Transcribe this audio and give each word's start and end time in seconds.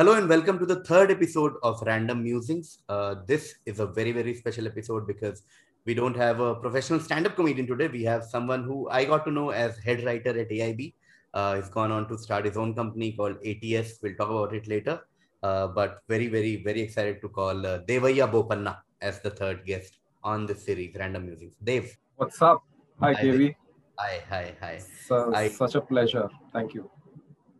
Hello 0.00 0.14
and 0.14 0.30
welcome 0.30 0.58
to 0.58 0.64
the 0.64 0.82
third 0.82 1.10
episode 1.10 1.56
of 1.62 1.82
Random 1.82 2.22
Musings. 2.22 2.78
Uh, 2.88 3.16
this 3.26 3.56
is 3.66 3.80
a 3.80 3.86
very, 3.86 4.12
very 4.12 4.34
special 4.34 4.66
episode 4.66 5.06
because 5.06 5.42
we 5.84 5.92
don't 5.92 6.16
have 6.16 6.40
a 6.40 6.54
professional 6.54 7.00
stand 7.00 7.26
up 7.26 7.36
comedian 7.36 7.66
today. 7.66 7.86
We 7.86 8.04
have 8.04 8.24
someone 8.24 8.64
who 8.64 8.88
I 8.88 9.04
got 9.04 9.26
to 9.26 9.30
know 9.30 9.50
as 9.50 9.76
head 9.76 10.02
writer 10.04 10.30
at 10.30 10.48
AIB. 10.48 10.94
Uh, 11.34 11.56
he's 11.56 11.68
gone 11.68 11.92
on 11.92 12.08
to 12.08 12.16
start 12.16 12.46
his 12.46 12.56
own 12.56 12.74
company 12.74 13.12
called 13.12 13.36
ATS. 13.44 13.98
We'll 14.02 14.14
talk 14.14 14.30
about 14.30 14.54
it 14.54 14.66
later. 14.66 15.00
Uh, 15.42 15.66
but 15.66 15.98
very, 16.08 16.28
very, 16.28 16.64
very 16.64 16.80
excited 16.80 17.20
to 17.20 17.28
call 17.28 17.66
uh, 17.66 17.80
Devaiah 17.80 18.32
Bopanna 18.32 18.78
as 19.02 19.20
the 19.20 19.28
third 19.28 19.66
guest 19.66 19.98
on 20.24 20.46
this 20.46 20.64
series, 20.64 20.96
Random 20.98 21.26
Musings. 21.26 21.56
Dev. 21.62 21.94
What's 22.16 22.40
up? 22.40 22.62
Hi, 23.00 23.12
Devi. 23.12 23.54
Hi, 23.98 24.22
hi, 24.30 24.54
hi. 24.62 24.80
So, 25.06 25.34
I, 25.34 25.48
such 25.48 25.74
a 25.74 25.82
pleasure. 25.82 26.30
Thank 26.54 26.72
you. 26.72 26.90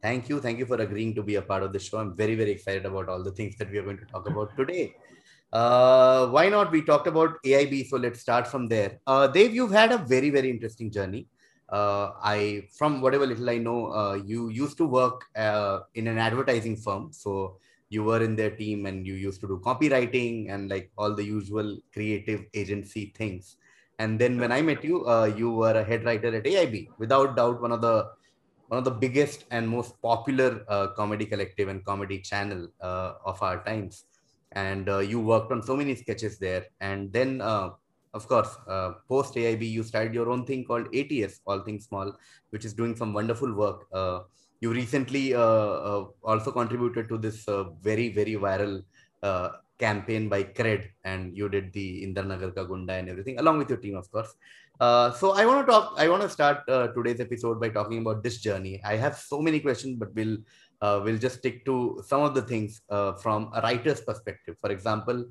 Thank 0.02 0.28
you. 0.28 0.40
Thank 0.40 0.58
you 0.58 0.66
for 0.66 0.76
agreeing 0.76 1.14
to 1.14 1.22
be 1.22 1.34
a 1.34 1.42
part 1.42 1.62
of 1.62 1.72
the 1.72 1.78
show. 1.78 1.98
I'm 1.98 2.16
very, 2.16 2.34
very 2.34 2.52
excited 2.52 2.86
about 2.86 3.08
all 3.08 3.22
the 3.22 3.32
things 3.32 3.56
that 3.56 3.70
we 3.70 3.78
are 3.78 3.82
going 3.82 3.98
to 3.98 4.06
talk 4.06 4.28
about 4.28 4.56
today. 4.56 4.94
Uh, 5.52 6.28
why 6.28 6.48
not? 6.48 6.70
We 6.72 6.82
talked 6.82 7.06
about 7.06 7.42
AIB, 7.44 7.88
so 7.88 7.96
let's 7.96 8.20
start 8.20 8.46
from 8.46 8.68
there. 8.68 9.00
Uh, 9.06 9.26
Dave, 9.26 9.54
you've 9.54 9.72
had 9.72 9.92
a 9.92 9.98
very, 9.98 10.30
very 10.30 10.48
interesting 10.48 10.90
journey. 10.90 11.26
Uh, 11.68 12.12
I, 12.22 12.68
from 12.76 13.00
whatever 13.00 13.26
little 13.26 13.48
I 13.50 13.58
know, 13.58 13.92
uh, 13.92 14.14
you 14.14 14.48
used 14.48 14.76
to 14.78 14.86
work 14.86 15.24
uh, 15.36 15.80
in 15.94 16.06
an 16.06 16.18
advertising 16.18 16.76
firm. 16.76 17.12
So 17.12 17.58
you 17.90 18.02
were 18.04 18.22
in 18.22 18.36
their 18.36 18.50
team 18.50 18.86
and 18.86 19.06
you 19.06 19.14
used 19.14 19.40
to 19.42 19.48
do 19.48 19.60
copywriting 19.64 20.50
and 20.52 20.70
like 20.70 20.90
all 20.96 21.14
the 21.14 21.24
usual 21.24 21.78
creative 21.92 22.44
agency 22.54 23.12
things. 23.16 23.56
And 23.98 24.18
then 24.18 24.40
when 24.40 24.50
I 24.50 24.62
met 24.62 24.82
you, 24.82 25.06
uh, 25.06 25.26
you 25.36 25.50
were 25.50 25.72
a 25.72 25.84
head 25.84 26.04
writer 26.04 26.34
at 26.34 26.44
AIB. 26.44 26.88
Without 26.98 27.36
doubt, 27.36 27.60
one 27.60 27.72
of 27.72 27.82
the 27.82 28.08
one 28.70 28.78
of 28.78 28.84
the 28.84 28.98
biggest 29.04 29.46
and 29.50 29.68
most 29.68 30.00
popular 30.00 30.64
uh, 30.68 30.86
comedy 30.98 31.26
collective 31.26 31.66
and 31.68 31.84
comedy 31.84 32.20
channel 32.20 32.68
uh, 32.80 33.14
of 33.26 33.42
our 33.42 33.64
times. 33.64 34.04
And 34.52 34.88
uh, 34.88 35.00
you 35.00 35.18
worked 35.20 35.50
on 35.50 35.60
so 35.60 35.76
many 35.76 35.96
sketches 35.96 36.38
there. 36.38 36.66
And 36.80 37.12
then, 37.12 37.40
uh, 37.40 37.70
of 38.14 38.28
course, 38.28 38.56
uh, 38.68 38.92
post 39.08 39.34
AIB, 39.34 39.68
you 39.68 39.82
started 39.82 40.14
your 40.14 40.30
own 40.30 40.44
thing 40.44 40.64
called 40.64 40.86
ATS, 40.94 41.40
All 41.46 41.60
Things 41.60 41.86
Small, 41.86 42.16
which 42.50 42.64
is 42.64 42.72
doing 42.72 42.94
some 42.94 43.12
wonderful 43.12 43.52
work. 43.52 43.86
Uh, 43.92 44.20
you 44.60 44.72
recently 44.72 45.34
also 45.34 46.52
contributed 46.52 47.08
to 47.08 47.18
this 47.18 47.46
very, 47.82 48.10
very 48.10 48.34
viral 48.34 48.82
campaign 49.78 50.28
by 50.28 50.44
Cred, 50.44 50.90
and 51.04 51.36
you 51.36 51.48
did 51.48 51.72
the 51.72 52.06
Indiranagar 52.06 52.54
Ka 52.54 52.64
Gunda 52.64 52.92
and 52.92 53.08
everything, 53.08 53.38
along 53.40 53.58
with 53.58 53.70
your 53.70 53.78
team, 53.78 53.96
of 53.96 54.10
course. 54.12 54.34
Uh, 54.80 55.12
so 55.12 55.32
I 55.32 55.44
want 55.44 55.66
to 55.66 55.70
talk. 55.70 55.92
I 55.98 56.08
want 56.08 56.22
to 56.22 56.28
start 56.28 56.66
uh, 56.66 56.88
today's 56.88 57.20
episode 57.20 57.60
by 57.60 57.68
talking 57.68 57.98
about 57.98 58.22
this 58.22 58.38
journey. 58.40 58.80
I 58.82 58.96
have 58.96 59.18
so 59.18 59.42
many 59.42 59.60
questions, 59.60 59.98
but 59.98 60.14
we'll 60.14 60.38
uh, 60.80 61.02
we'll 61.04 61.18
just 61.18 61.38
stick 61.38 61.66
to 61.66 62.02
some 62.06 62.22
of 62.22 62.34
the 62.34 62.40
things 62.40 62.80
uh, 62.88 63.12
from 63.12 63.50
a 63.54 63.60
writer's 63.60 64.00
perspective. 64.00 64.56
For 64.58 64.70
example, 64.70 65.26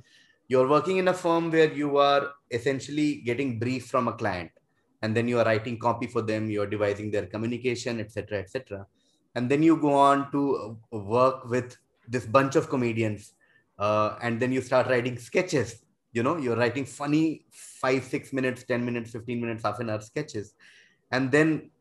you're 0.47 0.67
working 0.67 0.97
in 0.97 1.07
a 1.07 1.15
firm 1.15 1.49
where 1.49 1.73
you 1.73 1.97
are 1.97 2.29
essentially 2.51 3.21
getting 3.25 3.57
brief 3.57 3.87
from 3.87 4.07
a 4.07 4.13
client, 4.13 4.51
and 5.01 5.17
then 5.17 5.27
you 5.27 5.39
are 5.39 5.45
writing 5.45 5.79
copy 5.79 6.05
for 6.05 6.21
them. 6.21 6.51
You're 6.51 6.67
devising 6.67 7.09
their 7.09 7.25
communication, 7.25 7.99
etc., 7.99 8.37
etc. 8.37 8.85
And 9.33 9.49
then 9.49 9.63
you 9.63 9.77
go 9.77 9.93
on 9.93 10.31
to 10.31 10.77
work 10.91 11.49
with 11.49 11.75
this 12.07 12.27
bunch 12.27 12.55
of 12.55 12.69
comedians, 12.69 13.33
uh, 13.79 14.15
and 14.21 14.39
then 14.39 14.51
you 14.51 14.61
start 14.61 14.85
writing 14.85 15.17
sketches 15.17 15.85
you 16.11 16.23
know 16.23 16.37
you're 16.37 16.55
writing 16.55 16.85
funny 16.85 17.45
five 17.51 18.03
six 18.03 18.33
minutes 18.33 18.63
10 18.63 18.83
minutes 18.83 19.11
15 19.11 19.41
minutes 19.41 19.63
half 19.63 19.79
an 19.79 19.89
hour 19.89 20.01
sketches. 20.01 20.53
And 21.11 21.31
then 21.31 21.71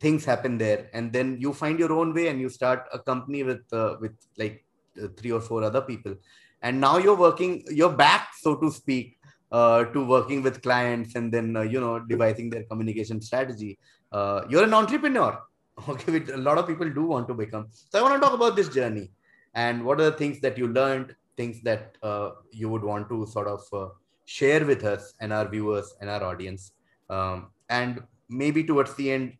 things 0.00 0.24
happen 0.24 0.58
there. 0.58 0.90
And 0.92 1.12
then 1.12 1.36
you 1.40 1.52
find 1.52 1.78
your 1.78 1.92
own 1.92 2.12
way 2.12 2.28
and 2.28 2.40
you 2.40 2.48
start 2.48 2.88
a 2.92 2.98
company 2.98 3.42
with 3.42 3.62
uh, 3.72 3.96
with 4.00 4.16
like 4.36 4.64
uh, 5.02 5.08
three 5.16 5.32
or 5.32 5.40
four 5.40 5.62
other 5.62 5.80
people. 5.80 6.14
And 6.62 6.80
now 6.80 6.98
you're 6.98 7.16
working 7.16 7.64
you're 7.68 7.96
back 8.04 8.30
so 8.40 8.56
to 8.56 8.70
speak 8.70 9.18
uh, 9.50 9.84
to 9.84 10.04
working 10.04 10.42
with 10.42 10.62
clients 10.62 11.14
and 11.14 11.32
then 11.32 11.56
uh, 11.56 11.62
you 11.62 11.80
know 11.80 11.98
devising 12.00 12.50
their 12.50 12.64
communication 12.64 13.20
strategy. 13.20 13.78
Uh, 14.10 14.42
you're 14.48 14.64
an 14.64 14.74
entrepreneur. 14.74 15.38
Okay 15.88 16.12
which 16.12 16.28
a 16.28 16.36
lot 16.36 16.58
of 16.58 16.66
people 16.66 16.88
do 16.96 17.04
want 17.06 17.26
to 17.28 17.34
become. 17.34 17.66
So 17.72 17.98
i 17.98 18.02
want 18.02 18.14
to 18.14 18.20
talk 18.24 18.34
about 18.34 18.56
this 18.56 18.68
journey 18.68 19.10
and 19.54 19.84
what 19.84 20.00
are 20.00 20.10
the 20.10 20.18
things 20.22 20.40
that 20.40 20.58
you 20.58 20.68
learned 20.68 21.14
things 21.36 21.60
that 21.62 21.96
uh, 22.02 22.30
you 22.50 22.68
would 22.68 22.82
want 22.82 23.08
to 23.08 23.26
sort 23.26 23.48
of 23.48 23.62
uh, 23.72 23.88
share 24.24 24.64
with 24.64 24.84
us 24.84 25.14
and 25.20 25.32
our 25.32 25.48
viewers 25.48 25.94
and 26.00 26.08
our 26.10 26.22
audience 26.24 26.72
um, 27.10 27.50
and 27.68 28.02
maybe 28.28 28.64
towards 28.64 28.94
the 28.94 29.10
end 29.10 29.32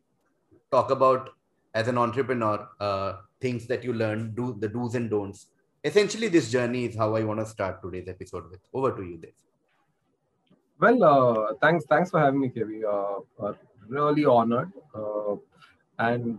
talk 0.70 0.90
about 0.90 1.30
as 1.74 1.88
an 1.88 1.98
entrepreneur 1.98 2.68
uh, 2.80 3.14
things 3.40 3.66
that 3.66 3.84
you 3.84 3.92
learn 3.92 4.34
do 4.34 4.56
the 4.60 4.68
do's 4.68 4.94
and 4.94 5.10
don'ts 5.10 5.46
essentially 5.84 6.28
this 6.28 6.50
journey 6.50 6.84
is 6.84 6.96
how 6.96 7.14
i 7.14 7.22
want 7.22 7.40
to 7.40 7.46
start 7.46 7.82
today's 7.82 8.08
episode 8.08 8.50
with 8.50 8.60
over 8.72 8.92
to 8.96 9.02
you 9.02 9.16
Dave. 9.18 9.32
well 10.78 11.04
uh, 11.04 11.54
thanks 11.60 11.84
thanks 11.86 12.10
for 12.10 12.20
having 12.20 12.40
me 12.40 12.48
KV. 12.48 12.84
Uh, 12.84 13.52
really 13.88 14.24
honored 14.24 14.72
uh, 14.94 15.34
and 15.98 16.38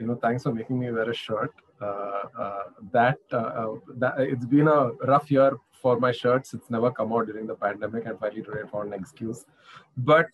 you 0.00 0.06
know 0.06 0.18
thanks 0.20 0.42
for 0.42 0.52
making 0.52 0.78
me 0.78 0.90
wear 0.90 1.10
a 1.10 1.14
shirt 1.14 1.52
uh, 1.52 1.67
uh, 1.67 1.67
that, 1.80 3.18
uh, 3.32 3.74
that 3.96 4.14
it's 4.18 4.46
been 4.46 4.68
a 4.68 4.90
rough 5.06 5.30
year 5.30 5.56
for 5.72 5.98
my 5.98 6.12
shirts. 6.12 6.54
It's 6.54 6.70
never 6.70 6.90
come 6.90 7.12
out 7.12 7.26
during 7.26 7.46
the 7.46 7.54
pandemic, 7.54 8.06
and 8.06 8.18
finally 8.18 8.42
today 8.42 8.68
found 8.70 8.92
an 8.92 9.00
excuse. 9.00 9.44
But 9.96 10.28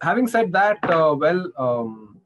having 0.00 0.26
said 0.26 0.52
that, 0.52 0.78
well, 0.88 1.52
um, 1.58 2.16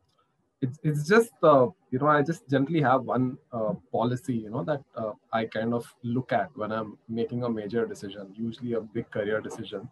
it's 0.63 0.79
it's 0.83 1.09
just 1.09 1.33
uh, 1.43 1.69
you 1.91 1.99
know 1.99 2.07
I 2.07 2.23
just 2.23 2.49
generally 2.49 2.83
have 2.83 3.03
one 3.03 3.39
uh, 3.53 3.75
policy 3.91 4.35
you 4.35 4.51
know 4.51 4.63
that 4.65 4.83
uh, 4.95 5.13
I 5.33 5.47
kind 5.47 5.73
of 5.75 5.93
look 6.03 6.33
at 6.33 6.51
when 6.55 6.73
I'm 6.73 6.99
making 7.09 7.45
a 7.45 7.51
major 7.51 7.87
decision, 7.87 8.33
usually 8.37 8.75
a 8.75 8.81
big 8.81 9.11
career 9.11 9.41
decision, 9.41 9.89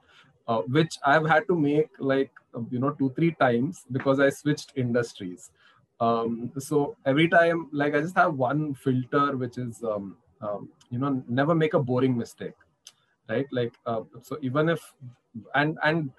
which 0.69 0.99
I've 1.05 1.27
had 1.27 1.47
to 1.49 1.57
make 1.57 1.89
like 1.99 2.31
you 2.71 2.79
know 2.79 2.91
two 2.91 3.11
three 3.17 3.33
times 3.33 3.85
because 3.91 4.21
I 4.21 4.29
switched 4.31 4.73
industries 4.77 5.51
um, 6.01 6.51
so 6.59 6.97
every 7.07 7.29
time 7.29 7.69
like 7.73 7.95
i 7.95 8.01
just 8.01 8.17
have 8.17 8.35
one 8.35 8.75
filter 8.75 9.37
which 9.37 9.59
is 9.59 9.83
um, 9.83 10.17
um, 10.41 10.69
you 10.91 10.99
know 10.99 11.23
never 11.29 11.55
make 11.55 11.75
a 11.75 11.81
boring 11.81 12.17
mistake 12.17 12.55
right? 13.29 13.47
Like 13.53 13.75
uh, 13.87 14.03
so 14.23 14.39
even 14.43 14.69
if 14.69 14.95
and 15.55 15.79
and 15.85 16.11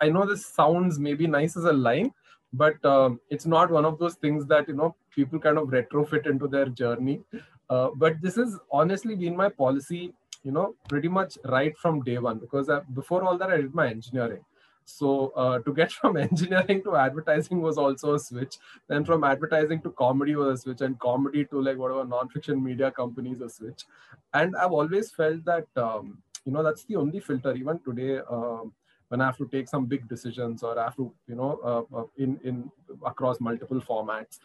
i 0.00 0.08
know 0.08 0.24
this 0.24 0.46
sounds 0.46 0.98
maybe 0.98 1.26
nice 1.26 1.54
as 1.56 1.64
a 1.64 1.72
line 1.72 2.10
but 2.54 2.82
um, 2.84 3.20
it's 3.28 3.44
not 3.44 3.70
one 3.70 3.84
of 3.84 3.98
those 3.98 4.14
things 4.14 4.46
that 4.46 4.66
you 4.68 4.74
know 4.74 4.94
people 5.10 5.38
kind 5.38 5.58
of 5.58 5.68
retrofit 5.68 6.26
into 6.26 6.48
their 6.48 6.66
journey. 6.66 7.20
Uh, 7.68 7.90
but 7.96 8.14
this 8.22 8.36
has 8.36 8.58
honestly 8.70 9.14
been 9.14 9.36
my 9.36 9.48
policy 9.48 10.14
you 10.44 10.52
know 10.52 10.74
pretty 10.88 11.08
much 11.08 11.36
right 11.46 11.76
from 11.76 12.02
day 12.02 12.18
one 12.18 12.38
because 12.38 12.70
I, 12.70 12.80
before 12.94 13.24
all 13.24 13.36
that 13.38 13.50
i 13.50 13.56
did 13.56 13.74
my 13.74 13.88
engineering 13.88 14.44
so 14.86 15.32
uh, 15.36 15.58
to 15.58 15.74
get 15.74 15.92
from 16.00 16.16
engineering 16.16 16.82
to 16.84 16.96
advertising 16.96 17.60
was 17.60 17.76
also 17.76 18.14
a 18.14 18.18
switch. 18.18 18.56
Then 18.88 19.04
from 19.04 19.24
advertising 19.24 19.82
to 19.82 19.90
comedy 19.90 20.36
was 20.36 20.60
a 20.60 20.62
switch, 20.62 20.80
and 20.80 20.98
comedy 20.98 21.44
to 21.46 21.60
like 21.60 21.76
whatever 21.76 22.04
non-fiction 22.04 22.62
media 22.62 22.90
companies 22.90 23.40
a 23.40 23.50
switch. 23.50 23.84
And 24.32 24.56
I've 24.56 24.72
always 24.72 25.10
felt 25.10 25.44
that 25.44 25.66
um, 25.76 26.18
you 26.44 26.52
know 26.52 26.62
that's 26.62 26.84
the 26.84 26.96
only 26.96 27.20
filter. 27.20 27.54
Even 27.54 27.80
today, 27.80 28.20
um, 28.30 28.72
when 29.08 29.20
I 29.20 29.26
have 29.26 29.36
to 29.38 29.48
take 29.48 29.68
some 29.68 29.86
big 29.86 30.08
decisions 30.08 30.62
or 30.62 30.78
I 30.78 30.84
have 30.84 30.96
to 30.96 31.12
you 31.28 31.34
know 31.34 31.60
uh, 31.64 31.96
uh, 31.98 32.04
in 32.16 32.38
in 32.44 32.70
across 33.04 33.40
multiple 33.40 33.80
formats, 33.80 34.38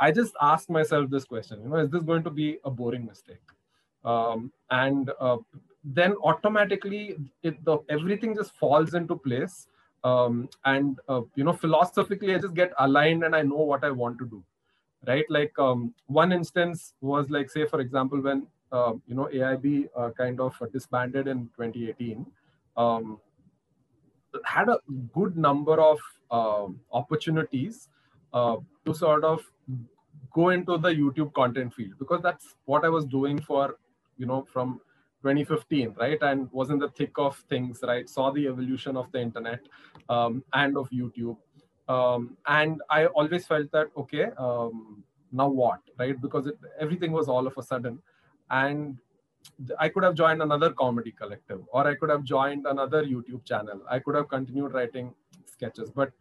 I 0.00 0.10
just 0.10 0.32
ask 0.40 0.70
myself 0.70 1.10
this 1.10 1.24
question: 1.24 1.60
you 1.62 1.68
know, 1.68 1.76
is 1.76 1.90
this 1.90 2.02
going 2.02 2.24
to 2.24 2.30
be 2.30 2.58
a 2.64 2.70
boring 2.70 3.04
mistake? 3.04 3.44
Um, 4.04 4.52
and 4.70 5.10
uh, 5.20 5.36
then 5.84 6.14
automatically 6.24 7.16
it, 7.42 7.62
the, 7.64 7.78
everything 7.88 8.34
just 8.34 8.52
falls 8.56 8.94
into 8.94 9.14
place 9.16 9.68
um, 10.04 10.48
and 10.64 10.98
uh, 11.08 11.22
you 11.34 11.44
know 11.44 11.52
philosophically 11.52 12.34
i 12.34 12.38
just 12.38 12.54
get 12.54 12.72
aligned 12.78 13.24
and 13.24 13.36
i 13.36 13.42
know 13.42 13.64
what 13.72 13.84
i 13.84 13.90
want 13.90 14.18
to 14.18 14.26
do 14.26 14.42
right? 15.06 15.24
Like 15.28 15.58
um, 15.58 15.94
one 16.06 16.32
instance 16.32 16.94
was 17.00 17.30
like 17.30 17.50
say 17.50 17.66
for 17.66 17.80
example 17.80 18.20
when 18.20 18.46
uh, 18.70 18.94
you 19.06 19.14
know 19.14 19.28
aib 19.32 19.88
uh, 19.96 20.10
kind 20.16 20.40
of 20.40 20.54
disbanded 20.72 21.28
in 21.28 21.48
2018 21.56 22.26
um, 22.76 23.18
had 24.44 24.68
a 24.68 24.78
good 25.12 25.36
number 25.36 25.80
of 25.80 25.98
um, 26.30 26.80
opportunities 26.92 27.88
uh, 28.32 28.56
to 28.86 28.94
sort 28.94 29.24
of 29.24 29.40
go 30.32 30.48
into 30.48 30.78
the 30.78 30.88
youtube 30.88 31.32
content 31.34 31.74
field 31.74 31.92
because 31.98 32.22
that's 32.22 32.54
what 32.64 32.84
i 32.84 32.88
was 32.88 33.04
doing 33.04 33.40
for 33.40 33.76
you 34.16 34.26
know 34.26 34.46
from 34.52 34.80
2015 35.22 35.94
right? 35.98 36.18
And 36.22 36.50
was 36.52 36.70
in 36.70 36.78
the 36.78 36.88
thick 36.88 37.12
of 37.16 37.36
things 37.48 37.80
right? 37.82 38.08
Saw 38.08 38.30
the 38.30 38.46
evolution 38.46 38.96
of 38.96 39.10
the 39.12 39.20
internet 39.20 39.60
um, 40.08 40.42
and 40.52 40.76
of 40.76 40.90
youtube. 40.90 41.36
Um, 41.88 42.36
and 42.46 42.80
i 42.90 43.06
always 43.06 43.46
felt 43.46 43.70
that 43.72 43.88
okay 43.96 44.26
um, 44.38 45.02
now 45.32 45.48
what 45.48 45.80
right? 45.98 46.20
Because 46.20 46.46
it, 46.46 46.58
everything 46.78 47.12
was 47.12 47.28
all 47.28 47.46
of 47.46 47.56
a 47.56 47.62
sudden. 47.62 47.98
And 48.50 48.98
i 49.78 49.88
could 49.88 50.04
have 50.04 50.14
joined 50.14 50.40
another 50.40 50.70
comedy 50.70 51.10
collective 51.10 51.62
or 51.72 51.84
i 51.84 51.94
could 51.96 52.10
have 52.10 52.22
joined 52.22 52.66
another 52.66 53.02
youtube 53.04 53.44
channel. 53.44 53.80
I 53.90 53.98
could 53.98 54.14
have 54.14 54.28
continued 54.28 54.72
writing 54.72 55.14
sketches. 55.46 55.90
But 55.90 56.12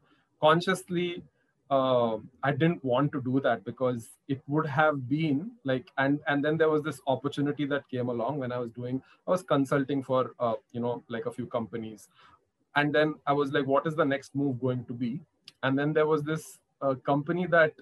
consciously 0.42 1.24
uh, 1.72 2.18
I 2.44 2.52
didn't 2.52 2.84
want 2.84 3.14
to 3.14 3.22
do 3.22 3.40
that 3.40 3.64
because 3.64 4.10
it 4.28 4.42
would 4.48 4.66
have 4.68 5.08
been 5.08 5.52
like, 5.64 5.90
and 5.98 6.20
and 6.28 6.44
then 6.44 6.58
there 6.58 6.70
was 6.70 6.84
this 6.84 7.00
opportunity 7.08 7.66
that 7.68 7.88
came 7.90 8.10
along 8.10 8.40
when 8.40 8.52
I 8.52 8.58
was 8.58 8.72
doing, 8.72 9.02
I 9.26 9.32
was 9.32 9.42
consulting 9.42 10.04
for, 10.04 10.32
uh, 10.40 10.56
you 10.74 10.82
know, 10.82 11.02
like 11.08 11.28
a 11.28 11.32
few 11.32 11.46
companies, 11.46 12.10
and 12.76 12.94
then 12.94 13.16
I 13.26 13.32
was 13.32 13.54
like, 13.54 13.66
what 13.68 13.88
is 13.88 13.96
the 13.96 14.04
next 14.04 14.36
move 14.36 14.60
going 14.60 14.84
to 14.86 14.94
be? 14.94 15.22
And 15.64 15.80
then 15.80 15.94
there 15.94 16.08
was 16.08 16.24
this 16.24 16.60
uh, 16.82 16.96
company 16.96 17.48
that 17.48 17.74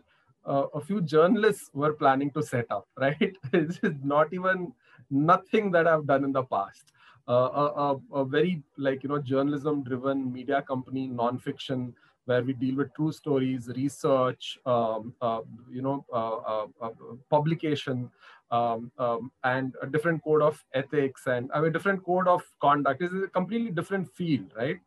uh, 0.45 0.67
a 0.75 0.81
few 0.81 1.01
journalists 1.01 1.71
were 1.73 1.93
planning 1.93 2.29
to 2.31 2.43
set 2.43 2.67
up. 2.69 2.87
Right, 2.95 3.35
this 3.51 3.79
is 3.81 3.95
not 4.03 4.33
even 4.33 4.71
nothing 5.09 5.71
that 5.71 5.87
I've 5.87 6.05
done 6.05 6.23
in 6.23 6.31
the 6.31 6.43
past. 6.43 6.93
Uh, 7.27 7.49
a, 7.63 7.65
a, 7.85 8.21
a 8.21 8.25
very 8.25 8.61
like 8.77 9.01
you 9.01 9.09
know 9.09 9.19
journalism 9.19 9.81
driven 9.83 10.31
media 10.31 10.61
company 10.61 11.07
nonfiction 11.07 11.93
where 12.25 12.43
we 12.43 12.53
deal 12.53 12.75
with 12.75 12.93
true 12.93 13.11
stories, 13.11 13.69
research, 13.75 14.59
um, 14.65 15.13
uh, 15.21 15.41
you 15.71 15.81
know, 15.81 16.05
uh, 16.13 16.35
uh, 16.37 16.67
uh 16.81 16.89
publication, 17.29 18.09
um, 18.51 18.91
um, 18.97 19.31
and 19.43 19.75
a 19.81 19.87
different 19.87 20.23
code 20.23 20.41
of 20.41 20.63
ethics 20.73 21.27
and 21.27 21.49
I 21.53 21.61
mean, 21.61 21.71
different 21.71 22.03
code 22.03 22.27
of 22.27 22.43
conduct. 22.61 22.99
This 22.99 23.11
is 23.11 23.23
a 23.23 23.27
completely 23.27 23.71
different 23.71 24.09
field, 24.15 24.51
right? 24.55 24.79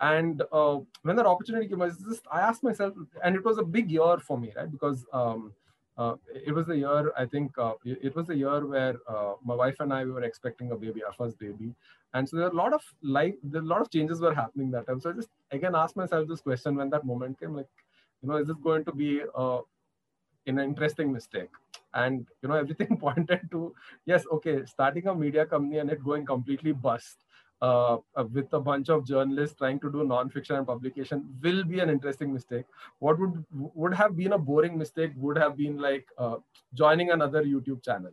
And 0.00 0.42
uh, 0.52 0.78
when 1.02 1.16
that 1.16 1.26
opportunity 1.26 1.68
came, 1.68 1.80
I, 1.80 1.88
just, 1.88 2.26
I 2.30 2.40
asked 2.40 2.62
myself, 2.62 2.94
and 3.22 3.36
it 3.36 3.44
was 3.44 3.58
a 3.58 3.62
big 3.62 3.90
year 3.90 4.18
for 4.18 4.36
me, 4.36 4.52
right? 4.56 4.70
Because 4.70 5.04
um, 5.12 5.52
uh, 5.96 6.14
it 6.34 6.52
was 6.52 6.66
the 6.66 6.76
year 6.76 7.12
i 7.16 7.24
think 7.24 7.56
uh, 7.58 7.74
it 7.84 8.14
was 8.16 8.26
the 8.26 8.36
year 8.36 8.66
where 8.66 8.94
uh, 9.08 9.34
my 9.44 9.54
wife 9.54 9.76
and 9.80 9.92
i 9.92 10.04
we 10.04 10.10
were 10.10 10.24
expecting 10.24 10.72
a 10.72 10.76
baby 10.76 11.04
our 11.04 11.12
first 11.12 11.38
baby. 11.38 11.74
And 12.16 12.28
so 12.28 12.36
there 12.36 12.46
are 12.46 12.50
a 12.50 12.54
lot 12.54 12.72
of 12.72 12.82
life 13.02 13.34
there 13.42 13.60
a 13.60 13.64
lot 13.64 13.80
of 13.80 13.90
changes 13.90 14.20
were 14.20 14.32
happening 14.34 14.70
that 14.72 14.86
time. 14.86 15.00
So 15.00 15.10
i 15.10 15.12
just 15.14 15.30
again 15.50 15.74
asked 15.74 15.96
myself 15.96 16.28
this 16.28 16.40
question 16.40 16.76
when 16.76 16.90
that 16.90 17.04
moment 17.04 17.40
came 17.40 17.54
like 17.56 17.66
you 18.22 18.28
know 18.28 18.36
is 18.36 18.46
this 18.46 18.56
going 18.66 18.84
to 18.84 18.92
be 18.92 19.22
uh, 19.34 19.60
an 20.46 20.58
interesting 20.58 21.12
mistake? 21.12 21.50
And 21.94 22.26
you 22.42 22.48
know 22.48 22.56
everything 22.56 22.96
pointed 23.06 23.50
to 23.52 23.74
yes 24.04 24.24
okay 24.32 24.64
starting 24.66 25.06
a 25.08 25.14
media 25.14 25.46
company 25.46 25.78
and 25.78 25.90
it 25.90 26.04
going 26.04 26.26
completely 26.26 26.72
bust 26.72 27.23
uh, 27.64 27.98
uh, 28.16 28.24
with 28.32 28.52
a 28.52 28.60
bunch 28.60 28.90
of 28.94 29.06
journalists 29.06 29.56
trying 29.56 29.78
to 29.80 29.90
do 29.90 30.04
non-fiction 30.04 30.56
and 30.56 30.66
publication 30.66 31.22
will 31.42 31.62
be 31.64 31.80
an 31.84 31.88
interesting 31.88 32.32
mistake. 32.32 32.64
What 32.98 33.18
would 33.18 33.44
would 33.82 33.94
have 34.00 34.16
been 34.16 34.34
a 34.38 34.40
boring 34.50 34.76
mistake 34.82 35.12
would 35.16 35.38
have 35.44 35.56
been 35.56 35.78
like 35.84 36.06
uh, 36.18 36.36
joining 36.82 37.12
another 37.16 37.42
YouTube 37.52 37.82
channel, 37.82 38.12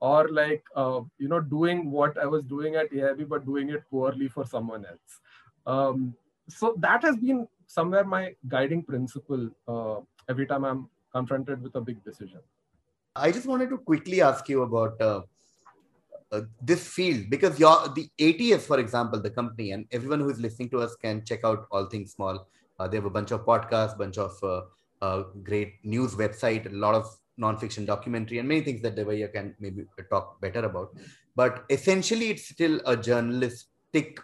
or 0.00 0.28
like 0.28 0.70
uh, 0.76 1.00
you 1.18 1.28
know 1.34 1.40
doing 1.40 1.90
what 1.90 2.22
I 2.26 2.26
was 2.36 2.44
doing 2.54 2.76
at 2.76 2.92
AIB 2.92 3.28
but 3.34 3.46
doing 3.52 3.74
it 3.78 3.84
poorly 3.90 4.28
for 4.28 4.46
someone 4.54 4.86
else. 4.92 5.20
Um, 5.66 6.14
so 6.48 6.74
that 6.88 7.02
has 7.10 7.16
been 7.16 7.46
somewhere 7.66 8.04
my 8.16 8.24
guiding 8.56 8.82
principle 8.82 9.48
uh, 9.66 10.00
every 10.28 10.46
time 10.46 10.64
I'm 10.72 10.88
confronted 11.12 11.62
with 11.62 11.74
a 11.74 11.80
big 11.80 12.04
decision. 12.04 12.40
I 13.16 13.30
just 13.32 13.46
wanted 13.46 13.70
to 13.70 13.78
quickly 13.78 14.20
ask 14.20 14.48
you 14.48 14.62
about 14.62 15.00
uh, 16.32 16.42
this 16.62 16.86
field 16.86 17.30
because 17.30 17.58
your 17.58 17.88
the 17.94 18.08
ATS, 18.20 18.66
for 18.66 18.78
example, 18.78 19.20
the 19.20 19.30
company, 19.30 19.72
and 19.72 19.86
everyone 19.92 20.20
who 20.20 20.30
is 20.30 20.40
listening 20.40 20.70
to 20.70 20.80
us 20.80 20.96
can 20.96 21.24
check 21.24 21.40
out 21.44 21.66
all 21.70 21.86
things 21.86 22.12
small. 22.12 22.46
Uh, 22.78 22.88
they 22.88 22.96
have 22.96 23.04
a 23.04 23.10
bunch 23.10 23.30
of 23.30 23.44
podcasts, 23.44 23.96
bunch 23.96 24.18
of 24.18 24.32
uh, 24.42 24.62
uh 25.02 25.24
great 25.42 25.74
news 25.84 26.14
website, 26.14 26.66
a 26.66 26.74
lot 26.74 26.94
of 26.94 27.06
non-fiction 27.36 27.84
documentary, 27.84 28.38
and 28.38 28.48
many 28.48 28.60
things 28.60 28.82
that 28.82 28.96
Devaiah 28.96 29.32
can 29.32 29.54
maybe 29.60 29.84
talk 30.10 30.40
better 30.40 30.64
about. 30.64 30.96
But 31.36 31.64
essentially, 31.70 32.30
it's 32.30 32.48
still 32.48 32.80
a 32.86 32.96
journalistic, 32.96 34.20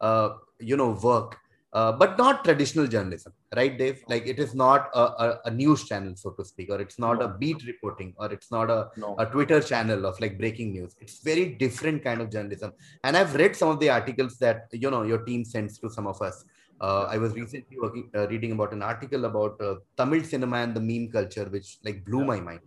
uh, 0.00 0.30
you 0.58 0.76
know, 0.76 0.90
work 1.02 1.38
uh, 1.72 1.92
but 1.92 2.18
not 2.18 2.44
traditional 2.44 2.86
journalism, 2.86 3.32
right, 3.54 3.78
Dave? 3.78 4.02
Like 4.08 4.26
it 4.26 4.38
is 4.40 4.54
not 4.54 4.90
a, 4.92 5.00
a, 5.00 5.40
a 5.46 5.50
news 5.50 5.84
channel, 5.84 6.14
so 6.16 6.30
to 6.30 6.44
speak, 6.44 6.68
or 6.70 6.80
it's 6.80 6.98
not 6.98 7.20
no. 7.20 7.26
a 7.26 7.28
beat 7.28 7.64
reporting, 7.64 8.12
or 8.16 8.32
it's 8.32 8.50
not 8.50 8.70
a, 8.70 8.88
no. 8.96 9.14
a 9.18 9.26
Twitter 9.26 9.60
channel 9.60 10.04
of 10.04 10.18
like 10.20 10.36
breaking 10.36 10.72
news. 10.72 10.96
It's 11.00 11.18
very 11.22 11.54
different 11.54 12.02
kind 12.02 12.20
of 12.20 12.30
journalism. 12.30 12.72
And 13.04 13.16
I've 13.16 13.34
read 13.36 13.54
some 13.54 13.68
of 13.68 13.78
the 13.78 13.90
articles 13.90 14.36
that 14.38 14.66
you 14.72 14.90
know 14.90 15.02
your 15.02 15.18
team 15.18 15.44
sends 15.44 15.78
to 15.78 15.88
some 15.88 16.08
of 16.08 16.20
us. 16.20 16.44
Uh, 16.80 17.04
I 17.04 17.18
was 17.18 17.34
recently 17.34 17.76
working, 17.80 18.10
uh, 18.16 18.26
reading 18.26 18.52
about 18.52 18.72
an 18.72 18.82
article 18.82 19.26
about 19.26 19.60
uh, 19.60 19.76
Tamil 19.96 20.24
cinema 20.24 20.56
and 20.56 20.74
the 20.74 20.80
meme 20.80 21.08
culture, 21.12 21.44
which 21.44 21.78
like 21.84 22.04
blew 22.04 22.20
yeah. 22.20 22.26
my 22.26 22.40
mind. 22.40 22.60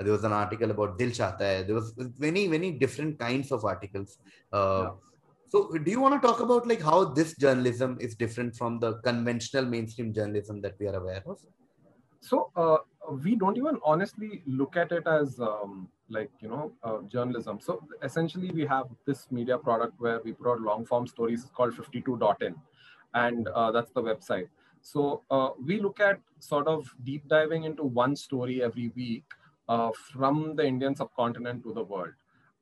There 0.00 0.12
was 0.12 0.24
an 0.24 0.32
article 0.32 0.70
about 0.70 0.98
Dil 0.98 1.10
Chahta 1.10 1.38
Hai. 1.40 1.62
There 1.62 1.74
was 1.74 1.94
many, 2.18 2.48
many 2.48 2.72
different 2.72 3.18
kinds 3.18 3.52
of 3.52 3.64
articles. 3.64 4.18
Uh, 4.52 4.82
yeah 4.84 4.90
so, 5.50 5.68
do 5.68 5.90
you 5.90 6.00
want 6.00 6.20
to 6.20 6.24
talk 6.24 6.38
about 6.38 6.68
like 6.68 6.80
how 6.80 7.04
this 7.04 7.36
journalism 7.36 7.98
is 8.00 8.14
different 8.14 8.54
from 8.54 8.78
the 8.78 8.98
conventional 8.98 9.64
mainstream 9.64 10.12
journalism 10.14 10.60
that 10.60 10.76
we 10.78 10.86
are 10.86 10.94
aware 10.94 11.24
of? 11.26 11.40
So, 12.20 12.52
uh, 12.54 12.76
we 13.24 13.34
don't 13.34 13.56
even 13.56 13.80
honestly 13.84 14.42
look 14.46 14.76
at 14.76 14.92
it 14.92 15.08
as 15.08 15.40
um, 15.40 15.88
like 16.08 16.30
you 16.40 16.48
know 16.48 16.70
uh, 16.84 16.98
journalism. 17.08 17.58
So, 17.60 17.82
essentially, 18.00 18.52
we 18.52 18.64
have 18.66 18.86
this 19.06 19.26
media 19.32 19.58
product 19.58 19.94
where 19.98 20.20
we 20.24 20.32
put 20.32 20.52
out 20.52 20.60
long 20.60 20.86
form 20.86 21.08
stories 21.08 21.44
called 21.52 21.74
52.in, 21.74 22.54
and 23.14 23.48
uh, 23.48 23.72
that's 23.72 23.90
the 23.90 24.02
website. 24.02 24.48
So, 24.82 25.22
uh, 25.32 25.48
we 25.66 25.80
look 25.80 25.98
at 25.98 26.20
sort 26.38 26.68
of 26.68 26.94
deep 27.02 27.26
diving 27.26 27.64
into 27.64 27.82
one 27.82 28.14
story 28.14 28.62
every 28.62 28.92
week 28.94 29.24
uh, 29.68 29.90
from 30.12 30.54
the 30.54 30.64
Indian 30.64 30.94
subcontinent 30.94 31.64
to 31.64 31.74
the 31.74 31.82
world 31.82 32.12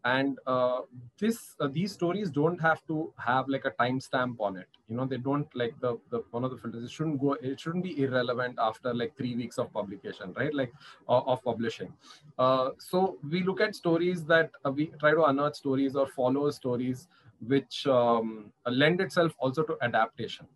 and 0.08 0.38
uh, 0.46 0.81
this 1.22 1.38
uh, 1.60 1.69
these 1.76 1.93
stories 1.93 2.31
don't 2.31 2.60
have 2.60 2.81
to 2.90 3.12
have 3.28 3.49
like 3.55 3.64
a 3.70 3.72
timestamp 3.82 4.37
on 4.49 4.56
it. 4.56 4.69
You 4.88 4.96
know 4.96 5.06
they 5.12 5.16
don't 5.28 5.55
like 5.62 5.75
the, 5.81 5.96
the 6.10 6.22
one 6.31 6.44
of 6.44 6.50
the 6.50 6.56
filters 6.56 6.84
it 6.84 6.90
shouldn't 6.90 7.20
go 7.20 7.32
it 7.34 7.60
shouldn't 7.60 7.84
be 7.84 7.94
irrelevant 8.02 8.58
after 8.58 8.94
like 8.94 9.16
three 9.16 9.34
weeks 9.34 9.58
of 9.58 9.72
publication 9.72 10.32
right? 10.37 10.55
Like 10.55 10.72
uh, 11.08 11.20
of 11.32 11.43
publishing. 11.43 11.93
Uh, 12.38 12.70
so 12.78 13.19
we 13.31 13.43
look 13.43 13.60
at 13.60 13.75
stories 13.75 14.25
that 14.26 14.50
uh, 14.64 14.70
we 14.70 14.87
try 15.00 15.12
to 15.12 15.25
unearth 15.25 15.56
stories 15.56 15.96
or 15.96 16.06
follow 16.06 16.50
stories 16.50 17.08
which 17.46 17.87
um, 17.87 18.52
lend 18.66 19.00
itself 19.00 19.34
also 19.38 19.62
to 19.62 19.76
adaptation 19.82 20.46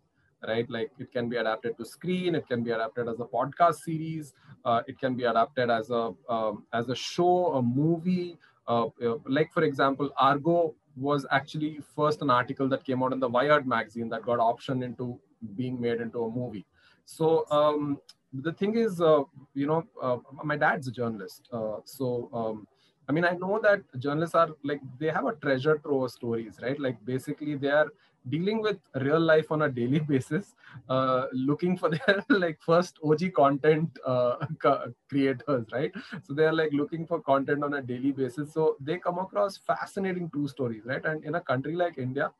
right? 0.47 0.69
Like 0.69 0.91
it 0.99 1.11
can 1.11 1.29
be 1.29 1.37
adapted 1.37 1.77
to 1.77 1.85
screen 1.85 2.35
it 2.35 2.47
can 2.47 2.63
be 2.63 2.71
adapted 2.71 3.07
as 3.07 3.19
a 3.19 3.25
podcast 3.25 3.75
series 3.89 4.33
uh, 4.65 4.81
it 4.87 4.99
can 4.99 5.15
be 5.15 5.23
adapted 5.25 5.69
as 5.69 5.89
a 5.89 6.11
um, 6.29 6.65
as 6.73 6.89
a 6.89 6.95
show 6.95 7.53
a 7.53 7.61
movie 7.61 8.37
uh, 8.67 8.87
like 9.25 9.51
for 9.51 9.63
example, 9.63 10.11
Argo 10.17 10.75
was 10.95 11.25
actually 11.31 11.79
first 11.95 12.21
an 12.21 12.29
article 12.29 12.67
that 12.69 12.83
came 12.83 13.03
out 13.03 13.13
in 13.13 13.19
the 13.19 13.27
Wired 13.27 13.67
magazine 13.67 14.09
that 14.09 14.23
got 14.23 14.39
optioned 14.39 14.83
into 14.83 15.19
being 15.55 15.79
made 15.79 16.01
into 16.01 16.23
a 16.23 16.29
movie. 16.29 16.65
So 17.05 17.45
um, 17.51 17.99
the 18.31 18.53
thing 18.53 18.77
is, 18.77 19.01
uh, 19.01 19.23
you 19.53 19.67
know, 19.67 19.83
uh, 20.01 20.17
my 20.43 20.55
dad's 20.55 20.87
a 20.87 20.91
journalist. 20.91 21.49
Uh, 21.51 21.77
so, 21.83 22.29
um, 22.33 22.67
I 23.09 23.11
mean, 23.11 23.25
I 23.25 23.31
know 23.31 23.59
that 23.61 23.81
journalists 23.99 24.35
are 24.35 24.49
like, 24.63 24.81
they 24.99 25.07
have 25.07 25.25
a 25.25 25.33
treasure 25.33 25.77
trove 25.77 26.03
of 26.03 26.11
stories, 26.11 26.59
right? 26.61 26.79
Like 26.79 27.03
basically 27.05 27.55
they 27.55 27.69
are 27.69 27.87
dealing 28.29 28.61
with 28.61 28.77
real 28.95 29.19
life 29.19 29.51
on 29.51 29.63
a 29.63 29.69
daily 29.69 29.99
basis, 30.11 30.55
uh, 30.89 31.25
looking 31.33 31.77
for 31.77 31.89
their 31.89 32.23
like 32.29 32.59
first 32.61 32.97
OG 33.03 33.31
content 33.31 33.97
uh, 34.05 34.45
creators, 35.09 35.65
right? 35.71 35.91
So 36.23 36.33
they 36.33 36.45
are 36.45 36.53
like 36.53 36.71
looking 36.73 37.05
for 37.05 37.21
content 37.21 37.63
on 37.63 37.73
a 37.75 37.81
daily 37.81 38.11
basis. 38.11 38.53
So 38.53 38.77
they 38.79 38.97
come 38.97 39.19
across 39.19 39.57
fascinating 39.57 40.29
true 40.29 40.47
stories, 40.47 40.83
right? 40.85 41.03
And 41.05 41.23
in 41.23 41.35
a 41.35 41.41
country 41.41 41.75
like 41.75 41.97
India, 41.97 42.31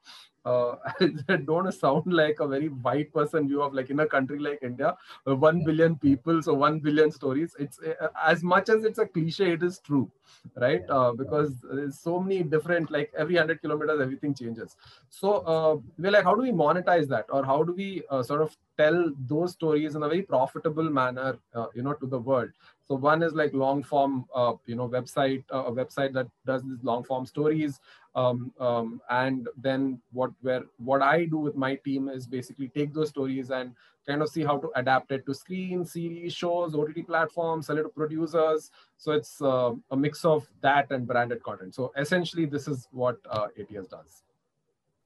uh, 0.46 0.76
don't 1.46 1.72
sound 1.74 2.12
like 2.12 2.40
a 2.40 2.48
very 2.48 2.68
white 2.70 3.14
person 3.14 3.48
view 3.48 3.62
of 3.62 3.74
like 3.74 3.90
in 3.90 4.00
a 4.00 4.06
country 4.06 4.40
like 4.40 4.60
India, 4.62 4.96
uh, 5.28 5.36
one 5.36 5.64
billion 5.64 5.96
people, 5.96 6.42
so 6.42 6.54
one 6.54 6.80
billion 6.80 7.12
stories. 7.12 7.56
It's 7.60 7.80
uh, 7.80 8.08
as 8.24 8.44
much 8.44 8.70
as 8.70 8.84
it's 8.84 9.00
a 9.00 9.06
cliche, 9.06 9.54
it 9.54 9.64
is 9.64 9.80
true, 9.80 10.12
right? 10.56 10.82
Uh, 10.90 11.12
because 11.14 11.54
there's 11.72 12.00
so 12.00 12.20
many 12.20 12.44
different 12.44 12.92
like 12.92 13.12
every 13.18 13.36
hundred 13.36 13.62
kilometers, 13.62 14.02
everything 14.02 14.34
changes. 14.34 14.76
So 15.10 15.36
uh, 15.56 15.78
we're 15.98 16.12
like, 16.12 16.24
how 16.24 16.36
do 16.36 16.42
we 16.42 16.52
monetize 16.52 17.08
that, 17.10 17.26
or 17.30 17.46
how 17.46 17.64
do 17.64 17.74
we 17.74 18.04
uh, 18.10 18.24
sort 18.24 18.42
of 18.42 18.56
tell 18.78 19.12
those 19.28 19.52
stories 19.54 19.96
in 19.96 20.04
a 20.04 20.08
very 20.08 20.22
profitable 20.24 20.90
manner, 20.90 21.38
you 21.76 21.84
know, 21.84 21.94
to 21.94 22.08
the 22.08 22.20
world? 22.20 22.50
So 22.86 22.96
one 22.96 23.24
is 23.24 23.34
like 23.34 23.54
long 23.54 23.82
form, 23.82 24.26
uh, 24.36 24.54
you 24.66 24.76
know, 24.76 24.90
website, 24.90 25.44
uh, 25.54 25.66
a 25.66 25.72
website 25.72 26.14
that 26.14 26.28
does 26.46 26.64
these 26.64 26.84
long 26.84 27.04
form 27.04 27.26
stories. 27.26 27.80
Um, 28.16 28.52
um, 28.60 29.02
and 29.10 29.48
then 29.58 30.02
what 30.12 30.32
where 30.42 30.64
what 30.78 31.02
I 31.02 31.26
do 31.26 31.38
with 31.38 31.56
my 31.56 31.76
team 31.76 32.10
is 32.10 32.28
basically 32.28 32.68
take 32.68 32.94
those 32.94 33.10
stories 33.10 33.52
and 33.52 33.74
kind 34.06 34.22
of 34.22 34.30
see 34.30 34.44
how 34.44 34.58
to 34.58 34.70
adapt 34.76 35.12
it 35.12 35.26
to 35.26 35.34
screen, 35.34 35.86
series, 35.86 36.34
shows, 36.34 36.76
OTT 36.76 37.08
platforms, 37.08 37.68
sell 37.68 37.78
it 37.78 37.84
to 37.84 37.90
producers. 37.90 38.70
So 38.98 39.14
it's 39.14 39.42
uh, 39.42 39.72
a 39.92 39.98
mix 39.98 40.26
of 40.26 40.46
that 40.62 40.92
and 40.92 41.08
branded 41.08 41.42
content. 41.42 41.74
So 41.76 41.94
essentially, 41.98 42.46
this 42.46 42.68
is 42.68 42.88
what 42.92 43.18
uh, 43.30 43.48
ATS 43.58 43.88
does. 43.88 44.24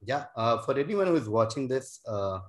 Yeah, 0.03 0.25
uh, 0.35 0.59
for 0.59 0.77
anyone 0.77 1.07
who 1.07 1.15
is 1.15 1.29
watching 1.29 1.67
this 1.67 1.99
uh, 2.07 2.39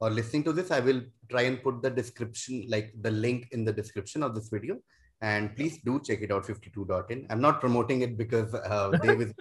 or 0.00 0.10
listening 0.10 0.44
to 0.44 0.52
this, 0.52 0.70
I 0.70 0.80
will 0.80 1.02
try 1.30 1.42
and 1.42 1.62
put 1.62 1.82
the 1.82 1.90
description, 1.90 2.66
like 2.68 2.92
the 3.00 3.10
link 3.10 3.48
in 3.52 3.64
the 3.64 3.72
description 3.72 4.22
of 4.22 4.34
this 4.34 4.48
video. 4.48 4.78
And 5.22 5.56
please 5.56 5.78
do 5.84 6.00
check 6.00 6.20
it 6.20 6.30
out, 6.30 6.46
52.in. 6.46 7.26
I'm 7.30 7.40
not 7.40 7.60
promoting 7.60 8.02
it 8.02 8.18
because 8.18 8.52
uh, 8.54 8.90
Dave 9.02 9.20
is, 9.22 9.34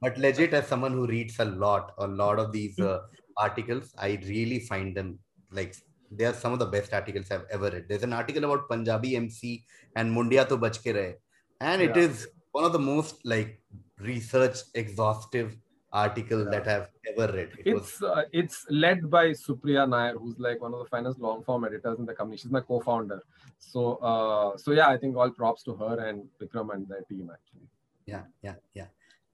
but 0.00 0.16
legit 0.16 0.54
as 0.54 0.68
someone 0.68 0.92
who 0.92 1.06
reads 1.06 1.38
a 1.40 1.44
lot, 1.44 1.92
a 1.98 2.06
lot 2.06 2.38
of 2.38 2.52
these 2.52 2.78
uh, 2.78 3.00
articles, 3.36 3.92
I 3.98 4.20
really 4.26 4.60
find 4.60 4.96
them 4.96 5.18
like 5.50 5.74
they 6.10 6.24
are 6.24 6.34
some 6.34 6.52
of 6.52 6.58
the 6.58 6.66
best 6.66 6.92
articles 6.92 7.30
I've 7.30 7.46
ever 7.50 7.70
read. 7.70 7.86
There's 7.88 8.02
an 8.02 8.12
article 8.12 8.44
about 8.44 8.68
Punjabi 8.68 9.16
MC 9.16 9.64
and 9.96 10.14
Mundian 10.14 10.48
to 10.48 10.56
Bach 10.56 10.74
Ke 10.74 10.94
Rahe, 10.96 11.14
and 11.60 11.82
it 11.82 11.96
yeah. 11.96 12.02
is 12.02 12.28
one 12.52 12.64
of 12.64 12.72
the 12.72 12.78
most 12.78 13.24
like 13.24 13.60
research 13.98 14.58
exhaustive 14.74 15.56
article 15.92 16.44
yeah. 16.44 16.50
that 16.50 16.68
I've 16.68 16.88
ever 17.08 17.32
read. 17.32 17.50
It 17.58 17.66
it's 17.66 18.00
was... 18.00 18.10
uh, 18.10 18.22
it's 18.32 18.66
led 18.70 19.10
by 19.10 19.30
Supriya 19.30 19.88
Nair, 19.88 20.16
who's 20.18 20.38
like 20.38 20.60
one 20.60 20.72
of 20.72 20.80
the 20.80 20.86
finest 20.86 21.18
long 21.18 21.42
form 21.42 21.64
editors 21.64 21.98
in 21.98 22.06
the 22.06 22.14
company. 22.14 22.36
She's 22.36 22.50
my 22.50 22.60
co-founder. 22.60 23.22
So 23.58 23.96
uh, 23.96 24.56
so 24.56 24.72
yeah, 24.72 24.88
I 24.88 24.96
think 24.96 25.16
all 25.16 25.30
props 25.30 25.62
to 25.64 25.74
her 25.74 26.08
and 26.08 26.24
Vikram 26.40 26.72
and 26.74 26.88
their 26.88 27.02
team 27.02 27.30
actually. 27.32 27.68
Yeah, 28.06 28.22
yeah, 28.42 28.54
yeah. 28.74 28.86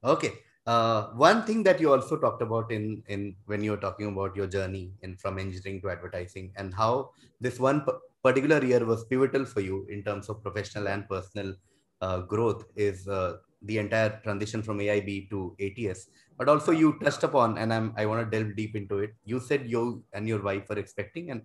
Okay. 0.03 0.33
Uh, 0.65 1.07
one 1.13 1.43
thing 1.43 1.63
that 1.63 1.79
you 1.79 1.93
also 1.93 2.17
talked 2.17 2.41
about 2.41 2.71
in 2.71 3.01
in 3.07 3.35
when 3.45 3.63
you 3.63 3.71
were 3.71 3.77
talking 3.77 4.07
about 4.07 4.35
your 4.35 4.47
journey 4.47 4.91
in 5.01 5.15
from 5.15 5.39
engineering 5.39 5.79
to 5.81 5.89
advertising 5.89 6.51
and 6.57 6.73
how 6.73 7.09
this 7.39 7.57
one 7.57 7.79
p- 7.85 7.93
particular 8.21 8.61
year 8.63 8.83
was 8.85 9.05
pivotal 9.05 9.45
for 9.45 9.61
you 9.61 9.87
in 9.89 10.03
terms 10.03 10.27
of 10.27 10.43
professional 10.43 10.89
and 10.89 11.07
personal 11.07 11.55
uh, 12.01 12.19
growth 12.19 12.65
is 12.75 13.07
uh, 13.07 13.37
the 13.67 13.77
entire 13.77 14.19
transition 14.23 14.61
from 14.61 14.79
AIB 14.79 15.29
to 15.29 15.55
ATS. 15.59 16.07
But 16.37 16.49
also 16.49 16.71
you 16.71 16.97
touched 17.03 17.23
upon, 17.23 17.57
and 17.57 17.73
I'm, 17.73 17.93
I 17.97 18.05
want 18.05 18.29
to 18.29 18.37
delve 18.37 18.55
deep 18.55 18.75
into 18.75 18.99
it. 18.99 19.13
You 19.25 19.39
said 19.39 19.69
you 19.69 20.03
and 20.13 20.27
your 20.27 20.41
wife 20.41 20.69
were 20.69 20.77
expecting, 20.77 21.31
and 21.31 21.41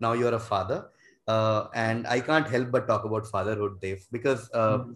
now 0.00 0.12
you're 0.12 0.34
a 0.34 0.38
father. 0.38 0.90
Uh, 1.26 1.68
and 1.74 2.06
I 2.06 2.20
can't 2.20 2.46
help 2.46 2.70
but 2.70 2.86
talk 2.86 3.04
about 3.04 3.26
fatherhood, 3.26 3.80
Dave, 3.80 4.06
because 4.12 4.50
uh, 4.52 4.78
mm-hmm. 4.78 4.92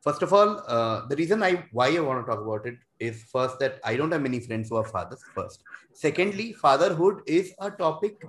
first 0.00 0.22
of 0.22 0.32
all, 0.32 0.62
uh, 0.68 1.06
the 1.08 1.16
reason 1.16 1.42
I 1.42 1.64
why 1.72 1.88
I 1.96 2.00
want 2.00 2.24
to 2.24 2.30
talk 2.30 2.40
about 2.40 2.66
it 2.66 2.76
is 3.00 3.24
first 3.24 3.58
that 3.58 3.80
I 3.84 3.96
don't 3.96 4.12
have 4.12 4.22
many 4.22 4.38
friends 4.40 4.68
who 4.68 4.76
are 4.76 4.84
fathers. 4.84 5.22
First, 5.34 5.64
secondly, 5.92 6.52
fatherhood 6.52 7.22
is 7.26 7.52
a 7.58 7.70
topic. 7.70 8.24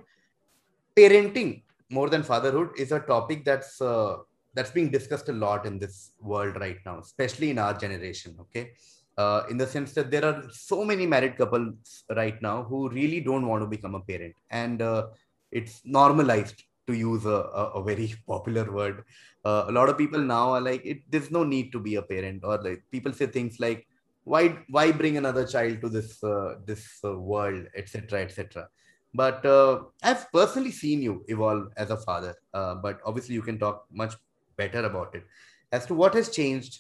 Parenting 0.96 1.62
more 1.90 2.10
than 2.10 2.24
fatherhood 2.24 2.70
is 2.78 2.92
a 2.92 3.00
topic 3.00 3.46
that's 3.46 3.80
uh, 3.82 4.18
that's 4.58 4.72
being 4.72 4.90
discussed 4.90 5.30
a 5.30 5.34
lot 5.34 5.68
in 5.68 5.78
this 5.78 6.12
world 6.20 6.56
right 6.60 6.80
now, 6.86 7.00
especially 7.00 7.52
in 7.52 7.60
our 7.60 7.76
generation. 7.86 8.36
Okay. 8.42 8.72
Uh, 9.18 9.44
in 9.50 9.58
the 9.58 9.66
sense 9.66 9.94
that 9.94 10.12
there 10.12 10.24
are 10.24 10.44
so 10.52 10.84
many 10.86 11.06
married 11.08 11.38
couples 11.38 12.04
right 12.16 12.40
now 12.42 12.64
who 12.64 12.88
really 12.90 13.20
don't 13.20 13.48
want 13.48 13.62
to 13.64 13.68
become 13.68 13.96
a 13.96 14.00
parent. 14.00 14.36
And 14.52 14.82
uh, 14.82 15.08
it's 15.52 15.82
normalized 15.86 16.64
to 16.88 16.94
use 16.94 17.26
a, 17.26 17.40
a, 17.62 17.64
a 17.80 17.84
very 17.84 18.14
popular 18.28 18.72
word. 18.72 19.04
Uh, 19.44 19.66
a 19.68 19.72
lot 19.72 19.90
of 19.90 19.98
people 19.98 20.20
now 20.20 20.52
are 20.52 20.62
like, 20.62 20.86
it, 20.86 21.00
there's 21.10 21.32
no 21.32 21.44
need 21.44 21.72
to 21.72 21.80
be 21.80 21.96
a 21.96 22.02
parent. 22.02 22.44
Or 22.44 22.62
like 22.62 22.84
people 22.92 23.12
say 23.14 23.26
things 23.26 23.60
like, 23.60 23.88
why, 24.24 24.58
why 24.70 24.92
bring 24.92 25.18
another 25.18 25.48
child 25.48 25.82
to 25.82 25.90
this, 25.90 26.24
uh, 26.24 26.56
this 26.66 27.00
uh, 27.04 27.18
world, 27.18 27.66
etc., 27.76 28.22
etc. 28.22 28.68
But 29.14 29.44
uh, 29.46 29.84
I've 30.04 30.32
personally 30.32 30.72
seen 30.72 31.02
you 31.02 31.26
evolve 31.28 31.70
as 31.76 31.90
a 31.90 31.98
father. 31.98 32.36
but 32.54 33.00
obviously, 33.06 33.34
you 33.36 33.42
can 33.42 33.58
talk 33.58 33.86
much 33.92 34.14
better 34.58 34.84
about 34.86 35.16
it. 35.16 35.24
As 35.72 35.86
to 35.88 35.94
what 35.94 36.14
has 36.16 36.30
changed 36.30 36.80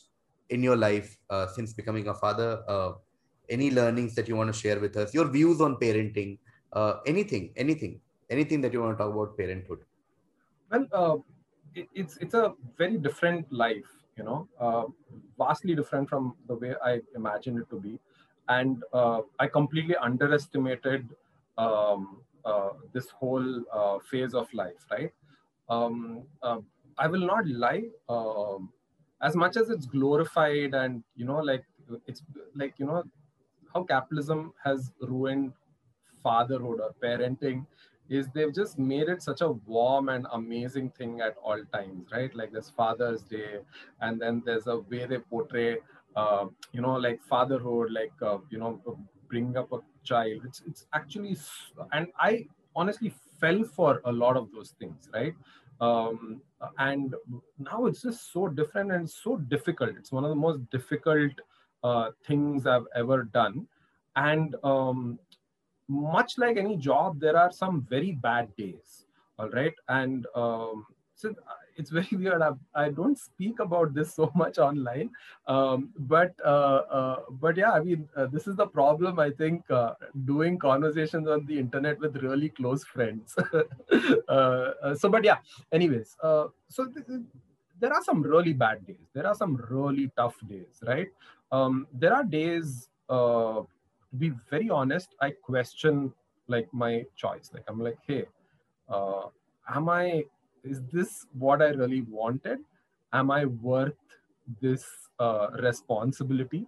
in 0.49 0.63
your 0.63 0.75
life 0.75 1.17
uh, 1.29 1.47
since 1.47 1.73
becoming 1.73 2.07
a 2.07 2.13
father 2.13 2.63
uh, 2.67 2.93
any 3.49 3.71
learnings 3.71 4.15
that 4.15 4.27
you 4.27 4.35
want 4.35 4.53
to 4.53 4.59
share 4.59 4.79
with 4.79 4.97
us? 4.97 5.13
Your 5.13 5.27
views 5.27 5.61
on 5.61 5.75
parenting 5.77 6.37
uh, 6.73 6.95
anything 7.05 7.53
anything 7.55 8.01
anything 8.29 8.61
that 8.61 8.73
you 8.73 8.81
want 8.81 8.97
to 8.97 9.03
talk 9.03 9.13
about 9.13 9.37
parenthood? 9.37 9.79
Well 10.69 10.87
uh, 10.91 11.17
it, 11.75 11.87
it's 11.93 12.17
it's 12.17 12.33
a 12.33 12.53
very 12.77 12.97
different 12.97 13.51
life 13.51 13.91
you 14.17 14.23
know 14.23 14.47
uh, 14.59 14.85
vastly 15.37 15.75
different 15.75 16.09
from 16.09 16.35
the 16.47 16.55
way 16.55 16.73
i 16.83 16.99
imagined 17.15 17.59
it 17.59 17.69
to 17.69 17.79
be. 17.79 17.99
And 18.49 18.83
uh, 18.93 19.21
i 19.39 19.47
completely 19.47 19.95
underestimated 19.97 21.09
um, 21.57 22.21
this 22.93 23.09
whole 23.09 23.63
phase 24.09 24.33
of 24.33 24.53
life 24.53 24.85
right? 24.91 25.11
Um, 25.69 26.23
I 26.97 27.07
will 27.07 27.25
not 27.25 27.47
lie. 27.47 27.89
Um, 28.09 28.73
as 29.21 29.35
much 29.35 29.57
as 29.57 29.69
it's 29.69 29.85
glorified 29.85 30.73
and 30.73 31.03
you 31.15 31.25
know, 31.25 31.39
like 31.39 31.65
it's 32.05 32.23
like 32.55 32.75
you 32.79 32.85
know 32.85 33.03
how 33.73 33.83
capitalism 33.83 34.53
has 34.63 34.91
ruined 35.01 35.53
fatherhood 36.23 36.79
or 36.79 36.93
parenting 37.01 37.65
is 38.09 38.29
they've 38.29 38.53
just 38.53 38.79
made 38.79 39.09
it 39.09 39.21
such 39.21 39.41
a 39.41 39.49
warm 39.51 40.07
and 40.09 40.25
amazing 40.31 40.89
thing 40.91 41.19
at 41.19 41.35
all 41.43 41.63
times, 41.73 42.09
right? 42.11 42.33
Like 42.33 42.51
there's 42.53 42.69
Father's 42.69 43.21
Day, 43.23 43.59
and 43.99 44.21
then 44.21 44.41
there's 44.45 44.67
a 44.67 44.77
way 44.79 45.05
they 45.05 45.19
portray, 45.19 45.79
uh, 46.15 46.47
you 46.71 46.81
know, 46.81 46.93
like 46.93 47.21
fatherhood, 47.21 47.91
like 47.91 48.13
uh, 48.21 48.37
you 48.49 48.59
know, 48.59 48.81
bring 49.27 49.57
up 49.57 49.71
a 49.73 49.79
child. 50.03 50.43
It's 50.45 50.61
it's 50.65 50.87
actually, 50.93 51.35
and 51.91 52.07
I 52.17 52.47
honestly 52.75 53.09
fell 53.09 53.63
for 53.63 54.01
a 54.05 54.11
lot 54.11 54.37
of 54.37 54.51
those 54.51 54.71
things, 54.71 55.09
right? 55.13 55.35
um, 55.79 56.41
and 56.79 57.15
now 57.59 57.85
it's 57.85 58.01
just 58.01 58.31
so 58.33 58.47
different 58.47 58.91
and 58.91 59.09
so 59.09 59.37
difficult. 59.37 59.91
It's 59.97 60.11
one 60.11 60.23
of 60.23 60.29
the 60.29 60.35
most 60.35 60.69
difficult 60.71 61.31
uh, 61.83 62.11
things 62.25 62.65
i've 62.65 62.87
ever 62.95 63.23
done. 63.23 63.67
And 64.15 64.55
um, 64.63 65.19
much 65.87 66.37
like 66.37 66.57
any 66.57 66.75
job 66.75 67.19
there 67.19 67.37
are 67.37 67.51
some 67.51 67.85
very 67.89 68.13
bad 68.13 68.55
days 68.55 69.05
all 69.39 69.49
right? 69.49 69.73
And 69.87 70.25
um, 70.35 70.85
so 71.15 71.33
it's 71.77 71.89
very 71.97 72.09
weird. 72.11 72.41
I, 72.41 72.51
I 72.75 72.89
don't 72.89 73.17
speak 73.17 73.59
about 73.59 73.93
this 73.93 74.13
so 74.13 74.31
much 74.35 74.57
online, 74.57 75.11
um, 75.47 75.89
but 75.97 76.33
uh, 76.43 76.81
uh, 76.99 77.19
but 77.29 77.55
yeah, 77.55 77.71
I 77.71 77.79
mean, 77.79 78.09
uh, 78.15 78.25
this 78.25 78.47
is 78.47 78.55
the 78.55 78.67
problem. 78.67 79.19
I 79.19 79.29
think 79.29 79.69
uh, 79.71 79.93
doing 80.25 80.57
conversations 80.57 81.27
on 81.27 81.45
the 81.45 81.57
internet 81.59 81.99
with 81.99 82.17
really 82.17 82.49
close 82.49 82.83
friends. 82.83 83.35
Uh, 84.29 84.73
uh, 84.83 84.95
so, 84.95 85.09
but 85.09 85.23
yeah. 85.23 85.37
Anyways, 85.71 86.17
so 86.21 86.85
th- 86.85 87.21
there 87.79 87.93
are 87.93 88.03
some 88.03 88.21
really 88.21 88.51
bad 88.51 88.85
days. 88.85 89.07
There 89.13 89.25
are 89.25 89.33
some 89.35 89.55
really 89.69 90.11
tough 90.17 90.35
days, 90.49 90.81
right? 90.85 91.07
Um, 91.51 91.87
there 91.93 92.13
are 92.13 92.23
days. 92.23 92.89
to 93.09 93.67
be 94.17 94.31
very 94.49 94.69
honest, 94.69 95.15
I 95.21 95.31
question 95.31 96.13
like 96.47 96.67
my 96.73 97.05
choice. 97.15 97.51
Like 97.53 97.63
I'm 97.67 97.79
like, 97.81 97.97
hey, 98.05 98.25
am 98.89 99.89
I 99.89 100.25
is 100.69 100.81
this 100.91 101.25
what 101.33 101.61
I 101.61 101.69
really 101.69 102.01
wanted? 102.01 102.59
Am 103.13 103.31
I 103.31 103.45
worth 103.45 103.95
this 104.61 104.85
uh, 105.19 105.47
responsibility? 105.61 106.65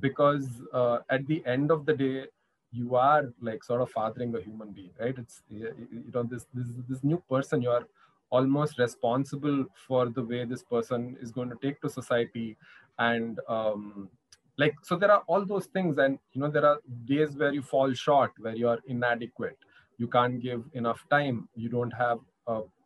Because 0.00 0.48
uh, 0.72 0.98
at 1.10 1.26
the 1.26 1.44
end 1.46 1.70
of 1.70 1.86
the 1.86 1.94
day, 1.94 2.26
you 2.70 2.96
are 2.96 3.32
like 3.40 3.64
sort 3.64 3.80
of 3.80 3.90
fathering 3.90 4.34
a 4.36 4.40
human 4.40 4.72
being, 4.72 4.90
right? 5.00 5.16
It's 5.16 5.42
you 5.48 5.74
know 6.14 6.22
this 6.22 6.46
this 6.54 6.66
this 6.88 7.02
new 7.02 7.22
person 7.28 7.62
you 7.62 7.70
are 7.70 7.86
almost 8.30 8.78
responsible 8.78 9.64
for 9.86 10.08
the 10.10 10.22
way 10.22 10.44
this 10.44 10.62
person 10.62 11.16
is 11.20 11.30
going 11.32 11.48
to 11.48 11.56
take 11.62 11.80
to 11.80 11.88
society 11.88 12.56
and 12.98 13.40
um, 13.48 14.10
like 14.58 14.74
so 14.82 14.96
there 14.96 15.10
are 15.10 15.22
all 15.26 15.44
those 15.46 15.66
things 15.66 15.98
and 15.98 16.18
you 16.32 16.40
know 16.40 16.50
there 16.50 16.66
are 16.66 16.78
days 17.06 17.36
where 17.36 17.52
you 17.52 17.62
fall 17.62 17.92
short 17.94 18.32
where 18.38 18.54
you 18.54 18.68
are 18.68 18.78
inadequate 18.86 19.56
you 19.96 20.06
can't 20.06 20.40
give 20.40 20.62
enough 20.74 21.08
time 21.08 21.48
you 21.56 21.68
don't 21.68 21.90
have 21.92 22.18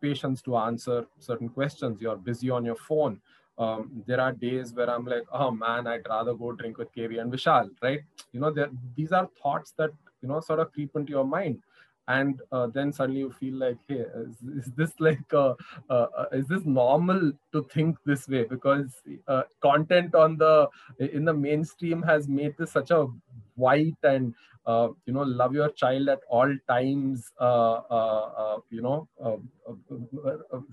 patience 0.00 0.42
to 0.42 0.56
answer 0.56 1.06
certain 1.18 1.48
questions. 1.48 2.00
You're 2.00 2.16
busy 2.16 2.50
on 2.50 2.64
your 2.64 2.76
phone. 2.76 3.20
Um, 3.58 4.02
there 4.06 4.20
are 4.20 4.32
days 4.32 4.72
where 4.72 4.90
I'm 4.90 5.04
like, 5.04 5.24
oh 5.32 5.50
man, 5.50 5.86
I'd 5.86 6.08
rather 6.08 6.34
go 6.34 6.52
drink 6.52 6.78
with 6.78 6.92
KV 6.94 7.20
and 7.20 7.32
Vishal, 7.32 7.70
right? 7.82 8.00
You 8.32 8.40
know, 8.40 8.54
these 8.96 9.12
are 9.12 9.28
thoughts 9.42 9.72
that, 9.76 9.90
you 10.22 10.28
know, 10.28 10.40
sort 10.40 10.60
of 10.60 10.72
creep 10.72 10.96
into 10.96 11.10
your 11.10 11.24
mind. 11.24 11.60
And 12.08 12.40
uh, 12.50 12.66
then 12.66 12.92
suddenly 12.92 13.20
you 13.20 13.30
feel 13.30 13.54
like, 13.54 13.78
hey, 13.86 14.04
is, 14.16 14.66
is 14.66 14.72
this 14.76 14.92
like, 14.98 15.32
uh, 15.32 15.54
uh, 15.88 16.06
uh 16.18 16.24
is 16.32 16.48
this 16.48 16.64
normal 16.64 17.32
to 17.52 17.62
think 17.72 17.96
this 18.04 18.26
way? 18.28 18.44
Because 18.44 19.02
uh, 19.28 19.42
content 19.60 20.14
on 20.14 20.36
the, 20.36 20.68
in 20.98 21.24
the 21.24 21.32
mainstream 21.32 22.02
has 22.02 22.28
made 22.28 22.56
this 22.58 22.72
such 22.72 22.90
a 22.90 23.06
white 23.56 23.96
and 24.02 24.34
uh, 24.66 24.88
you 25.06 25.12
know 25.12 25.22
love 25.22 25.52
your 25.54 25.70
child 25.70 26.08
at 26.08 26.20
all 26.28 26.54
times 26.68 27.32
uh, 27.40 27.80
uh, 27.90 28.30
uh 28.42 28.58
you 28.70 28.80
know 28.80 29.08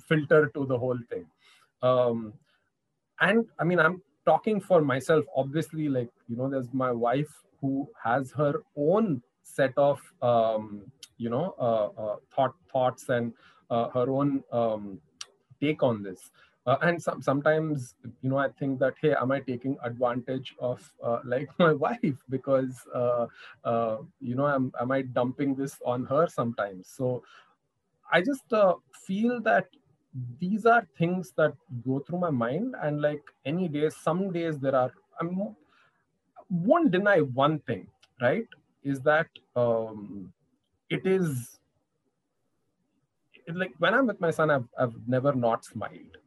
filter 0.07 0.51
to 0.53 0.65
the 0.65 0.77
whole 0.77 1.00
thing. 1.09 1.25
Um, 1.81 2.33
and 3.21 3.45
i 3.57 3.63
mean 3.63 3.79
i'm 3.79 4.01
talking 4.25 4.59
for 4.62 4.81
myself 4.81 5.25
obviously 5.36 5.89
like 5.89 6.09
you 6.27 6.36
know 6.36 6.50
there's 6.50 6.74
my 6.74 6.91
wife 6.91 7.33
who 7.62 7.88
has 8.01 8.31
her 8.31 8.62
own 8.77 9.21
set 9.43 9.74
of 9.77 10.00
um, 10.21 10.83
you 11.17 11.29
know 11.29 12.19
thought 12.33 12.53
thoughts 12.71 13.09
and 13.09 13.33
her 13.69 14.09
own 14.09 14.43
um, 14.51 15.00
take 15.62 15.83
on 15.83 16.01
this 16.03 16.31
uh, 16.70 16.78
and 16.84 17.02
some, 17.02 17.22
sometimes 17.22 17.96
you 18.22 18.30
know 18.30 18.38
i 18.38 18.48
think 18.60 18.80
that 18.80 18.94
hey 19.02 19.14
am 19.22 19.32
i 19.32 19.40
taking 19.40 19.76
advantage 19.84 20.56
of 20.60 20.94
uh, 21.04 21.20
like 21.26 21.50
my 21.60 21.74
wife? 21.74 22.18
Because 22.30 22.76
uh, 22.94 23.26
uh, 23.64 23.98
you 24.20 24.36
know 24.36 24.48
am, 24.48 24.72
am 24.80 24.92
i 24.92 25.02
dumping 25.02 25.56
this 25.56 25.78
on 25.86 26.06
her 26.06 26.28
sometimes? 26.28 26.88
So 26.88 27.24
i 28.12 28.22
just 28.22 28.54
uh, 28.54 28.76
feel 29.08 29.42
that 29.42 29.68
these 30.40 30.66
are 30.66 30.86
things 30.98 31.34
that 31.38 31.54
go 31.88 32.00
through 32.00 32.20
my 32.20 32.30
mind. 32.32 32.76
And 32.82 33.02
like 33.02 33.22
any 33.46 33.68
days 33.68 33.96
some 33.96 34.32
days 34.32 34.60
there 34.60 34.76
are 34.76 34.92
i 35.22 35.26
won't 36.50 36.92
deny 36.92 37.20
one 37.20 37.60
thing 37.60 37.88
right? 38.22 38.48
Is 38.84 39.02
that 39.02 39.28
um, 39.56 40.34
it 40.90 41.06
is 41.06 41.60
like 43.54 43.74
when 43.80 43.96
i'm 43.96 44.08
with 44.08 44.22
my 44.22 44.32
son 44.32 44.52
i've, 44.52 44.68
I've 44.78 44.96
never 45.08 45.34
not 45.34 45.66
smiled 45.66 46.19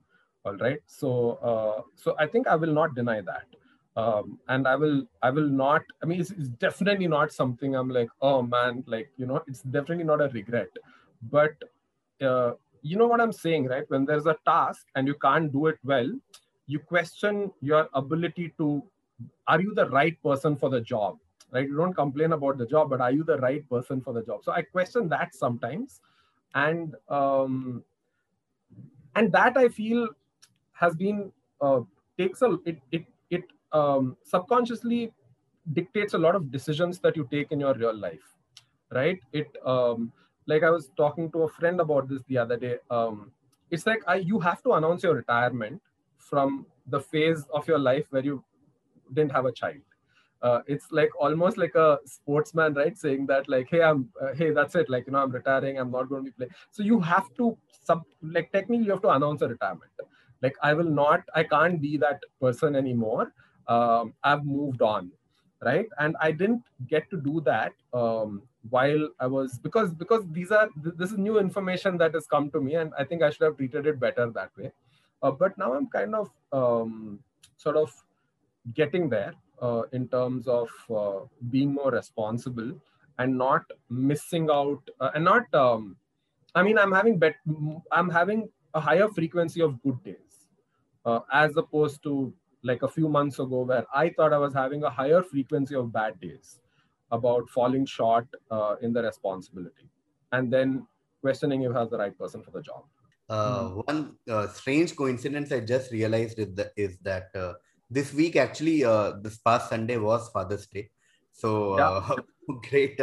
all 0.44 0.56
right? 0.56 0.80
So 0.86 1.38
uh, 1.50 1.82
so 1.96 2.14
i 2.18 2.26
think 2.26 2.46
i 2.46 2.56
will 2.56 2.72
not 2.72 2.94
deny 2.94 3.20
that. 3.20 3.46
Um, 3.94 4.38
and 4.48 4.66
i 4.66 4.74
will 4.74 5.02
i 5.22 5.28
will 5.28 5.48
not 5.48 5.82
i 6.02 6.06
mean 6.06 6.18
it's, 6.18 6.30
it's, 6.30 6.48
definitely 6.48 7.06
not 7.06 7.30
something 7.30 7.76
i'm 7.76 7.90
like 7.90 8.08
oh 8.22 8.40
man 8.40 8.82
like 8.86 9.10
you 9.18 9.26
know 9.26 9.42
it's 9.46 9.60
definitely 9.62 10.04
not 10.04 10.22
a 10.22 10.28
regret. 10.28 10.68
But 11.30 11.52
uh, 12.22 12.52
you 12.80 12.96
know 12.96 13.06
what 13.06 13.20
i'm 13.20 13.32
saying 13.32 13.66
right? 13.66 13.84
When 13.88 14.06
there's 14.06 14.26
a 14.26 14.36
task 14.46 14.86
and 14.94 15.06
you 15.06 15.14
can't 15.14 15.52
do 15.52 15.66
it 15.66 15.78
well 15.84 16.10
you 16.66 16.78
question 16.78 17.50
your 17.60 17.88
ability 17.94 18.54
to 18.58 18.82
are 19.46 19.60
you 19.60 19.74
the 19.74 19.88
right 19.90 20.16
person 20.22 20.56
for 20.56 20.70
the 20.70 20.80
job 20.80 21.18
right? 21.52 21.68
You 21.68 21.76
don't 21.76 21.92
complain 21.92 22.32
about 22.32 22.58
the 22.58 22.66
job 22.66 22.90
but 22.90 23.00
are 23.00 23.12
you 23.12 23.24
the 23.24 23.38
right 23.38 23.68
person 23.68 24.00
for 24.00 24.12
the 24.14 24.22
job? 24.22 24.42
So 24.42 24.52
i 24.52 24.62
question 24.62 25.08
that 25.10 25.34
sometimes. 25.34 26.00
And 26.54 26.96
um 27.08 27.84
and 29.16 29.32
that 29.32 29.56
i 29.56 29.68
feel 29.68 30.08
has 30.82 30.94
been 30.96 31.32
uh, 31.60 31.80
takes 32.18 32.42
a 32.42 32.50
it 32.66 32.78
it 32.92 33.06
it 33.30 33.44
um, 33.72 34.16
subconsciously 34.24 35.12
dictates 35.72 36.14
a 36.14 36.18
lot 36.18 36.34
of 36.34 36.50
decisions 36.50 36.98
that 37.00 37.16
you 37.16 37.28
take 37.30 37.52
in 37.52 37.60
your 37.60 37.74
real 37.74 37.94
life 37.94 38.28
right? 38.92 39.20
It 39.32 39.48
um, 39.64 40.12
like 40.46 40.64
i 40.64 40.70
was 40.70 40.90
talking 40.96 41.30
to 41.32 41.44
a 41.44 41.48
friend 41.48 41.80
about 41.80 42.08
this 42.08 42.22
the 42.28 42.38
other 42.38 42.56
day 42.56 42.76
um, 42.90 43.30
it's 43.70 43.86
like 43.86 44.02
I, 44.06 44.16
you 44.16 44.40
have 44.40 44.62
to 44.64 44.72
announce 44.72 45.04
your 45.04 45.14
retirement 45.14 45.80
from 46.18 46.66
the 46.88 47.00
phase 47.00 47.44
of 47.54 47.66
your 47.68 47.78
life 47.78 48.06
where 48.10 48.24
you 48.24 48.44
didn't 49.14 49.32
have 49.32 49.46
a 49.46 49.52
child. 49.52 49.78
Uh, 50.42 50.60
it's 50.66 50.90
like 50.90 51.10
almost 51.20 51.56
like 51.56 51.74
a 51.76 51.98
sportsman 52.04 52.74
right? 52.74 52.98
Saying 52.98 53.26
that 53.26 53.48
like 53.48 53.68
hey 53.70 53.82
i'm 53.82 54.08
uh, 54.20 54.34
hey 54.34 54.50
that's 54.50 54.74
it. 54.74 54.90
Like 54.90 55.06
you 55.06 55.12
know 55.12 55.20
i'm 55.20 55.30
retiring. 55.30 55.78
I'm 55.78 55.92
not 55.92 56.08
going 56.08 56.24
to 56.24 56.30
be 56.30 56.34
playing 56.36 56.52
so 56.72 56.82
you 56.82 57.00
have 57.00 57.32
to 57.36 57.56
sub 57.84 58.02
like 58.22 58.50
technically 58.52 58.84
you 58.86 58.90
have 58.90 59.02
to 59.02 59.10
announce 59.10 59.42
a 59.42 59.48
retirement 59.48 59.90
like 60.42 60.56
i 60.62 60.72
will 60.74 60.92
not 61.00 61.22
i 61.34 61.42
can't 61.42 61.80
be 61.80 61.96
that 61.96 62.20
person 62.40 62.76
anymore 62.76 63.32
um, 63.68 64.14
I've 64.22 64.44
moved 64.44 64.82
on, 64.82 65.10
right? 65.62 65.86
And 65.98 66.16
I 66.20 66.32
didn't 66.32 66.62
get 66.88 67.08
to 67.10 67.16
do 67.16 67.40
that 67.42 67.72
um, 67.92 68.42
while 68.70 69.08
I 69.20 69.26
was 69.26 69.58
because 69.58 69.94
because 69.94 70.24
these 70.30 70.50
are 70.50 70.68
this 70.76 71.12
is 71.12 71.18
new 71.18 71.38
information 71.38 71.96
that 71.98 72.14
has 72.14 72.26
come 72.26 72.50
to 72.50 72.60
me, 72.60 72.74
and 72.74 72.92
I 72.98 73.04
think 73.04 73.22
I 73.22 73.30
should 73.30 73.42
have 73.42 73.56
treated 73.56 73.86
it 73.86 74.00
better 74.00 74.30
that 74.30 74.50
way. 74.56 74.72
Uh, 75.22 75.30
but 75.30 75.56
now 75.56 75.74
I'm 75.74 75.88
kind 75.88 76.14
of 76.14 76.30
um, 76.52 77.20
sort 77.56 77.76
of 77.76 77.92
getting 78.74 79.08
there 79.08 79.34
uh, 79.60 79.82
in 79.92 80.08
terms 80.08 80.48
of 80.48 80.68
uh, 80.90 81.20
being 81.50 81.72
more 81.72 81.90
responsible 81.90 82.72
and 83.18 83.38
not 83.38 83.64
missing 83.88 84.48
out 84.50 84.82
uh, 85.00 85.10
and 85.14 85.24
not. 85.24 85.52
Um, 85.54 85.96
I 86.54 86.62
mean, 86.62 86.76
I'm 86.78 86.92
having 86.92 87.18
bet. 87.18 87.36
I'm 87.90 88.10
having 88.10 88.48
a 88.74 88.80
higher 88.80 89.08
frequency 89.08 89.62
of 89.62 89.80
good 89.82 90.02
days 90.02 90.31
uh, 91.04 91.20
as 91.32 91.56
opposed 91.56 92.02
to 92.02 92.32
like 92.62 92.82
a 92.82 92.88
few 92.88 93.08
months 93.08 93.38
ago 93.38 93.62
where 93.62 93.86
I 93.94 94.10
thought 94.10 94.32
I 94.32 94.38
was 94.38 94.54
having 94.54 94.84
a 94.84 94.90
higher 94.90 95.22
frequency 95.22 95.74
of 95.74 95.92
bad 95.92 96.20
days 96.20 96.60
about 97.10 97.48
falling 97.50 97.84
short 97.86 98.26
uh, 98.50 98.76
in 98.80 98.92
the 98.92 99.02
responsibility 99.02 99.88
and 100.32 100.52
then 100.52 100.86
questioning 101.20 101.62
if 101.62 101.74
I 101.74 101.80
was 101.80 101.90
the 101.90 101.98
right 101.98 102.16
person 102.18 102.42
for 102.42 102.50
the 102.50 102.62
job. 102.62 102.84
Uh, 103.28 103.62
mm. 103.62 103.86
One 103.86 104.16
uh, 104.28 104.48
strange 104.48 104.96
coincidence 104.96 105.52
I 105.52 105.60
just 105.60 105.92
realized 105.92 106.38
is 106.38 106.54
that, 106.54 106.72
is 106.76 106.96
that 107.02 107.28
uh, 107.34 107.54
this 107.90 108.12
week 108.12 108.36
actually, 108.36 108.84
uh, 108.84 109.12
this 109.20 109.38
past 109.38 109.70
Sunday 109.70 109.96
was 109.96 110.28
Father's 110.30 110.66
Day. 110.66 110.90
So 111.32 111.74
uh, 111.74 112.02
yeah. 112.08 112.56
great, 112.70 113.00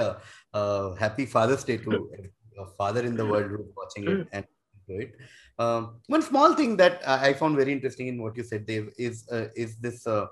happy 0.99 1.25
Father's 1.25 1.63
Day 1.63 1.77
to 1.77 2.11
a 2.59 2.65
father 2.77 3.05
in 3.05 3.15
the 3.15 3.25
world 3.25 3.51
who's 3.51 3.71
watching 3.75 4.07
it 4.07 4.27
and 4.33 4.45
it. 4.89 5.15
Um, 5.59 5.99
one 6.07 6.21
small 6.21 6.53
thing 6.53 6.77
that 6.77 7.05
I 7.05 7.33
found 7.33 7.57
very 7.57 7.73
interesting 7.73 8.07
in 8.07 8.21
what 8.21 8.37
you 8.37 8.43
said, 8.43 8.65
Dave, 8.65 8.93
is 8.97 9.27
uh, 9.29 9.47
is 9.57 9.75
this 9.75 10.07
uh, 10.07 10.27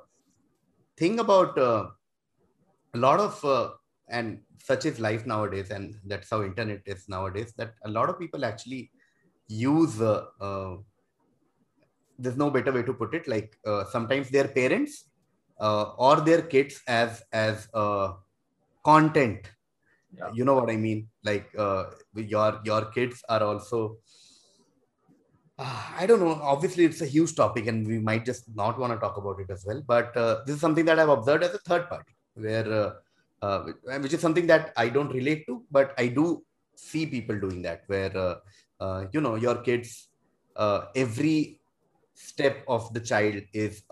thing 0.97 1.19
about 1.19 1.57
uh, 1.59 1.87
a 2.93 2.97
lot 2.97 3.19
of 3.19 3.43
uh, 3.43 3.71
and 4.07 4.39
such 4.63 4.85
is 4.85 5.01
life 5.01 5.25
nowadays, 5.25 5.69
and 5.69 5.95
that's 6.05 6.29
how 6.29 6.43
internet 6.43 6.81
is 6.85 7.09
nowadays. 7.09 7.53
That 7.57 7.73
a 7.83 7.89
lot 7.89 8.09
of 8.09 8.17
people 8.17 8.45
actually 8.45 8.89
use. 9.49 9.99
Uh, 9.99 10.27
uh, 10.39 10.77
there's 12.17 12.37
no 12.37 12.49
better 12.49 12.71
way 12.71 12.83
to 12.83 12.93
put 12.93 13.13
it. 13.13 13.27
Like 13.27 13.59
sometimes 13.91 14.29
their 14.29 14.47
parents 14.47 15.09
or 15.59 16.21
their 16.21 16.41
kids 16.41 16.81
as 16.87 17.21
as 17.33 17.67
content. 18.85 19.51
Yeah. 20.17 20.31
You 20.33 20.45
know 20.45 20.55
what 20.55 20.71
I 20.71 20.77
mean? 20.77 21.09
Like 21.23 21.51
your 21.53 22.61
your 22.63 22.85
kids 22.85 23.21
are 23.27 23.43
also 23.43 23.97
uh, 25.59 25.83
I 25.97 26.05
don't 26.05 26.19
know. 26.19 26.39
Obviously, 26.41 26.85
it's 26.85 27.01
a 27.01 27.05
huge 27.05 27.35
topic, 27.35 27.67
and 27.67 27.87
we 27.87 27.99
might 27.99 28.25
just 28.25 28.43
not 28.55 28.79
want 28.79 28.93
to 28.93 28.99
talk 28.99 29.17
about 29.17 29.39
it 29.39 29.49
as 29.49 29.65
well. 29.65 29.81
But 29.85 30.15
uh, 30.15 30.41
this 30.45 30.55
is 30.55 30.61
something 30.61 30.85
that 30.85 30.99
I've 30.99 31.09
observed 31.09 31.43
as 31.43 31.53
a 31.53 31.59
third 31.59 31.89
party, 31.89 32.13
where 32.35 32.71
uh, 32.71 32.91
uh 33.41 33.71
which 34.01 34.13
is 34.13 34.21
something 34.21 34.47
that 34.47 34.71
I 34.77 34.89
don't 34.89 35.11
relate 35.11 35.45
to, 35.47 35.63
but 35.71 35.93
I 35.97 36.07
do 36.07 36.43
see 36.75 37.05
people 37.07 37.39
doing 37.39 37.63
that, 37.63 37.83
where 37.87 38.15
uh, 38.15 38.35
uh, 38.79 39.05
you 39.11 39.21
know 39.21 39.35
your 39.35 39.55
kids, 39.55 40.09
every 40.95 41.59
step 42.13 42.63
of 42.67 42.93
the 42.93 42.99
child 42.99 43.41
is 43.53 43.83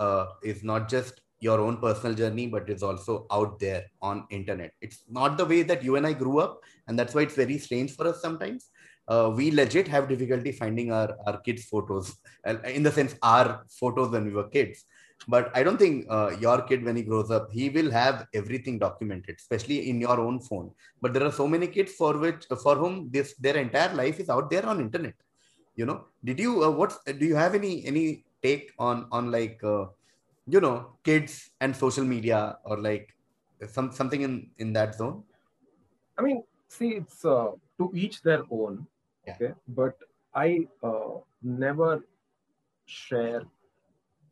is 0.44 0.64
not 0.64 0.88
just 0.88 1.22
your 1.40 1.60
own 1.60 1.78
personal 1.78 2.16
journey, 2.16 2.48
but 2.48 2.70
it's 2.70 2.84
also 2.84 3.26
out 3.32 3.60
there 3.60 3.86
on 4.02 4.26
internet. 4.30 4.72
It's 4.82 5.04
not 5.10 5.38
the 5.38 5.46
way 5.46 5.64
that 5.64 5.84
you 5.84 5.96
and 5.96 6.06
I 6.06 6.14
grew 6.14 6.40
up, 6.40 6.62
and 6.88 6.98
that's 6.98 7.16
why 7.16 7.24
it's 7.24 7.36
very 7.36 7.58
strange 7.58 7.96
for 7.96 8.08
us 8.08 8.22
sometimes 8.22 8.70
uh, 9.08 9.32
we 9.36 9.52
legit 9.52 9.88
have 9.88 10.10
difficulty 10.10 10.52
finding 10.52 10.92
our, 10.92 11.16
our 11.28 11.40
kids' 11.42 11.66
photos, 11.66 12.16
in 12.66 12.84
the 12.84 12.92
sense, 12.92 13.16
our 13.22 13.64
photos 13.70 14.10
when 14.10 14.26
we 14.26 14.32
were 14.32 14.50
kids. 14.50 14.86
But 15.28 15.52
I 15.56 15.64
don't 15.64 15.78
think 15.78 16.06
uh, 16.10 16.36
your 16.40 16.62
kid, 16.64 16.84
when 16.84 16.96
he 16.96 17.04
grows 17.04 17.32
up, 17.32 17.52
he 17.52 17.70
will 17.70 17.90
have 17.90 18.28
everything 18.34 18.78
documented, 18.78 19.38
especially 19.38 19.90
in 19.90 20.00
your 20.02 20.20
own 20.20 20.40
phone. 20.40 20.72
But 21.02 21.14
there 21.14 21.24
are 21.24 21.32
so 21.32 21.48
many 21.48 21.68
kids 21.68 21.94
for 21.94 22.18
which, 22.18 22.46
for 22.62 22.76
whom 22.76 23.10
this 23.12 23.34
their 23.36 23.58
entire 23.58 23.94
life 23.94 24.20
is 24.20 24.30
out 24.30 24.50
there 24.50 24.66
on 24.66 24.82
internet. 24.82 25.14
You 25.76 25.86
know, 25.86 26.06
did 26.24 26.40
you 26.40 26.64
uh, 26.64 26.70
what? 26.70 26.98
Do 27.06 27.26
you 27.26 27.36
have 27.36 27.56
any 27.56 27.86
any 27.86 28.26
take 28.44 28.72
on 28.78 29.08
on 29.12 29.32
like 29.32 29.64
uh, 29.64 29.86
you 30.48 30.60
know 30.60 30.98
kids 31.04 31.50
and 31.60 31.76
social 31.76 32.04
media 32.04 32.58
or 32.64 32.78
like 32.78 33.16
some 33.72 33.92
something 33.92 34.22
in 34.22 34.52
in 34.58 34.74
that 34.74 34.96
zone? 34.96 35.24
I 36.18 36.22
mean, 36.22 36.44
see, 36.68 36.90
it's 36.90 37.26
uh, 37.26 37.52
to 37.80 37.92
each 37.94 38.22
their 38.22 38.44
own 38.52 38.86
okay? 39.30 39.54
But 39.68 39.96
i 40.34 40.68
uh, 40.84 41.18
never 41.42 42.04
share 42.86 43.44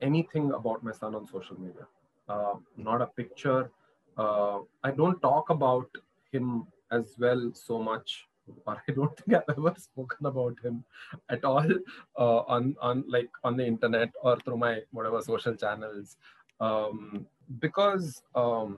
anything 0.01 0.51
about 0.51 0.83
my 0.83 0.91
son 0.91 1.15
on 1.15 1.25
social 1.25 1.59
media. 1.59 1.87
Uh, 2.27 2.55
not 2.77 3.01
a 3.01 3.07
picture. 3.07 3.71
Uh, 4.15 4.59
i 4.83 4.91
don't 4.91 5.19
talk 5.21 5.49
about 5.49 5.89
him 6.31 6.67
as 6.91 7.15
well 7.17 7.51
so 7.59 7.79
much 7.79 8.27
or 8.67 8.75
i 8.87 8.91
don't 8.91 9.17
think 9.17 9.33
i've 9.37 9.57
ever 9.57 9.73
spoken 9.75 10.27
about 10.27 10.59
him 10.63 10.83
at 11.29 11.43
all 11.43 11.71
uh, 12.19 12.39
on 12.55 12.75
on 12.79 13.03
like 13.07 13.31
on 13.43 13.57
the 13.57 13.65
internet 13.65 14.09
or 14.21 14.37
through 14.41 14.57
my 14.57 14.81
whatever 14.91 15.19
social 15.21 15.55
channels. 15.55 16.17
Um, 16.59 17.25
because 17.59 18.21
um, 18.35 18.77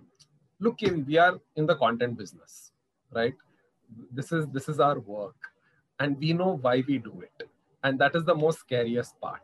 look 0.60 0.80
we 1.06 1.18
are 1.18 1.38
in 1.58 1.66
the 1.66 1.76
content 1.76 2.18
business 2.18 2.72
right? 3.14 3.36
This 4.12 4.32
is 4.32 4.48
this 4.48 4.70
is 4.70 4.80
our 4.80 5.00
work 5.00 5.36
and 6.00 6.18
we 6.20 6.34
know 6.34 6.58
why 6.62 6.84
we 6.88 6.98
do 6.98 7.22
it. 7.22 7.50
And 7.84 8.00
that 8.00 8.16
is 8.16 8.24
the 8.26 8.36
most 8.36 8.60
scariest 8.60 9.20
part 9.22 9.42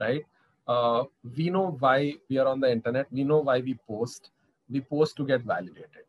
right? 0.00 0.24
Uh, 0.66 1.04
we 1.36 1.50
know 1.50 1.76
why 1.80 2.14
we 2.28 2.38
are 2.38 2.46
on 2.46 2.60
the 2.60 2.70
internet. 2.70 3.06
We 3.10 3.24
know 3.24 3.38
why 3.38 3.60
we 3.60 3.78
post. 3.86 4.30
We 4.70 4.80
post 4.80 5.16
to 5.16 5.26
get 5.26 5.42
validated. 5.42 6.04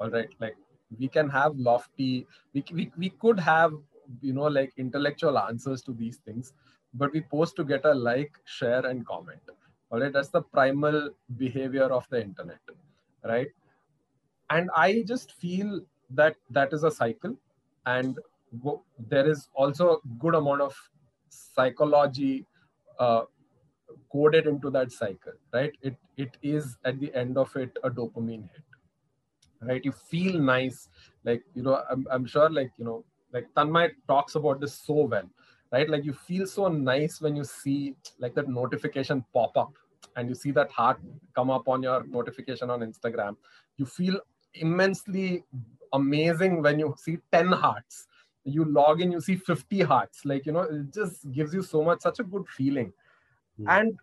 All 0.00 0.10
right? 0.10 0.28
Like 0.40 0.56
we 0.98 1.08
can 1.08 1.28
have 1.30 1.56
lofty 1.56 2.26
we, 2.52 2.64
we, 2.72 2.92
we 2.98 3.08
could 3.10 3.40
have 3.40 3.72
you 4.20 4.34
know 4.34 4.42
like 4.42 4.72
intellectual 4.76 5.38
answers 5.38 5.80
to 5.80 5.92
these 5.94 6.18
things 6.18 6.52
but 6.92 7.10
we 7.14 7.22
post 7.22 7.56
to 7.56 7.64
get 7.64 7.86
a 7.86 7.94
like 7.94 8.32
share 8.44 8.84
and 8.84 9.06
comment. 9.06 9.40
All 9.90 10.00
right? 10.00 10.12
That's 10.12 10.28
the 10.28 10.42
primal 10.42 11.10
behavior 11.38 11.84
of 11.84 12.06
the 12.10 12.20
internet 12.20 12.58
right? 13.24 13.48
And 14.50 14.68
i 14.76 15.02
just 15.06 15.32
feel 15.32 15.80
that 16.10 16.36
that 16.50 16.72
is 16.72 16.84
a 16.84 16.90
cycle. 16.90 17.36
And 17.86 18.18
there 19.08 19.28
is 19.28 19.48
also 19.54 19.94
a 19.94 19.98
good 20.18 20.34
amount 20.34 20.60
of 20.60 20.76
psychology 21.28 22.46
uh, 22.98 23.22
coded 24.10 24.46
into 24.46 24.70
that 24.70 24.92
cycle 24.92 25.32
right? 25.52 25.72
It 25.82 25.96
it 26.16 26.36
is 26.42 26.76
at 26.84 27.00
the 27.00 27.14
end 27.14 27.38
of 27.38 27.54
it 27.56 27.76
a 27.82 27.90
dopamine 27.90 28.48
hit 28.52 28.62
right? 29.62 29.84
You 29.84 29.92
feel 29.92 30.38
nice 30.38 30.88
like 31.24 31.42
you 31.54 31.62
know 31.62 31.82
i'm, 31.90 32.06
I'm 32.10 32.26
sure 32.26 32.50
like 32.50 32.72
you 32.76 32.84
know 32.84 33.04
like 33.32 33.46
tanmay 33.54 33.92
talks 34.08 34.34
about 34.34 34.60
this 34.60 34.74
so 34.74 35.04
well 35.04 35.28
right? 35.72 35.88
Like 35.88 36.04
you 36.04 36.12
feel 36.12 36.46
so 36.46 36.68
nice 36.68 37.20
when 37.20 37.34
you 37.34 37.44
see 37.44 37.96
like 38.18 38.34
that 38.34 38.48
notification 38.48 39.24
pop 39.32 39.56
up 39.56 39.72
and 40.16 40.28
you 40.28 40.34
see 40.34 40.50
that 40.50 40.70
heart 40.70 41.00
come 41.34 41.50
up 41.50 41.66
on 41.68 41.82
your 41.82 42.04
notification 42.04 42.68
on 42.68 42.80
instagram. 42.80 43.36
You 43.78 43.86
feel 43.86 44.20
immensely 44.54 45.44
amazing 45.94 46.62
when 46.62 46.78
you 46.78 46.94
see 46.98 47.18
10 47.32 47.48
hearts 47.48 48.06
you 48.44 48.64
log 48.64 49.00
in 49.00 49.12
you 49.12 49.20
see 49.20 49.36
50 49.36 49.80
hearts. 49.82 50.24
Like 50.24 50.46
you 50.46 50.52
know 50.52 50.62
it 50.62 50.92
just 50.92 51.30
gives 51.32 51.54
you 51.54 51.62
so 51.62 51.82
much 51.82 52.00
such 52.00 52.20
a 52.20 52.24
good 52.24 52.48
feeling. 52.48 52.92
Mm. 53.60 53.66
and 53.68 53.98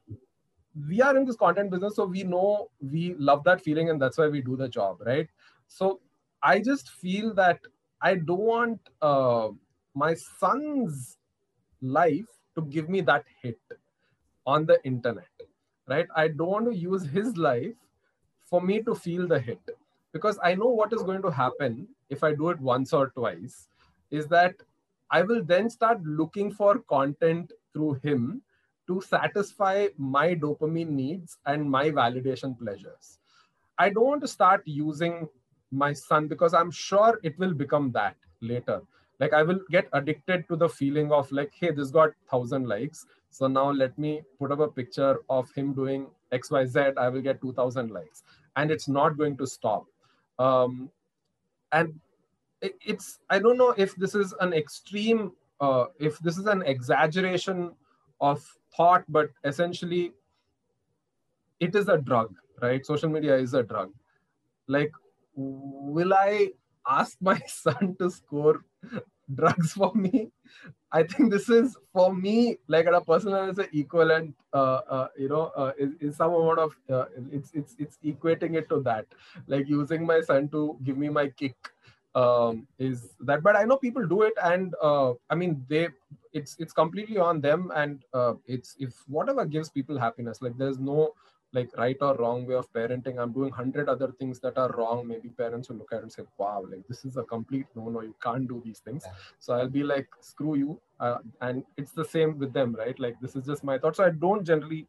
we 0.88 1.02
are 1.02 1.18
in 1.18 1.26
this 1.26 1.36
content 1.36 1.72
business 1.72 1.96
so 1.96 2.06
we 2.06 2.24
know 2.24 2.70
we 2.80 3.16
love 3.18 3.44
that 3.44 3.62
feeling 3.62 3.90
and 3.90 4.00
that's 4.00 4.20
why 4.20 4.28
we 4.28 4.42
do 4.42 4.56
the 4.56 4.70
job 4.70 5.02
right? 5.06 5.28
So 5.68 6.00
i 6.42 6.60
just 6.60 6.90
feel 6.90 7.34
that 7.34 7.60
i 8.02 8.16
don't 8.16 8.40
want 8.40 8.80
uh, 9.02 9.50
my 9.94 10.14
son's 10.14 11.18
life 11.82 12.30
to 12.56 12.62
give 12.62 12.90
me 12.90 13.02
that 13.02 13.26
hit 13.42 13.60
on 14.46 14.66
the 14.66 14.78
internet 14.86 15.28
right? 15.88 16.08
I 16.16 16.28
don't 16.28 16.48
want 16.48 16.72
to 16.72 16.76
use 16.76 17.04
his 17.04 17.36
life 17.36 17.74
for 18.46 18.62
me 18.62 18.82
to 18.84 18.94
feel 18.94 19.28
the 19.28 19.40
hit 19.40 19.60
because 20.12 20.40
i 20.44 20.56
know 20.56 20.68
what 20.68 20.94
is 20.94 21.04
going 21.04 21.22
to 21.22 21.32
happen 21.32 21.88
if 22.10 22.24
i 22.24 22.34
do 22.34 22.50
it 22.50 22.60
once 22.60 22.94
or 22.94 23.10
twice 23.10 23.68
is 24.12 24.28
that 24.28 24.56
I 25.12 25.22
will 25.24 25.44
then 25.44 25.70
start 25.70 26.04
looking 26.04 26.52
for 26.52 26.80
content 26.80 27.52
through 27.74 28.00
him 28.04 28.42
to 28.88 29.02
satisfy 29.02 29.88
my 29.98 30.36
dopamine 30.36 30.90
needs 30.90 31.38
and 31.46 31.70
my 31.70 31.90
validation 31.90 32.58
pleasures. 32.58 33.20
I 33.78 33.90
don't 33.90 34.06
want 34.06 34.22
to 34.22 34.28
start 34.28 34.64
using 34.66 35.28
my 35.72 35.94
son 35.94 36.28
because 36.28 36.54
I'm 36.54 36.72
sure 36.72 37.20
it 37.24 37.38
will 37.38 37.54
become 37.54 37.92
that 37.92 38.16
later. 38.42 38.82
Like 39.20 39.34
I 39.34 39.44
will 39.44 39.60
get 39.70 39.88
addicted 39.94 40.48
to 40.48 40.56
the 40.56 40.70
feeling 40.70 41.12
of 41.12 41.32
like, 41.32 41.52
hey, 41.54 41.72
this 41.72 41.92
got 41.92 42.12
thousand 42.30 42.68
likes. 42.68 43.06
So 43.30 43.48
now 43.48 43.70
let 43.72 43.98
me 43.98 44.22
put 44.40 44.52
up 44.52 44.60
a 44.60 44.68
picture 44.68 45.20
of 45.30 45.52
him 45.52 45.74
doing 45.74 46.08
XYZ. 46.32 46.98
I 46.98 47.10
will 47.10 47.22
get 47.22 47.42
2000 47.42 47.92
likes. 47.92 48.24
And 48.56 48.72
it's 48.72 48.88
not 48.88 49.18
going 49.18 49.38
to 49.38 49.46
stop. 49.48 49.86
Um, 50.40 50.90
and 51.72 52.00
it's 52.62 53.20
i 53.30 53.40
don't 53.40 53.58
know 53.58 53.74
if 53.78 53.96
this 53.96 54.16
is 54.16 54.34
an 54.42 54.54
extreme 54.54 55.32
uh, 55.62 55.86
if 56.00 56.20
this 56.20 56.38
is 56.38 56.46
an 56.46 56.62
exaggeration 56.64 57.72
of 58.22 58.44
thought 58.76 59.04
but 59.08 59.30
essentially 59.44 60.12
it 61.60 61.76
is 61.76 61.88
a 61.90 61.98
drug 61.98 62.34
right? 62.62 62.86
Social 62.86 63.10
media 63.10 63.36
is 63.36 63.54
a 63.54 63.64
drug. 63.64 63.92
Like 64.68 64.92
will 65.36 66.14
i 66.14 66.50
ask 66.88 67.18
my 67.22 67.40
son 67.48 67.96
to 68.00 68.10
score 68.10 68.62
drugs 69.34 69.74
for 69.74 69.94
me? 69.94 70.32
I 70.92 71.04
think 71.04 71.32
this 71.32 71.50
is 71.50 71.78
for 71.94 72.14
me 72.14 72.58
like 72.68 72.88
at 72.88 72.94
a 72.96 73.02
personal 73.02 73.46
level 73.46 73.66
equivalent 73.74 74.36
uh, 74.54 74.82
uh, 74.90 75.08
you 75.18 75.30
know 75.30 75.52
uh, 75.56 75.72
is, 75.78 75.92
is 76.00 76.16
some 76.18 76.34
amount 76.34 76.60
of 76.60 76.76
uh, 76.90 77.06
it's 77.32 77.52
it's 77.54 77.76
it's 77.78 77.98
equating 78.04 78.56
it 78.56 78.68
to 78.70 78.82
that. 78.82 79.06
Like 79.48 79.70
using 79.70 80.06
my 80.06 80.22
son 80.22 80.50
to 80.50 80.78
give 80.84 80.98
me 80.98 81.10
my 81.10 81.28
kick 81.28 81.56
um, 82.16 82.68
is 82.80 83.16
that 83.22 83.44
but 83.44 83.56
i 83.56 83.64
know 83.64 83.78
people 83.78 84.06
do 84.06 84.24
it 84.24 84.34
and 84.44 84.74
uh, 84.82 85.14
i 85.30 85.36
mean 85.36 85.64
they 85.68 85.88
it's 86.34 86.56
it's 86.60 86.74
completely 86.74 87.18
on 87.18 87.42
them 87.42 87.72
and 87.76 88.04
uh, 88.14 88.34
it's 88.46 88.76
if 88.80 88.94
whatever 89.08 89.46
gives 89.46 89.70
people 89.70 89.98
happiness 89.98 90.42
like 90.42 90.58
there's 90.58 90.80
no 90.80 91.14
like 91.54 91.76
right 91.78 91.98
or 92.02 92.16
wrong 92.18 92.46
way 92.46 92.56
of 92.56 92.72
parenting. 92.74 93.18
I'm 93.20 93.34
doing 93.34 93.50
100 93.50 93.90
other 93.90 94.12
things 94.20 94.40
that 94.42 94.58
are 94.58 94.72
wrong. 94.78 95.08
Maybe 95.08 95.30
parents 95.30 95.70
will 95.70 95.78
look 95.78 95.92
at 95.92 96.00
it 96.00 96.04
and 96.04 96.12
say 96.12 96.24
wow 96.38 96.64
like 96.70 96.88
this 96.88 97.06
is 97.06 97.18
a 97.18 97.24
complete 97.24 97.66
no 97.76 97.90
no 97.90 98.02
you 98.02 98.16
can't 98.22 98.48
do 98.48 98.62
these 98.64 98.80
things. 98.80 99.06
So 99.40 99.54
i'll 99.54 99.70
be 99.70 99.84
like 99.84 100.08
screw 100.22 100.56
you. 100.56 100.80
Uh, 101.00 101.18
and 101.42 101.64
it's 101.78 101.92
the 101.92 102.06
same 102.06 102.38
with 102.38 102.54
them 102.54 102.76
right? 102.78 103.00
Like 103.00 103.20
this 103.20 103.36
is 103.36 103.46
just 103.46 103.64
my 103.64 103.78
thought. 103.78 103.96
So 103.96 104.04
i 104.04 104.10
don't 104.10 104.46
generally 104.46 104.88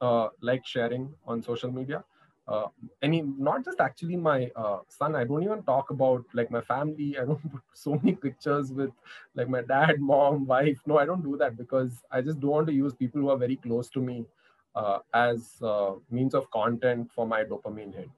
uh, 0.00 0.28
like 0.40 0.64
sharing 0.64 1.12
on 1.26 1.42
social 1.42 1.72
media 1.72 2.04
uh, 2.48 2.66
any 3.02 3.22
not 3.22 3.64
just 3.64 3.80
actually 3.80 4.16
my 4.16 4.50
uh, 4.54 4.78
son. 4.88 5.16
I 5.16 5.24
don't 5.24 5.42
even 5.42 5.62
talk 5.64 5.90
about 5.90 6.24
like 6.32 6.50
my 6.50 6.60
family. 6.60 7.16
I 7.20 7.24
don't 7.24 7.52
put 7.52 7.62
so 7.74 7.94
many 7.94 8.14
pictures 8.14 8.72
with 8.72 8.90
like 9.34 9.48
my 9.48 9.62
dad 9.62 10.00
mom 10.12 10.46
wife. 10.46 10.78
No 10.86 10.98
i 10.98 11.04
don't 11.04 11.22
do 11.22 11.36
that 11.36 11.56
because 11.56 12.02
i 12.10 12.20
just 12.20 12.40
don't 12.40 12.50
want 12.50 12.66
to 12.68 12.72
use 12.72 12.94
people 12.94 13.20
who 13.20 13.30
are 13.30 13.36
very 13.36 13.56
close 13.56 13.88
to 13.90 14.00
me 14.00 14.24
uh, 14.74 14.98
as 15.14 15.54
uh, 15.62 15.92
means 16.10 16.34
of 16.34 16.50
content 16.50 17.10
for 17.14 17.26
my 17.26 17.42
dopamine 17.44 17.94
hit. 17.94 18.10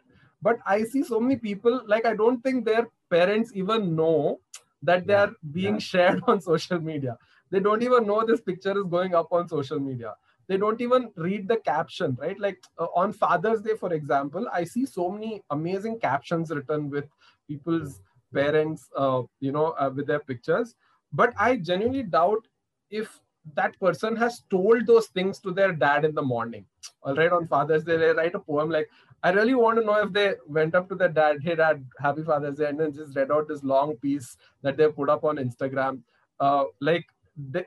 But 0.43 0.59
i 0.67 0.85
see 0.85 1.03
so 1.03 1.21
many 1.21 1.37
people 1.37 1.83
like 1.87 2.05
i 2.07 2.15
don't 2.15 2.43
think 2.43 2.65
their 2.65 2.87
parents 3.11 3.53
even 3.55 3.97
know 3.97 4.41
that 4.83 5.07
they 5.07 5.15
are 5.15 5.33
being 5.53 5.75
yeah. 5.75 5.79
shared 5.91 6.23
on 6.27 6.41
social 6.41 6.81
media. 6.81 7.17
They 7.51 7.61
don't 7.61 7.83
even 7.83 8.07
know 8.07 8.25
this 8.27 8.41
picture 8.41 8.77
is 8.79 8.85
going 8.85 9.15
up 9.15 9.33
on 9.33 9.49
social 9.49 9.81
media 9.81 10.15
they 10.49 10.57
don't 10.57 10.81
even 10.81 11.11
read 11.17 11.47
the 11.47 11.59
caption 11.59 12.17
right? 12.21 12.39
Like 12.41 12.63
uh, 12.79 12.87
on 12.95 13.13
father's 13.13 13.61
day 13.61 13.77
for 13.79 13.93
example 13.93 14.47
i 14.53 14.65
see 14.65 14.87
so 14.87 15.11
many 15.11 15.43
amazing 15.51 15.99
captions 16.01 16.51
written 16.51 16.91
with 16.91 17.05
people's 17.47 18.01
parents 18.35 18.89
uh, 18.97 19.23
you 19.41 19.53
know 19.53 19.75
uh, 19.79 19.91
with 19.95 20.07
their 20.07 20.21
pictures. 20.21 20.75
But 21.13 21.33
i 21.39 21.57
genuinely 21.57 22.03
doubt 22.03 22.47
if 22.91 23.21
that 23.55 23.79
person 23.81 24.17
has 24.17 24.43
told 24.51 24.87
those 24.87 25.07
things 25.07 25.39
to 25.41 25.53
their 25.53 25.73
dad 25.73 26.05
in 26.05 26.15
the 26.15 26.23
morning. 26.23 26.67
All 27.03 27.15
right 27.15 27.33
on 27.33 27.47
father's 27.47 27.85
day 27.85 27.97
they 27.97 28.13
write 28.13 28.35
a 28.35 28.41
poem 28.41 28.71
like 28.71 28.89
i 29.23 29.31
really 29.31 29.55
want 29.55 29.79
to 29.79 29.85
know 29.85 30.01
if 30.03 30.13
they 30.13 30.35
went 30.47 30.75
up 30.75 30.89
to 30.89 30.95
their 30.95 31.09
dad 31.09 31.39
hey 31.43 31.55
dad 31.55 31.85
happy 31.99 32.23
father's 32.23 32.59
day 32.59 32.67
and 32.67 32.79
then 32.79 32.93
just 32.93 33.17
read 33.17 33.31
out 33.31 33.49
this 33.49 33.65
long 33.65 33.97
piece 33.97 34.37
that 34.63 34.77
they 34.77 34.89
put 34.89 35.09
up 35.09 35.25
on 35.25 35.37
instagram. 35.37 36.01
Uh, 36.41 36.65
like 36.81 37.07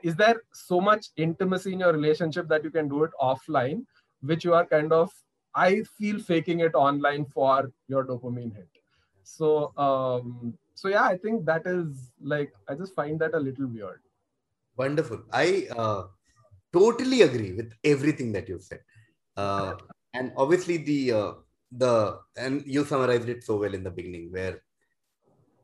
is 0.02 0.16
there 0.16 0.42
so 0.52 0.80
much 0.80 1.06
intimacy 1.16 1.72
in 1.72 1.80
your 1.80 1.92
relationship 1.92 2.48
that 2.48 2.64
you 2.64 2.70
can 2.70 2.88
do 2.88 3.04
it 3.04 3.10
offline 3.20 3.84
which 4.20 4.44
you 4.44 4.54
are 4.54 4.66
kind 4.66 4.92
of 4.92 5.10
i 5.54 5.82
feel 5.98 6.18
faking 6.18 6.60
it 6.60 6.74
online 6.74 7.24
for 7.24 7.70
your 7.88 8.04
dopamine 8.04 8.54
hit. 8.54 8.68
So 9.24 9.72
um 9.76 10.54
so 10.74 10.88
yeah 10.88 11.04
i 11.04 11.16
think 11.16 11.44
that 11.46 11.66
is 11.66 12.10
like 12.20 12.52
i 12.68 12.74
just 12.74 12.94
find 12.94 13.18
that 13.20 13.34
a 13.34 13.40
little 13.40 13.66
weird. 13.66 14.00
Wonderful. 14.76 15.22
I 15.32 15.68
uh, 15.76 16.04
totally 16.72 17.22
agree 17.22 17.52
with 17.52 17.74
everything 17.84 18.32
that 18.32 18.48
you've 18.48 18.62
said. 18.62 18.80
Uh, 19.36 19.74
and 20.14 20.32
obviously 20.36 20.78
the 20.78 21.12
uh, 21.12 21.32
the 21.70 22.18
and 22.36 22.62
you 22.66 22.84
summarized 22.84 23.28
it 23.28 23.44
so 23.44 23.56
well 23.56 23.74
in 23.74 23.82
the 23.82 23.90
beginning 23.90 24.30
where 24.30 24.62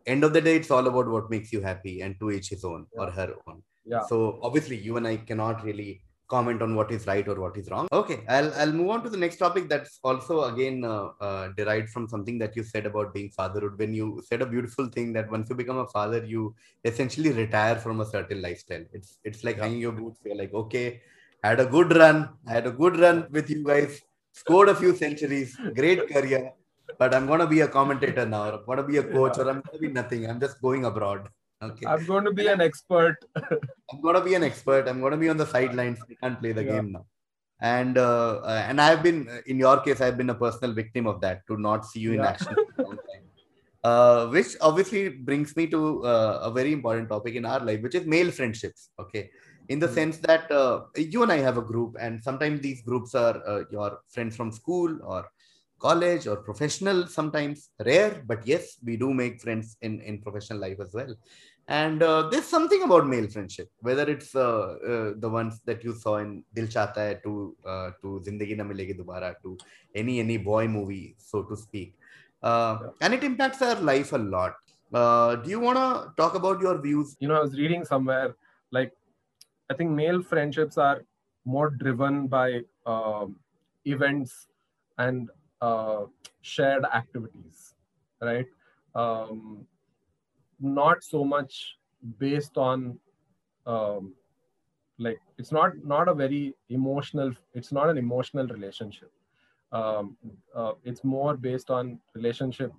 end 0.07 0.25
of 0.25 0.33
the 0.33 0.41
day 0.41 0.57
it's 0.57 0.71
all 0.71 0.87
about 0.87 1.09
what 1.09 1.31
makes 1.31 1.53
you 1.53 1.61
happy 1.61 2.01
and 2.01 2.19
to 2.21 2.31
each 2.31 2.49
his 2.49 2.65
own 2.65 2.87
yeah. 2.95 3.03
or 3.03 3.11
her 3.11 3.35
own 3.47 3.63
yeah. 3.89 4.03
So 4.11 4.39
obviously 4.43 4.77
you 4.77 4.97
and 4.97 5.07
i 5.07 5.17
cannot 5.17 5.65
really 5.65 6.03
comment 6.29 6.61
on 6.61 6.75
what 6.79 6.91
is 6.93 7.07
right 7.07 7.27
or 7.27 7.37
what 7.41 7.57
is 7.57 7.71
wrong. 7.71 7.89
Okay 7.93 8.19
i'll 8.29 8.53
i'll 8.61 8.73
move 8.73 8.91
on 8.95 9.03
to 9.05 9.11
the 9.15 9.21
next 9.25 9.39
topic 9.45 9.69
that's 9.69 9.99
also 10.05 10.45
again 10.45 10.85
uh, 10.85 11.09
uh, 11.27 11.49
derived 11.57 11.89
from 11.89 12.07
something 12.07 12.39
that 12.39 12.55
you 12.57 12.63
said 12.63 12.87
about 12.87 13.15
being 13.15 13.31
fatherhood. 13.31 13.79
When 13.79 13.95
you 13.95 14.23
said 14.29 14.43
a 14.43 14.47
beautiful 14.47 14.87
thing 14.97 15.13
that 15.15 15.31
once 15.31 15.49
you 15.49 15.57
become 15.57 15.79
a 15.79 15.89
father 15.89 16.25
you 16.25 16.55
essentially 16.85 17.31
retire 17.31 17.77
from 17.77 18.01
a 18.01 18.07
certain 18.07 18.43
lifestyle. 18.43 18.85
It's 18.93 19.19
it's 19.25 19.43
like 19.43 19.59
hanging 19.59 19.81
your 19.81 19.93
boots. 19.93 20.21
You're 20.25 20.37
like 20.37 20.55
okay 20.55 21.01
I 21.43 21.49
had 21.51 21.61
a 21.61 21.67
good 21.67 21.97
run. 21.97 22.29
I 22.47 22.53
had 22.53 22.67
a 22.67 22.73
good 22.73 22.99
run 22.99 23.27
with 23.31 23.49
you 23.49 23.65
guys. 23.65 24.01
Scored 24.33 24.69
a 24.69 24.75
few 24.75 24.95
centuries. 24.95 25.57
Great 25.75 26.09
career. 26.13 26.53
But 26.99 27.15
i'm 27.15 27.27
going 27.27 27.41
to 27.41 27.47
be 27.47 27.61
a 27.61 27.69
commentator 27.69 28.27
now. 28.27 28.45
Or 28.49 28.53
i'm 28.55 28.65
going 28.67 28.79
to 28.79 28.85
be 28.85 28.99
a 28.99 29.03
coach 29.03 29.37
yeah. 29.37 29.45
or 29.45 29.51
i'm 29.51 29.61
going 29.67 29.77
to 29.79 29.83
be 29.87 29.93
nothing. 30.01 30.29
I'm 30.29 30.41
just 30.41 30.61
going 30.61 30.85
abroad 30.85 31.29
Okay. 31.61 31.87
I'm 31.87 32.05
going 32.07 32.25
to 32.25 32.33
be 32.33 32.47
an 32.47 32.61
expert. 32.61 33.17
I'm 33.37 34.01
going 34.01 34.15
to 34.15 34.21
be 34.21 34.35
an 34.35 34.45
expert. 34.45 34.89
I'm 34.89 35.01
going 35.01 35.13
to 35.13 35.19
be 35.19 35.29
on 35.29 35.37
the 35.37 35.47
sidelines. 35.47 35.99
I 36.09 36.15
can't 36.23 36.41
play 36.41 36.53
the 36.53 36.65
yeah. 36.65 36.73
game 36.73 36.93
now. 36.93 37.07
And 37.61 37.99
uh, 37.99 38.37
uh, 38.45 38.65
and 38.69 38.81
I've 38.81 39.03
been 39.03 39.29
in 39.47 39.59
your 39.59 39.81
case, 39.81 40.01
I've 40.01 40.17
been 40.17 40.31
a 40.31 40.35
personal 40.35 40.73
victim 40.73 41.09
of 41.09 41.21
that 41.23 41.45
to 41.49 41.57
not 41.57 41.85
see 41.85 41.99
you 41.99 42.13
in 42.13 42.21
action. 42.21 42.55
uh, 43.83 44.29
which 44.29 44.55
obviously 44.61 45.09
brings 45.09 45.57
me 45.57 45.67
to 45.67 46.05
uh, 46.05 46.41
a 46.45 46.53
very 46.53 46.73
important 46.73 47.09
topic 47.09 47.35
in 47.35 47.45
our 47.45 47.59
life, 47.59 47.83
which 47.83 47.97
is 47.97 48.07
male 48.07 48.31
friendships. 48.31 48.91
Okay, 49.01 49.31
in 49.69 49.81
the 49.81 49.89
mm 49.89 49.95
sense 49.95 50.19
that 50.19 50.49
uh, 50.53 50.83
you 50.97 51.25
and 51.25 51.33
I 51.33 51.39
have 51.39 51.59
a 51.59 51.63
group, 51.63 51.97
and 51.99 52.23
sometimes 52.23 52.61
these 52.61 52.81
groups 52.83 53.17
are 53.17 53.43
uh, 53.45 53.65
your 53.73 53.99
friends 54.09 54.37
from 54.37 54.53
school 54.53 54.97
or 55.03 55.29
college 55.79 56.27
or 56.27 56.37
professional 56.37 57.07
sometimes 57.07 57.71
rare 57.85 58.23
but 58.27 58.47
yes 58.47 58.79
we 58.85 58.97
do 58.97 59.15
make 59.15 59.41
friends 59.41 59.77
in 59.83 60.01
in 60.01 60.21
professional 60.21 60.59
life 60.59 60.81
as 60.81 60.93
well 60.93 61.15
and 61.69 62.03
uh, 62.03 62.29
there's 62.31 62.47
something 62.47 62.83
about 62.83 63.07
male 63.07 63.29
friendship 63.29 63.69
whether 63.81 64.05
it's 64.15 64.35
uh, 64.35 64.77
uh, 64.93 65.13
the 65.25 65.29
ones 65.29 65.61
that 65.67 65.85
you 65.85 65.93
saw 66.05 66.17
in 66.25 66.31
dil 66.57 66.67
chahta 66.75 67.03
hai 67.07 67.17
to 67.25 67.33
uh, 67.73 67.89
to 68.03 68.21
zindagi 68.27 68.57
na 68.61 68.67
milegi 68.71 68.97
dobara 69.01 69.31
to 69.45 69.57
any 70.03 70.15
any 70.25 70.39
boy 70.51 70.67
movie 70.77 71.15
so 71.19 71.43
to 71.51 71.57
speak. 71.57 71.95
Uh, 72.43 72.75
and 73.03 73.15
it 73.15 73.25
impacts 73.29 73.61
our 73.69 73.79
life 73.91 74.13
a 74.13 74.23
lot. 74.35 74.55
Uh, 74.95 75.35
do 75.37 75.51
you 75.51 75.61
want 75.61 75.77
to 75.83 75.89
talk 76.21 76.35
about 76.41 76.61
your 76.67 76.77
views? 76.87 77.17
You 77.21 77.29
know 77.29 77.39
i 77.41 77.45
was 77.47 77.57
reading 77.63 77.85
somewhere 77.93 78.29
like 78.77 78.93
i 79.73 79.75
think 79.79 79.91
male 80.03 80.21
friendships 80.31 80.79
are 80.87 80.99
more 81.55 81.71
driven 81.83 82.27
by 82.27 82.61
um, 82.87 83.37
events 83.85 84.49
and 84.99 85.31
uh, 85.61 86.03
shared 86.43 86.85
activities, 87.01 87.75
right? 88.21 88.47
Um, 88.95 89.67
not 90.61 91.03
so 91.03 91.25
much 91.25 91.77
based 92.19 92.57
on 92.57 92.99
um, 93.67 94.15
like 94.99 95.21
it's 95.39 95.53
not 95.53 95.73
not 95.85 96.09
a 96.09 96.15
very 96.15 96.55
emotional. 96.71 97.33
It's 97.55 97.73
not 97.73 97.89
an 97.89 97.99
emotional 97.99 98.47
relationship. 98.47 99.13
Um, 99.73 100.17
uh, 100.55 100.73
it's 100.85 101.05
more 101.05 101.37
based 101.37 101.71
on 101.71 102.01
relationship 102.15 102.73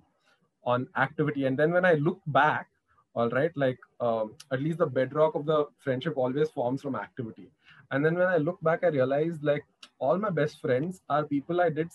on 0.64 0.88
activity. 0.96 1.46
And 1.46 1.58
then 1.58 1.72
when 1.72 1.84
I 1.84 1.94
look 1.94 2.20
back 2.26 2.66
all 3.14 3.28
right 3.30 3.50
like 3.56 3.78
um, 4.00 4.34
at 4.52 4.62
least 4.62 4.78
the 4.78 4.86
bedrock 4.86 5.34
of 5.34 5.46
the 5.46 5.66
friendship 5.78 6.16
always 6.16 6.50
forms 6.50 6.82
from 6.82 6.94
activity 6.94 7.48
and 7.90 8.04
then 8.04 8.14
when 8.14 8.28
i 8.28 8.36
look 8.36 8.60
back 8.62 8.84
i 8.84 8.88
realized 8.88 9.42
like 9.42 9.64
all 9.98 10.18
my 10.18 10.30
best 10.30 10.60
friends 10.60 11.02
are 11.08 11.24
people 11.24 11.60
i 11.60 11.68
did 11.68 11.88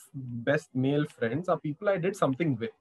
best 0.49 0.69
male 0.73 1.05
friends 1.05 1.47
are 1.47 1.59
people 1.59 1.87
i 1.89 1.97
did 1.97 2.15
something 2.15 2.57
with 2.57 2.71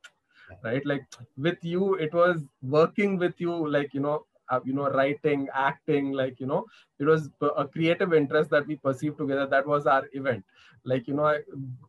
right? 0.63 0.85
Like 0.85 1.05
with 1.37 1.59
you 1.63 1.95
it 1.95 2.13
was 2.13 2.43
working 2.63 3.19
with 3.19 3.35
you 3.39 3.69
like 3.69 3.95
you 3.95 4.01
know 4.01 4.27
uh, 4.51 4.61
you 4.65 4.73
know 4.73 4.91
writing 4.91 5.49
acting 5.55 6.13
like 6.13 6.39
you 6.39 6.47
know 6.47 6.67
it 6.99 7.05
was 7.05 7.31
a 7.57 7.67
creative 7.67 8.13
interest 8.13 8.51
that 8.51 8.67
we 8.67 8.77
perceived 8.77 9.19
together. 9.19 9.47
That 9.47 9.67
was 9.67 9.87
our 9.87 10.05
event. 10.13 10.45
Like 10.85 11.09
you 11.09 11.15
know 11.15 11.27
i 11.27 11.39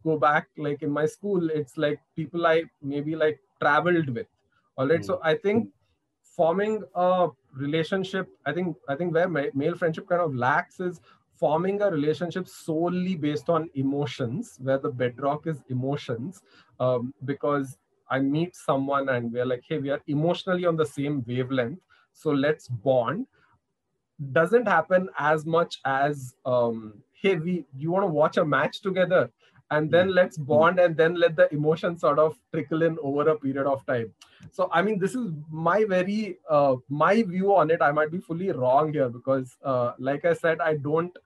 go 0.04 0.18
back 0.18 0.48
like 0.58 0.82
in 0.82 0.90
my 0.90 1.06
school 1.06 1.50
it's 1.50 1.78
like 1.78 2.00
people 2.16 2.48
i 2.48 2.64
maybe 2.82 3.16
like 3.16 3.40
traveled 3.62 4.10
with. 4.10 4.28
All 4.78 4.88
right? 4.88 5.00
Mm. 5.00 5.06
so 5.06 5.20
i 5.24 5.36
think 5.36 5.70
forming 6.36 6.84
a 6.96 7.30
relationship 7.54 8.28
i 8.46 8.52
think 8.52 8.76
i 8.90 8.96
think 8.96 9.14
where 9.14 9.30
male 9.30 9.76
friendship 9.76 10.08
kind 10.10 10.22
of 10.22 10.36
lacks 10.36 10.82
is 10.82 11.00
forming 11.36 11.82
a 11.82 11.90
relationship 11.90 12.48
solely 12.48 13.16
based 13.16 13.50
on 13.50 13.70
emotions 13.76 14.58
where 14.62 14.78
the 14.78 14.90
bedrock 14.90 15.48
is 15.48 15.62
emotions 15.70 16.42
um, 16.80 17.14
because 17.26 17.78
i 18.10 18.20
meet 18.20 18.56
someone 18.56 19.10
and 19.10 19.32
we're 19.32 19.46
like 19.46 19.64
hey 19.68 19.78
we 19.78 19.90
are 19.90 20.02
emotionally 20.08 20.66
on 20.66 20.76
the 20.76 20.86
same 20.86 21.24
wavelength 21.28 21.80
so 22.16 22.32
let's 22.32 22.68
bond. 22.68 23.28
Doesn't 24.32 24.68
happen 24.68 25.10
as 25.20 25.46
much 25.46 25.80
as 25.86 26.36
um, 26.46 26.94
hey 27.14 27.36
we 27.36 27.66
you 27.78 27.92
want 27.92 28.04
to 28.04 28.08
watch 28.08 28.38
a 28.38 28.46
match 28.46 28.82
together? 28.82 29.30
And 29.72 29.92
then 29.92 30.08
hmm. 30.08 30.14
let's 30.14 30.38
bond 30.38 30.80
and 30.80 30.96
then 30.96 31.16
let 31.16 31.36
the 31.36 31.54
emotion 31.54 31.98
sort 31.98 32.20
of 32.20 32.38
trickle 32.54 32.84
in 32.84 32.98
over 33.02 33.30
a 33.30 33.36
period 33.36 33.68
of 33.68 33.86
time. 33.86 34.14
So 34.52 34.70
i 34.72 34.82
mean 34.82 35.00
this 35.00 35.16
is 35.16 35.32
my 35.52 35.84
very 35.84 36.38
uh, 36.50 36.76
my 36.88 37.22
view 37.24 37.54
on 37.56 37.70
it. 37.70 37.82
I 37.82 37.92
might 37.92 38.12
be 38.12 38.20
fully 38.20 38.52
wrong 38.52 38.94
here 38.94 39.10
because 39.10 39.58
uh, 39.64 39.92
like 40.00 40.24
i 40.24 40.34
said 40.34 40.62
i 40.62 40.76
don't 40.78 41.18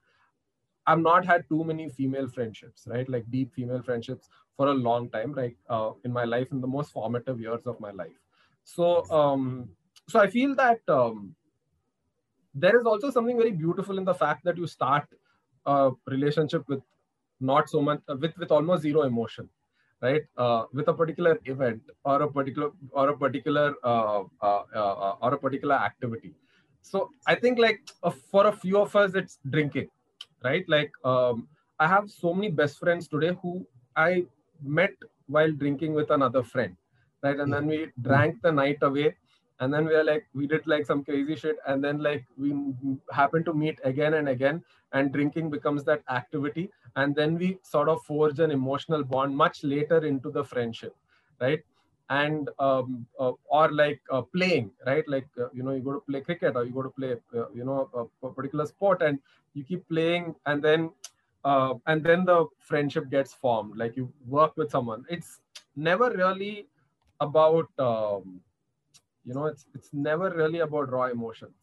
i've 0.86 0.98
not 0.98 1.26
had 1.26 1.48
too 1.48 1.62
many 1.62 1.88
female 1.88 2.28
friendships 2.28 2.88
right? 2.90 3.08
Like 3.08 3.30
deep 3.30 3.52
female 3.54 3.82
friendships 3.82 4.28
for 4.60 4.68
a 4.68 4.78
long 4.86 5.08
time 5.12 5.32
like 5.32 5.56
uh, 5.74 5.90
in 6.04 6.12
my 6.12 6.24
life 6.30 6.48
in 6.52 6.60
the 6.60 6.70
most 6.76 6.92
formative 6.92 7.40
years 7.40 7.66
of 7.72 7.80
my 7.80 7.90
life. 7.90 8.18
So 8.76 8.88
um 9.18 9.44
so 10.12 10.20
i 10.20 10.26
feel 10.32 10.54
that 10.56 10.90
um, 10.94 11.34
there 12.54 12.76
is 12.78 12.88
also 12.90 13.10
something 13.10 13.38
very 13.42 13.52
beautiful 13.52 14.00
in 14.02 14.04
the 14.08 14.14
fact 14.22 14.44
that 14.48 14.58
you 14.62 14.66
start 14.66 15.06
a 15.66 15.90
relationship 16.14 16.68
with 16.72 16.82
not 17.52 17.70
so 17.74 17.80
much 17.88 18.02
uh, 18.08 18.16
with 18.24 18.36
with 18.42 18.52
almost 18.56 18.82
zero 18.82 19.02
emotion 19.02 19.48
right? 20.02 20.26
Uh, 20.36 20.64
with 20.72 20.88
a 20.88 20.94
particular 20.98 21.38
event 21.44 21.94
or 22.04 22.22
a 22.22 22.28
particular 22.34 22.70
or 22.90 23.08
a 23.10 23.16
particular 23.22 23.74
uh, 23.84 24.22
uh, 24.42 24.62
uh 24.82 25.14
or 25.22 25.34
a 25.34 25.38
particular 25.38 25.78
activity. 25.86 26.34
So 26.82 27.10
i 27.26 27.34
think 27.46 27.58
like 27.66 27.80
for 28.34 28.46
a 28.50 28.52
few 28.52 28.78
of 28.82 28.94
us 29.04 29.14
it's 29.22 29.38
drinking 29.56 29.88
right? 30.44 30.68
Like 30.76 30.92
um, 31.14 31.48
i 31.78 31.88
have 31.94 32.10
so 32.10 32.34
many 32.34 32.52
best 32.60 32.78
friends 32.84 33.08
today 33.16 33.32
who 33.42 33.54
i 33.96 34.10
met 34.62 34.92
while 35.26 35.52
drinking 35.52 35.94
with 35.94 36.10
another 36.10 36.42
friend 36.42 36.76
right? 37.22 37.38
And 37.38 37.52
then 37.52 37.66
we 37.66 37.88
drank 38.02 38.40
the 38.42 38.52
night 38.52 38.78
away. 38.82 39.14
And 39.60 39.72
then 39.72 39.84
we 39.84 39.94
are 39.94 40.04
like 40.04 40.26
we 40.34 40.46
did 40.46 40.66
like 40.66 40.86
some 40.86 41.04
crazy 41.04 41.36
shit. 41.36 41.56
And 41.66 41.84
then 41.84 42.02
like 42.02 42.24
we 42.38 42.54
happen 43.12 43.44
to 43.44 43.52
meet 43.52 43.78
again 43.84 44.14
and 44.14 44.28
again. 44.28 44.62
And 44.92 45.12
drinking 45.12 45.50
becomes 45.50 45.84
that 45.84 46.02
activity. 46.10 46.70
And 46.96 47.14
then 47.14 47.38
we 47.38 47.58
sort 47.62 47.88
of 47.88 48.02
forge 48.02 48.40
an 48.40 48.50
emotional 48.50 49.04
bond 49.04 49.36
much 49.36 49.62
later 49.62 50.04
into 50.04 50.30
the 50.30 50.44
friendship 50.44 50.94
right? 51.40 51.60
And 52.08 52.50
um, 52.58 53.06
uh, 53.20 53.32
or 53.48 53.70
like 53.70 54.00
uh, 54.10 54.22
playing 54.22 54.72
right? 54.86 55.06
Like 55.06 55.28
uh, 55.38 55.48
you 55.52 55.62
know 55.62 55.72
you 55.72 55.80
go 55.80 55.92
to 55.92 56.00
play 56.00 56.20
cricket 56.22 56.56
or 56.56 56.64
you 56.64 56.72
go 56.72 56.82
to 56.82 56.90
play 56.90 57.12
uh, 57.36 57.48
you 57.54 57.64
know 57.64 57.88
a, 57.94 58.26
a, 58.26 58.32
particular 58.32 58.66
sport 58.66 59.00
and 59.02 59.20
you 59.54 59.62
keep 59.62 59.88
playing. 59.88 60.34
And 60.46 60.60
then 60.60 60.90
uh, 61.44 61.74
and 61.86 62.04
then 62.04 62.24
the 62.24 62.46
friendship 62.58 63.10
gets 63.10 63.32
formed. 63.32 63.76
Like 63.76 63.96
you 63.96 64.12
work 64.26 64.56
with 64.56 64.70
someone. 64.70 65.04
It's 65.08 65.40
never 65.76 66.10
really 66.10 66.66
about 67.20 67.68
um, 67.78 68.40
you 69.24 69.34
know 69.34 69.46
it's 69.46 69.66
it's 69.74 69.90
never 69.92 70.30
really 70.30 70.60
about 70.60 70.90
raw 70.90 71.06
emotions. 71.06 71.54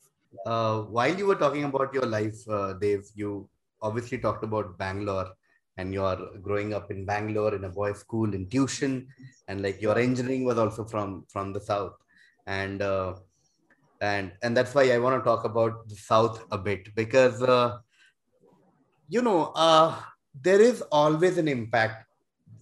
Uh, 0.45 0.81
while 0.81 1.15
you 1.15 1.25
were 1.25 1.35
talking 1.35 1.63
about 1.63 1.93
your 1.93 2.05
life 2.05 2.37
uh, 2.49 2.73
dave 2.73 3.05
you 3.15 3.49
obviously 3.81 4.17
talked 4.17 4.43
about 4.43 4.77
bangalore 4.77 5.29
and 5.77 5.93
you're 5.93 6.17
growing 6.41 6.73
up 6.73 6.91
in 6.91 7.05
bangalore 7.05 7.55
in 7.55 7.63
a 7.63 7.69
boys 7.69 7.99
school 7.99 8.33
in 8.33 8.47
tuition 8.49 9.07
and 9.47 9.61
like 9.61 9.81
your 9.81 9.97
engineering 9.97 10.43
was 10.43 10.57
also 10.57 10.83
from 10.83 11.25
from 11.29 11.53
the 11.53 11.61
south. 11.61 11.93
And 12.45 12.81
uh, 12.81 13.15
and 14.01 14.31
and 14.43 14.55
that's 14.55 14.75
why 14.75 14.91
i 14.91 14.97
want 14.97 15.19
to 15.19 15.25
talk 15.27 15.43
about 15.43 15.87
the 15.89 15.95
south 15.95 16.45
a 16.51 16.57
bit 16.57 16.93
because 16.95 17.41
uh, 17.41 17.77
you 19.07 19.21
know 19.21 19.51
uh, 19.55 19.95
there 20.41 20.61
is 20.61 20.81
always 20.91 21.37
an 21.37 21.47
impact 21.47 22.05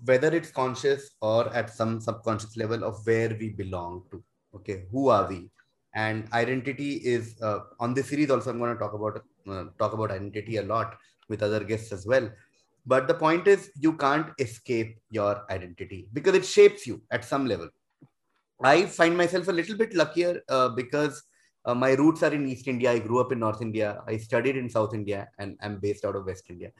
whether 0.05 0.27
it's 0.35 0.51
conscious 0.51 1.11
or 1.21 1.51
at 1.53 1.73
some 1.73 1.99
subconscious 1.99 2.55
level 2.57 2.83
of 2.83 3.05
where 3.05 3.35
we 3.39 3.49
belong 3.49 4.03
to 4.11 4.23
okay? 4.55 4.85
Who 4.91 5.09
are 5.09 5.27
we? 5.27 5.49
And 5.93 6.27
identity 6.33 6.95
is 6.95 7.41
uh, 7.41 7.59
on 7.79 7.93
this 7.93 8.09
series 8.09 8.29
also 8.29 8.49
i'm 8.49 8.59
going 8.59 8.73
to 8.73 8.79
talk 8.79 8.93
about 8.93 9.21
uh, 9.49 9.65
talk 9.79 9.93
about 9.93 10.11
identity 10.11 10.57
a 10.57 10.63
lot 10.63 10.97
with 11.29 11.41
other 11.41 11.63
guests 11.63 11.91
as 11.91 12.05
well. 12.05 12.29
But 12.85 13.07
the 13.07 13.13
point 13.13 13.47
is 13.47 13.71
you 13.79 13.93
can't 13.93 14.27
escape 14.39 14.99
your 15.09 15.43
identity 15.49 16.07
because 16.13 16.35
it 16.35 16.45
shapes 16.45 16.85
you 16.85 17.01
at 17.11 17.25
some 17.25 17.47
level. 17.47 17.69
I 18.61 18.85
find 18.85 19.17
myself 19.17 19.47
a 19.47 19.51
little 19.51 19.75
bit 19.75 19.95
luckier 19.95 20.41
uh, 20.49 20.69
because 20.69 21.23
uh, 21.65 21.75
my 21.83 21.91
roots 22.01 22.23
are 22.23 22.33
in 22.37 22.45
east 22.53 22.67
india 22.73 22.91
i 22.91 22.99
grew 23.07 23.19
up 23.23 23.31
in 23.31 23.39
north 23.39 23.61
india 23.67 23.89
i 24.07 24.17
studied 24.27 24.57
in 24.61 24.69
south 24.77 24.93
india 24.99 25.27
and 25.39 25.57
i'm 25.61 25.77
based 25.87 26.05
out 26.05 26.15
of 26.19 26.25
west 26.31 26.47
india 26.49 26.71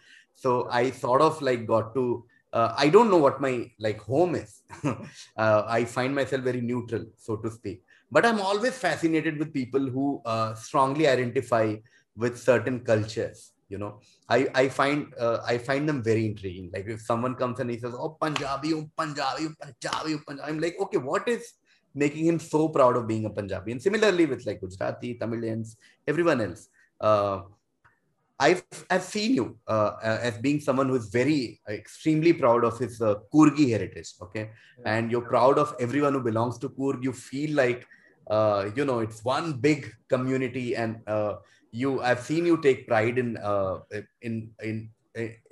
so 0.43 0.67
i 0.81 0.89
sort 1.03 1.21
of 1.21 1.41
like 1.41 1.65
got 1.75 1.93
to 1.97 2.05
uh, 2.55 2.73
I 2.77 2.87
don't 2.89 3.09
know 3.11 3.17
what 3.17 3.41
my 3.41 3.69
like 3.79 3.99
home 3.99 4.33
is. 4.35 4.61
uh, 4.85 5.63
I 5.77 5.83
find 5.83 6.15
myself 6.15 6.41
very 6.43 6.61
neutral, 6.61 7.05
so 7.17 7.35
to 7.37 7.51
speak. 7.51 7.83
But 8.09 8.25
I'm 8.25 8.39
always 8.39 8.77
fascinated 8.77 9.37
with 9.37 9.53
people 9.53 9.85
who 9.95 10.21
uh, 10.25 10.55
strongly 10.55 11.07
identify 11.07 11.75
with 12.15 12.39
certain 12.39 12.79
cultures. 12.79 13.51
You 13.67 13.79
know, 13.79 13.99
I 14.29 14.47
I 14.55 14.69
find 14.69 15.13
uh, 15.19 15.39
I 15.45 15.57
find 15.57 15.89
them 15.89 16.01
very 16.01 16.25
intriguing. 16.31 16.69
Like 16.73 16.87
if 16.87 17.01
someone 17.01 17.35
comes 17.35 17.59
and 17.59 17.69
he 17.69 17.77
says, 17.77 17.93
"Oh, 17.93 18.09
Punjabi, 18.21 18.73
Punjabi, 18.95 19.47
Punjabi, 19.61 20.17
Punjabi," 20.27 20.49
I'm 20.49 20.59
like, 20.59 20.77
okay, 20.79 20.97
what 20.97 21.27
is 21.27 21.53
making 21.95 22.25
him 22.25 22.39
so 22.39 22.69
proud 22.69 22.97
of 22.97 23.07
being 23.07 23.25
a 23.25 23.29
Punjabi? 23.29 23.71
And 23.71 23.81
similarly 23.81 24.25
with 24.25 24.45
like 24.45 24.61
Gujarati, 24.61 25.15
Tamilians, 25.15 25.77
everyone 26.07 26.41
else. 26.41 26.67
Uh, 26.99 27.41
I've 28.37 28.63
I've 28.89 29.03
seen 29.03 29.33
you 29.33 29.57
uh, 29.67 29.93
as 30.03 30.37
being 30.39 30.59
someone 30.59 30.89
who 30.89 30.95
is 30.95 31.07
very 31.07 31.61
extremely 31.69 32.33
proud 32.33 32.65
of 32.65 32.77
his 32.77 33.01
uh, 33.01 33.15
Coorgi 33.33 33.69
heritage. 33.69 34.13
Okay, 34.21 34.49
yeah. 34.79 34.97
and 34.97 35.09
you're 35.09 35.21
proud 35.21 35.57
of 35.57 35.73
everyone 35.79 36.13
who 36.13 36.21
belongs 36.21 36.57
to 36.59 36.69
Coorg. 36.69 37.01
You 37.01 37.13
feel 37.13 37.55
like 37.55 37.87
uh, 38.29 38.69
you 38.75 38.83
know 38.83 38.99
it's 38.99 39.23
one 39.23 39.53
big 39.53 39.89
community, 40.09 40.75
and 40.75 40.99
uh, 41.07 41.35
you 41.71 42.01
I've 42.01 42.19
seen 42.19 42.45
you 42.45 42.61
take 42.61 42.87
pride 42.87 43.17
in 43.17 43.37
uh, 43.37 43.79
in 44.21 44.51
in 44.61 44.89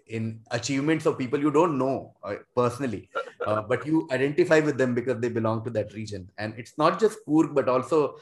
in 0.08 0.42
achievements 0.52 1.06
of 1.06 1.18
people 1.18 1.40
you 1.40 1.52
don't 1.52 1.78
know 1.78 2.14
uh, 2.24 2.36
personally, 2.56 3.10
but 3.46 3.86
you 3.86 4.08
identify 4.12 4.60
with 4.60 4.78
them 4.78 4.94
because 4.94 5.20
they 5.20 5.30
belong 5.30 5.64
to 5.64 5.70
that 5.72 5.94
region. 5.94 6.30
And 6.38 6.54
it's 6.58 6.78
not 6.78 7.00
just 7.00 7.20
Coorg, 7.28 7.54
but 7.54 7.70
also 7.70 8.16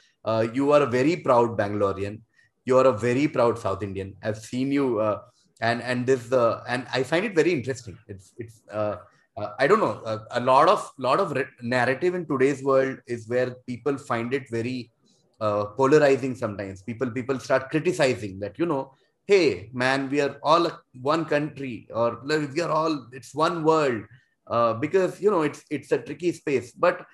you 0.53 0.71
are 0.71 0.81
a 0.81 0.85
very 0.85 1.15
proud 1.15 1.57
Bangalorean 1.57 2.21
you're 2.65 2.87
a 2.87 2.91
very 2.91 3.27
proud 3.27 3.57
South 3.57 3.83
Indian. 3.83 4.15
I've 4.23 4.37
seen 4.37 4.71
you, 4.71 4.99
uh, 4.99 5.21
and 5.61 5.81
and 5.81 6.05
this 6.05 6.31
uh, 6.31 6.63
and 6.67 6.85
I 6.93 7.03
find 7.03 7.25
it 7.25 7.35
very 7.35 7.51
interesting. 7.51 7.97
It's 8.07 8.33
it's 8.37 8.61
uh, 8.71 8.97
uh 9.37 9.49
I 9.59 9.67
don't 9.67 9.79
know 9.79 10.01
a, 10.05 10.39
a, 10.39 10.41
lot 10.41 10.67
of 10.69 10.91
lot 10.97 11.19
of 11.19 11.37
narrative 11.61 12.15
in 12.15 12.25
today's 12.25 12.63
world 12.63 12.97
is 13.07 13.27
where 13.27 13.55
people 13.67 13.97
find 13.97 14.33
it 14.33 14.49
very 14.49 14.91
uh, 15.39 15.65
polarizing. 15.65 16.35
Sometimes 16.35 16.81
people 16.81 17.09
people 17.11 17.39
start 17.39 17.69
criticizing 17.69 18.39
that 18.39 18.59
you 18.59 18.65
know, 18.65 18.93
hey 19.27 19.69
man, 19.73 20.10
we 20.10 20.21
are 20.21 20.38
all 20.43 20.69
one 21.01 21.25
country 21.25 21.88
or 21.93 22.21
we 22.25 22.62
are 22.62 22.71
all 22.71 23.07
it's 23.12 23.34
one 23.34 23.63
world 23.63 24.03
uh, 24.47 24.73
because 24.73 25.21
you 25.21 25.31
know 25.31 25.43
it's 25.43 25.63
it's 25.69 25.91
a 25.91 25.99
tricky 25.99 26.31
space, 26.31 26.71
but. 26.71 27.05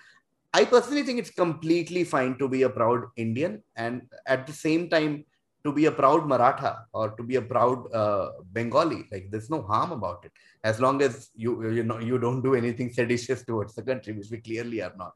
I 0.53 0.63
personally 0.63 1.03
think 1.03 1.19
it's 1.19 1.29
completely 1.29 2.03
fine 2.03 2.37
to 2.39 2.47
be 2.47 2.63
a 2.63 2.69
proud 2.69 3.01
Indian 3.15 3.61
and 3.75 4.01
at 4.25 4.47
the 4.47 4.53
same 4.53 4.89
time 4.89 5.25
to 5.67 5.73
be 5.79 5.85
a 5.85 5.91
proud 5.91 6.25
Maratha 6.31 6.71
or 6.93 7.05
to 7.17 7.23
be 7.29 7.35
a 7.35 7.41
proud 7.53 7.93
uh, 7.93 8.27
Bengali. 8.57 9.01
Like 9.11 9.25
there's 9.31 9.49
no 9.55 9.61
harm 9.71 9.91
about 9.91 10.25
it, 10.27 10.31
as 10.63 10.79
long 10.85 11.01
as 11.07 11.29
you 11.35 11.51
you 11.77 11.83
know 11.89 11.99
you 12.09 12.17
don't 12.25 12.41
do 12.47 12.55
anything 12.61 12.89
seditious 12.99 13.43
towards 13.49 13.75
the 13.77 13.85
country, 13.89 14.13
which 14.13 14.31
we 14.31 14.39
clearly 14.47 14.81
are 14.87 14.95
not. 15.03 15.13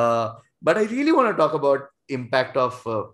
Uh, 0.00 0.28
but 0.60 0.76
I 0.82 0.84
really 0.96 1.12
want 1.18 1.28
to 1.30 1.40
talk 1.42 1.54
about 1.60 1.82
impact 2.08 2.56
of 2.56 2.74
uh, 2.86 3.04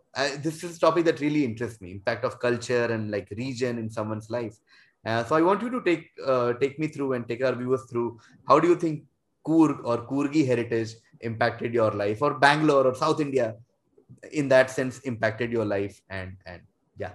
this 0.47 0.65
is 0.65 0.77
a 0.77 0.81
topic 0.87 1.05
that 1.11 1.21
really 1.27 1.45
interests 1.51 1.81
me: 1.83 1.93
impact 1.99 2.25
of 2.25 2.41
culture 2.47 2.87
and 2.97 3.11
like 3.17 3.29
region 3.45 3.79
in 3.85 3.91
someone's 3.99 4.31
life. 4.39 4.57
Uh, 5.05 5.23
so 5.25 5.37
I 5.37 5.43
want 5.43 5.63
you 5.63 5.71
to 5.77 5.83
take 5.91 6.05
uh, 6.27 6.53
take 6.65 6.79
me 6.79 6.89
through 6.95 7.13
and 7.15 7.29
take 7.29 7.45
our 7.45 7.55
viewers 7.63 7.85
through 7.91 8.09
how 8.49 8.59
do 8.61 8.69
you 8.69 8.77
think 8.77 9.05
Coorg 9.47 9.81
or 9.85 9.99
Coorgi 10.13 10.47
heritage 10.47 10.95
impacted 11.21 11.75
your 11.75 11.91
life, 12.05 12.23
or 12.23 12.35
Bangalore 12.47 12.87
or 12.87 12.95
South 12.95 13.21
India 13.21 13.55
in 14.33 14.49
that 14.49 14.71
sense 14.71 14.99
impacted 15.13 15.53
your 15.53 15.65
life 15.77 16.01
and 16.11 16.37
and 16.47 16.63
yeah. 16.97 17.13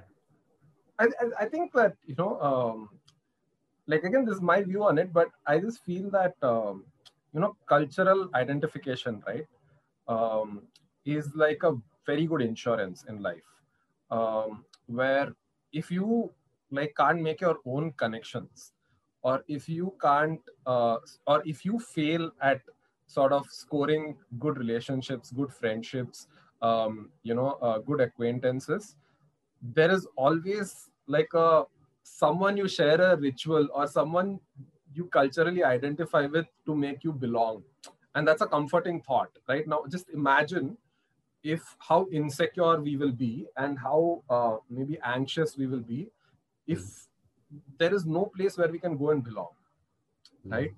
I, 0.99 1.07
I 1.41 1.45
think 1.45 1.73
that 1.73 1.95
you 2.05 2.15
know 2.17 2.39
um, 2.39 2.89
like 3.87 4.03
again 4.03 4.25
this 4.25 4.35
is 4.35 4.41
my 4.41 4.63
view 4.63 4.83
on 4.83 4.97
it 4.97 5.13
but 5.13 5.29
i 5.45 5.57
just 5.59 5.83
feel 5.83 6.09
that 6.11 6.35
um, 6.41 6.83
you 7.33 7.39
know 7.39 7.55
cultural 7.67 8.29
identification 8.33 9.21
right 9.27 9.47
um, 10.07 10.63
is 11.05 11.35
like 11.35 11.63
a 11.63 11.73
very 12.05 12.25
good 12.25 12.41
insurance 12.41 13.05
in 13.09 13.21
life 13.21 13.49
um, 14.11 14.63
where 14.87 15.33
if 15.73 15.91
you 15.91 16.31
like 16.71 16.93
can't 16.97 17.21
make 17.21 17.41
your 17.41 17.57
own 17.65 17.91
connections 17.97 18.71
or 19.21 19.43
if 19.47 19.67
you 19.67 19.93
can't 20.01 20.41
uh, 20.65 20.97
or 21.27 21.41
if 21.45 21.65
you 21.65 21.79
fail 21.79 22.31
at 22.41 22.61
sort 23.07 23.31
of 23.31 23.45
scoring 23.49 24.15
good 24.39 24.57
relationships 24.57 25.31
good 25.31 25.51
friendships 25.53 26.27
um, 26.61 27.09
you 27.23 27.35
know 27.35 27.57
uh, 27.61 27.79
good 27.79 28.01
acquaintances 28.01 28.95
there 29.61 29.91
is 29.91 30.07
always 30.15 30.89
like 31.07 31.33
a 31.33 31.65
someone 32.03 32.57
you 32.57 32.67
share 32.67 33.01
a 33.01 33.17
ritual 33.17 33.67
or 33.73 33.87
someone 33.87 34.39
you 34.93 35.05
culturally 35.05 35.63
identify 35.63 36.25
with 36.25 36.47
to 36.65 36.75
make 36.75 37.03
you 37.03 37.11
belong. 37.11 37.63
And 38.13 38.27
that's 38.27 38.41
a 38.41 38.47
comforting 38.47 39.01
thought 39.01 39.37
right? 39.47 39.67
Now 39.67 39.85
just 39.89 40.09
imagine 40.09 40.77
if 41.43 41.75
how 41.79 42.07
insecure 42.11 42.81
we 42.81 42.97
will 42.97 43.11
be 43.11 43.47
and 43.57 43.77
how 43.79 44.23
uh, 44.29 44.57
maybe 44.69 44.99
anxious 45.03 45.57
we 45.57 45.67
will 45.67 45.81
be 45.81 46.09
if 46.67 47.07
there 47.79 47.93
is 47.93 48.05
no 48.05 48.25
place 48.25 48.57
where 48.57 48.69
we 48.69 48.79
can 48.79 48.97
go 48.97 49.11
and 49.11 49.23
belong 49.23 49.51
right? 50.49 50.73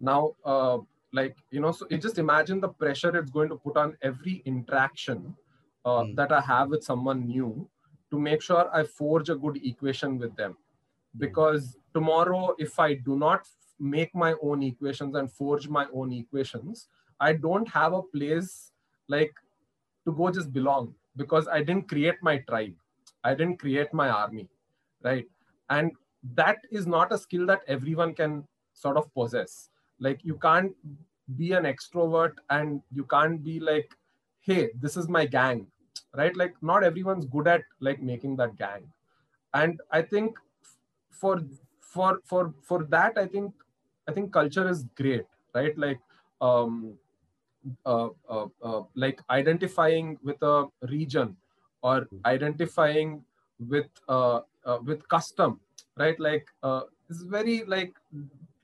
Now 0.00 0.36
uh, 0.44 0.78
like 1.12 1.36
you 1.50 1.60
know 1.60 1.72
so 1.72 1.86
you 1.90 1.98
just 1.98 2.18
imagine 2.18 2.60
the 2.60 2.68
pressure 2.68 3.14
it's 3.16 3.30
going 3.30 3.48
to 3.48 3.56
put 3.56 3.76
on 3.76 3.96
every 4.02 4.42
interaction 4.44 5.36
uh, 5.84 6.04
Mm. 6.04 6.14
that 6.14 6.30
i 6.32 6.40
have 6.40 6.68
with 6.68 6.84
someone 6.84 7.26
new 7.26 7.68
to 8.10 8.18
make 8.18 8.42
sure 8.42 8.68
i 8.74 8.82
forge 8.82 9.28
a 9.28 9.34
good 9.34 9.58
equation 9.64 10.18
with 10.18 10.34
them. 10.36 10.56
Because 11.18 11.76
tomorrow 11.94 12.54
if 12.58 12.78
i 12.78 12.94
do 12.94 13.16
not 13.16 13.48
make 13.78 14.14
my 14.14 14.34
own 14.42 14.62
equations 14.62 15.16
and 15.16 15.32
forge 15.32 15.68
my 15.68 15.86
own 15.92 16.12
equations 16.12 16.88
i 17.18 17.32
don't 17.32 17.68
have 17.68 17.92
a 17.94 18.02
place 18.02 18.72
like 19.08 19.32
to 20.04 20.12
go 20.12 20.30
just 20.30 20.52
belong. 20.52 20.94
Because 21.16 21.48
i 21.48 21.58
didn't 21.58 21.88
create 21.88 22.16
my 22.22 22.38
tribe. 22.38 22.74
I 23.24 23.34
didn't 23.34 23.58
create 23.58 23.92
my 23.92 24.08
army 24.08 24.48
right? 25.02 25.26
And 25.68 25.92
that 26.34 26.58
is 26.70 26.86
not 26.86 27.12
a 27.12 27.18
skill 27.18 27.46
that 27.46 27.62
everyone 27.66 28.14
can 28.14 28.44
sort 28.74 28.96
of 28.96 29.12
possess. 29.14 29.70
Like 29.98 30.20
you 30.22 30.36
can't 30.36 30.72
be 31.36 31.52
an 31.52 31.64
extrovert 31.64 32.32
and 32.50 32.82
you 32.92 33.04
can't 33.04 33.42
be 33.42 33.60
like 33.60 33.96
hey 34.40 34.70
this 34.80 34.96
is 34.96 35.08
my 35.08 35.26
gang 35.26 35.66
right? 36.14 36.36
Like 36.36 36.54
not 36.62 36.84
everyone's 36.84 37.26
good 37.26 37.48
at 37.48 37.62
like 37.80 38.02
making 38.02 38.36
that 38.36 38.56
gang. 38.56 38.92
And 39.54 39.80
i 39.90 40.00
think 40.02 40.38
for 41.10 41.40
for 41.80 42.20
for 42.24 42.54
for 42.62 42.84
that 42.84 43.18
i 43.18 43.26
think 43.26 43.52
i 44.08 44.12
think 44.12 44.32
culture 44.32 44.68
is 44.68 44.84
great 45.00 45.26
right? 45.54 45.76
Like 45.78 46.00
um 46.40 46.98
uh, 47.84 48.08
uh, 48.28 48.46
uh, 48.62 48.82
like 48.94 49.20
identifying 49.30 50.18
with 50.22 50.42
a 50.42 50.66
region 50.88 51.36
or 51.82 52.08
identifying 52.24 53.24
with 53.68 53.88
uh, 54.08 54.40
uh, 54.64 54.78
with 54.84 55.06
custom 55.08 55.60
right? 55.96 56.18
Like 56.18 56.48
uh, 56.62 56.82
it's 57.08 57.22
very 57.22 57.64
like 57.64 57.94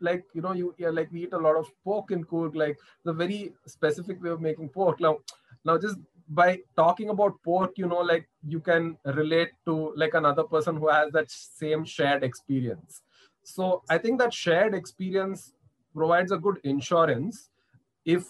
like 0.00 0.24
you 0.34 0.42
know 0.42 0.52
you 0.52 0.74
yeah, 0.78 0.90
like 0.90 1.10
we 1.12 1.24
eat 1.24 1.32
a 1.32 1.38
lot 1.38 1.56
of 1.56 1.70
pork 1.84 2.10
in 2.10 2.24
Coorg 2.24 2.54
like 2.54 2.78
the 3.04 3.12
very 3.12 3.52
specific 3.66 4.22
way 4.22 4.30
of 4.30 4.40
making 4.40 4.68
pork. 4.70 5.00
Now 5.00 5.18
now 5.64 5.78
just 5.78 5.98
by 6.28 6.58
talking 6.76 7.10
about 7.10 7.40
pork 7.42 7.72
you 7.76 7.86
know 7.86 8.00
like 8.00 8.28
you 8.46 8.60
can 8.60 8.96
relate 9.04 9.50
to 9.64 9.92
like 9.96 10.14
another 10.14 10.42
person 10.42 10.76
who 10.76 10.88
has 10.88 11.12
that 11.12 11.30
same 11.30 11.84
shared 11.84 12.24
experience. 12.24 13.02
So 13.42 13.82
i 13.88 13.96
think 13.98 14.18
that 14.18 14.34
shared 14.34 14.74
experience 14.74 15.52
provides 15.94 16.32
a 16.32 16.36
good 16.36 16.58
insurance 16.64 17.50
if 18.04 18.24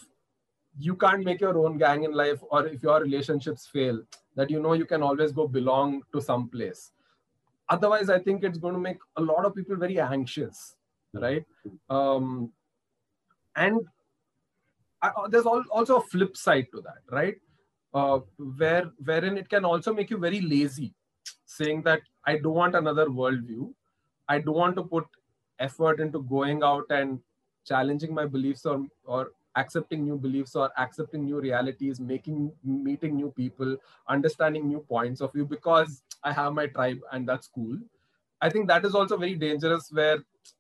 you 0.79 0.95
can't 0.95 1.25
make 1.25 1.41
your 1.41 1.57
own 1.59 1.79
gang 1.79 2.05
in 2.05 2.13
life 2.13 2.39
or 2.51 2.67
if 2.67 2.83
your 2.83 3.01
relationships 3.01 3.67
fail 3.67 4.03
that 4.35 4.51
you 4.51 4.61
know 4.61 4.75
you 4.75 4.85
can 4.85 5.03
always 5.03 5.33
go 5.33 5.49
belong 5.49 6.03
to 6.13 6.21
some 6.21 6.49
place. 6.49 6.93
Otherwise 7.69 8.11
i 8.11 8.19
think 8.19 8.45
it's 8.45 8.59
going 8.59 8.75
to 8.75 8.81
make 8.81 8.99
a 9.17 9.23
lot 9.23 9.45
of 9.47 9.55
people 9.55 9.77
very 9.77 9.99
anxious 9.99 10.77
right? 11.15 11.45
Um 11.89 12.53
and 13.57 13.81
I, 15.03 15.11
there's 15.31 15.47
al- 15.47 15.65
also 15.71 15.97
a 15.97 16.03
flip 16.03 16.37
side 16.37 16.67
to 16.73 16.81
that 16.83 17.01
right 17.11 17.37
uh, 18.01 18.19
where 18.63 18.87
wherein 19.11 19.39
it 19.39 19.49
can 19.49 19.65
also 19.65 19.93
make 19.95 20.11
you 20.11 20.19
very 20.19 20.41
lazy 20.41 20.89
saying 21.57 21.83
that 21.89 22.03
i 22.27 22.37
don't 22.37 22.61
want 22.63 22.75
another 22.85 23.07
worldview. 23.07 23.73
I 24.29 24.41
don't 24.41 24.57
want 24.57 24.77
to 24.77 24.83
put 24.85 25.05
effort 25.67 26.01
into 26.05 26.21
going 26.31 26.63
out 26.69 26.87
and 26.91 27.21
challenging 27.71 28.15
my 28.15 28.25
beliefs 28.27 28.67
or 28.67 28.79
or 29.05 29.21
accepting 29.63 30.05
new 30.07 30.17
beliefs 30.25 30.57
or 30.63 30.67
accepting 30.85 31.25
new 31.27 31.41
realities 31.45 32.01
making 32.09 32.41
meeting 32.65 33.15
new 33.21 33.31
people 33.37 33.77
understanding 34.17 34.67
new 34.73 34.81
points 34.95 35.23
of 35.27 35.33
view 35.37 35.47
because 35.53 36.03
i 36.25 36.33
have 36.41 36.53
my 36.61 36.67
tribe 36.79 36.99
and 37.13 37.29
that's 37.29 37.49
cool. 37.49 37.79
I 38.41 38.51
think 38.51 38.69
that 38.69 38.85
is 38.85 38.95
also 38.95 39.17
very 39.17 39.35
dangerous 39.35 39.91
where 39.91 40.19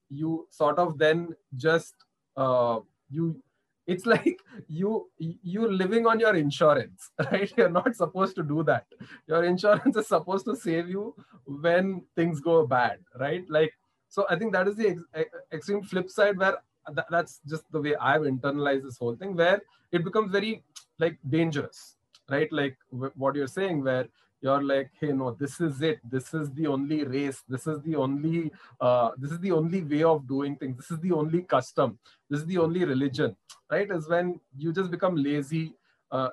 you 0.08 0.46
sort 0.50 0.78
of 0.78 0.98
then 0.98 1.36
just 1.56 1.94
uh, 2.36 2.80
you 3.10 3.42
it's 3.86 4.06
like 4.14 4.40
you 4.68 5.08
you're 5.18 5.72
living 5.72 6.06
on 6.06 6.20
your 6.20 6.34
insurance 6.34 7.10
right? 7.32 7.52
You're 7.56 7.70
not 7.70 7.94
supposed 7.96 8.36
to 8.36 8.42
do 8.42 8.62
that. 8.64 8.86
Your 9.26 9.44
insurance 9.44 9.96
is 10.02 10.08
supposed 10.08 10.44
to 10.46 10.56
save 10.56 10.88
you 10.88 11.14
when 11.46 12.02
things 12.16 12.40
go 12.40 12.66
bad 12.66 12.98
right? 13.18 13.44
Like 13.48 13.72
so 14.08 14.24
i 14.30 14.36
think 14.38 14.52
that 14.52 14.68
is 14.68 14.76
the 14.76 14.88
ex- 15.14 15.30
extreme 15.52 15.82
flip 15.82 16.08
side 16.08 16.38
where 16.38 16.56
th- 16.94 17.06
that's 17.10 17.40
just 17.52 17.64
the 17.72 17.80
way 17.80 17.94
i've 17.96 18.22
internalized 18.22 18.84
this 18.84 18.98
whole 18.98 19.16
thing 19.16 19.34
where 19.36 19.60
it 19.92 20.04
becomes 20.04 20.30
very 20.30 20.62
like 20.98 21.18
dangerous 21.28 21.96
right? 22.30 22.50
Like 22.52 22.76
w- 22.92 23.12
what 23.16 23.34
you're 23.36 23.46
saying 23.46 23.82
where 23.84 24.06
you're 24.46 24.62
like 24.62 24.90
hey 25.00 25.12
no 25.20 25.30
this 25.42 25.60
is 25.60 25.82
it. 25.82 25.98
This 26.14 26.32
is 26.40 26.50
the 26.58 26.66
only 26.74 27.04
race. 27.04 27.42
This 27.48 27.66
is 27.66 27.80
the 27.86 27.96
only 27.96 28.52
uh, 28.80 29.10
this 29.18 29.32
is 29.32 29.40
the 29.46 29.52
only 29.52 29.82
way 29.92 30.02
of 30.02 30.26
doing 30.34 30.56
things. 30.56 30.76
This 30.76 30.90
is 30.90 31.00
the 31.06 31.12
only 31.12 31.42
custom. 31.54 31.98
This 32.30 32.40
is 32.40 32.46
the 32.46 32.58
only 32.58 32.84
religion. 32.84 33.36
Right? 33.70 33.90
Is 33.90 34.08
when 34.08 34.40
you 34.56 34.72
just 34.72 34.90
become 34.90 35.16
lazy 35.16 35.74
uh, 36.12 36.28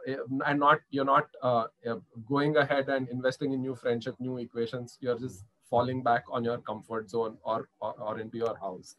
and 0.46 0.60
not 0.60 0.80
you're 0.92 1.12
not 1.16 1.28
uh, 1.42 1.66
going 2.34 2.58
ahead 2.58 2.90
and 2.90 3.10
investing 3.10 3.54
in 3.54 3.62
new 3.62 3.76
friendship 3.76 4.16
new 4.20 4.38
equations. 4.38 4.98
You're 5.02 5.20
just 5.20 5.46
falling 5.70 6.04
back 6.04 6.24
on 6.32 6.44
your 6.44 6.60
comfort 6.60 7.10
zone 7.10 7.38
or 7.44 7.70
or, 7.82 7.94
or 8.00 8.20
into 8.20 8.38
your 8.38 8.56
house. 8.66 8.96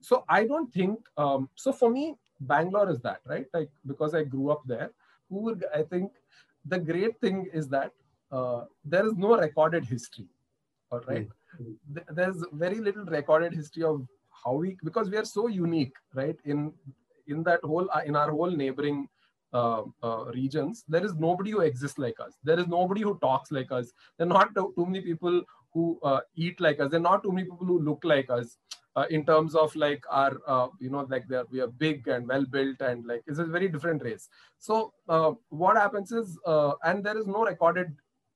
So 0.00 0.24
i 0.28 0.44
don't 0.52 0.72
think 0.72 0.98
um, 1.16 1.48
so 1.54 1.72
for 1.72 1.90
me 1.96 2.04
bangalore 2.52 2.90
is 2.90 3.00
that 3.08 3.20
right? 3.32 3.46
Like 3.54 3.70
because 3.86 4.14
i 4.14 4.22
grew 4.36 4.50
up 4.50 4.62
there. 4.66 4.90
I 5.74 5.82
think 5.82 6.12
the 6.72 6.78
great 6.78 7.20
thing 7.20 7.48
is 7.60 7.68
that 7.68 7.92
uh, 8.32 8.64
there 8.84 9.06
is 9.06 9.14
no 9.16 9.36
recorded 9.36 9.84
history 9.84 10.28
all 10.90 11.00
right? 11.06 11.28
Mm-hmm. 11.60 12.14
there's 12.14 12.44
very 12.52 12.80
little 12.80 13.04
recorded 13.04 13.52
history 13.52 13.84
of 13.84 14.06
how 14.44 14.54
we 14.54 14.76
because 14.84 15.10
we 15.10 15.16
are 15.16 15.24
so 15.24 15.46
unique 15.48 15.94
right? 16.14 16.36
In 16.44 16.72
in 17.28 17.42
that 17.44 17.60
whole 17.62 17.88
in 18.06 18.16
our 18.16 18.30
whole 18.30 18.50
neighboring 18.50 19.08
uh, 19.54 19.82
uh, 20.02 20.24
regions 20.34 20.82
there 20.88 21.04
is 21.04 21.14
nobody 21.14 21.50
who 21.50 21.60
exists 21.60 21.98
like 21.98 22.18
us. 22.20 22.32
There 22.42 22.58
is 22.58 22.66
nobody 22.66 23.02
who 23.02 23.18
talks 23.18 23.52
like 23.52 23.70
us. 23.70 23.92
There 24.16 24.26
are 24.26 24.30
not 24.30 24.54
too, 24.54 24.72
many 24.86 25.02
people 25.02 25.42
who 25.74 25.98
uh, 26.02 26.20
eat 26.34 26.58
like 26.58 26.80
us. 26.80 26.90
There 26.90 27.00
are 27.00 27.02
not 27.02 27.22
too 27.22 27.32
many 27.32 27.44
people 27.44 27.66
who 27.66 27.78
look 27.78 28.00
like 28.02 28.30
us 28.30 28.56
uh, 28.96 29.04
in 29.10 29.26
terms 29.26 29.54
of 29.54 29.76
like 29.76 30.02
our 30.10 30.38
uh, 30.46 30.68
you 30.80 30.88
know 30.88 31.06
like 31.10 31.24
we 31.50 31.60
are 31.60 31.66
big 31.66 32.08
and 32.08 32.26
well 32.26 32.46
built 32.46 32.80
and 32.80 33.04
like 33.06 33.22
it's 33.26 33.40
a 33.40 33.44
very 33.44 33.68
different 33.68 34.02
race. 34.02 34.28
So 34.58 34.94
uh, 35.08 35.32
what 35.50 35.76
happens 35.76 36.12
is 36.12 36.38
and 36.84 37.04
there 37.04 37.18
is 37.18 37.26
no 37.26 37.44
recorded 37.44 37.94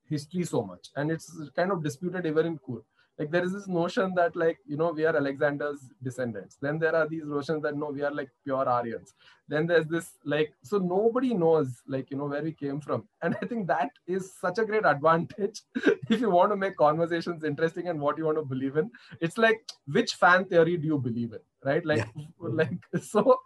history 0.09 0.43
so 0.43 0.63
much. 0.63 0.89
And 0.95 1.11
it's 1.11 1.31
kind 1.55 1.71
of 1.71 1.83
disputed 1.83 2.25
even 2.25 2.45
in 2.45 2.57
Coorg 2.59 2.83
like 3.19 3.31
there 3.31 3.43
is 3.43 3.51
this 3.51 3.67
notion 3.67 4.13
that 4.15 4.35
like 4.35 4.59
you 4.67 4.77
know 4.77 4.91
we 4.91 5.05
are 5.05 5.15
alexander's 5.15 5.79
descendants. 6.03 6.57
Then 6.61 6.77
there 6.77 6.95
are 6.95 7.07
these 7.07 7.25
notions 7.25 7.63
that 7.63 7.75
no 7.75 7.87
we 7.87 8.03
are 8.03 8.13
like 8.13 8.29
pure 8.43 8.69
aryans. 8.69 9.15
Then 9.47 9.65
there's 9.65 9.87
this 9.87 10.11
like 10.23 10.53
so 10.61 10.77
nobody 10.77 11.33
knows 11.33 11.81
like 11.87 12.11
you 12.11 12.17
know 12.17 12.25
where 12.25 12.43
we 12.43 12.51
came 12.51 12.79
from. 12.79 13.07
And 13.23 13.35
i 13.41 13.45
think 13.45 13.67
that 13.67 13.89
is 14.05 14.31
such 14.39 14.59
a 14.59 14.65
great 14.65 14.85
advantage 14.85 15.61
if 16.09 16.21
you 16.21 16.29
want 16.29 16.51
to 16.51 16.55
make 16.55 16.77
conversations 16.77 17.43
interesting 17.43 17.87
and 17.87 17.99
what 17.99 18.17
you 18.17 18.25
want 18.25 18.37
to 18.37 18.45
believe 18.45 18.77
in. 18.77 18.91
It's 19.19 19.37
like 19.37 19.61
which 19.87 20.13
fan 20.13 20.45
theory 20.45 20.77
do 20.77 20.87
you 20.87 20.99
believe 20.99 21.33
in 21.33 21.39
right? 21.65 21.85
Like 21.85 22.07
yeah. 22.15 22.25
like 22.39 22.77
so 23.01 23.39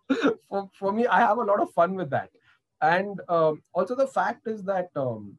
for, 0.50 0.70
for 0.78 0.92
me 0.92 1.08
i 1.08 1.20
have 1.20 1.38
a 1.38 1.50
lot 1.52 1.62
of 1.62 1.72
fun 1.72 1.96
with 1.96 2.10
that. 2.10 2.30
And 2.82 3.22
um, 3.30 3.62
also 3.74 3.96
the 3.96 4.08
fact 4.08 4.48
is 4.48 4.64
that 4.64 4.90
um, 4.96 5.38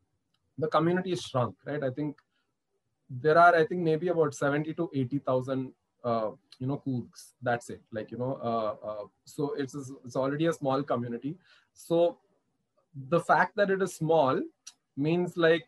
the 0.58 0.68
community 0.68 1.12
is 1.12 1.22
shrunk 1.22 1.54
right 1.66 1.82
i 1.82 1.90
think 1.90 2.16
there 3.08 3.38
are 3.38 3.54
i 3.54 3.64
think 3.66 3.80
maybe 3.80 4.08
about 4.08 4.34
70 4.34 4.74
to 4.74 4.90
80000 4.94 5.72
uh, 6.04 6.30
you 6.58 6.66
know 6.66 6.82
Coorgs. 6.84 7.32
that's 7.42 7.70
it 7.70 7.80
like 7.92 8.10
you 8.10 8.18
know 8.18 8.38
uh, 8.42 8.86
uh, 8.86 9.04
so 9.24 9.54
it's 9.54 9.74
it's 9.74 10.16
already 10.16 10.46
a 10.46 10.52
small 10.52 10.82
community 10.82 11.36
so 11.72 12.18
the 13.08 13.20
fact 13.20 13.56
that 13.56 13.70
it 13.70 13.82
is 13.82 13.94
small 13.94 14.40
means 14.96 15.36
like 15.36 15.64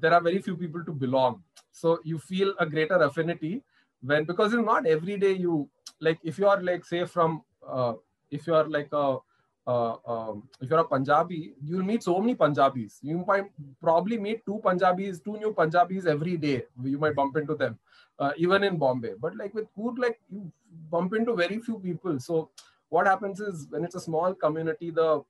there 0.00 0.12
are 0.12 0.20
very 0.20 0.40
few 0.40 0.56
people 0.56 0.84
to 0.84 0.92
belong. 0.92 1.42
So 1.72 2.00
you 2.04 2.18
feel 2.18 2.54
a 2.58 2.66
greater 2.66 2.96
affinity 2.96 3.62
when 4.02 4.24
because 4.24 4.52
it's 4.52 4.64
not 4.64 4.86
every 4.86 5.16
day 5.16 5.32
you 5.32 5.68
like 6.00 6.18
if 6.22 6.38
you 6.38 6.46
are 6.46 6.60
like 6.62 6.84
say 6.84 7.04
from 7.04 7.42
uh, 7.66 7.94
if 8.30 8.46
you 8.46 8.54
are 8.54 8.68
like 8.68 8.88
a 8.92 9.18
uh, 9.66 9.96
um, 10.06 10.48
if 10.60 10.70
you're 10.70 10.80
a 10.80 10.84
Punjabi, 10.84 11.54
you'll 11.62 11.84
meet 11.84 12.02
so 12.02 12.18
many 12.18 12.34
Punjabis. 12.34 12.98
You 13.02 13.24
might 13.26 13.44
probably 13.80 14.18
meet 14.18 14.44
two 14.44 14.60
Punjabis, 14.62 15.20
two 15.20 15.36
new 15.38 15.52
Punjabis 15.52 16.06
every 16.06 16.36
day. 16.36 16.64
You 16.82 16.98
might 16.98 17.14
bump 17.14 17.36
into 17.36 17.54
them, 17.54 17.78
uh, 18.18 18.32
even 18.36 18.64
in 18.64 18.76
Bombay. 18.76 19.14
But 19.20 19.36
like 19.36 19.54
with 19.54 19.66
Coorg, 19.76 19.98
like 19.98 20.20
you 20.30 20.50
bump 20.90 21.14
into 21.14 21.34
very 21.34 21.60
few 21.60 21.78
people. 21.78 22.18
So 22.18 22.50
what 22.88 23.06
happens 23.06 23.40
is 23.40 23.66
when 23.70 23.84
it's 23.84 23.94
a 23.94 24.00
small 24.00 24.34
community, 24.34 24.90
the 24.90 25.22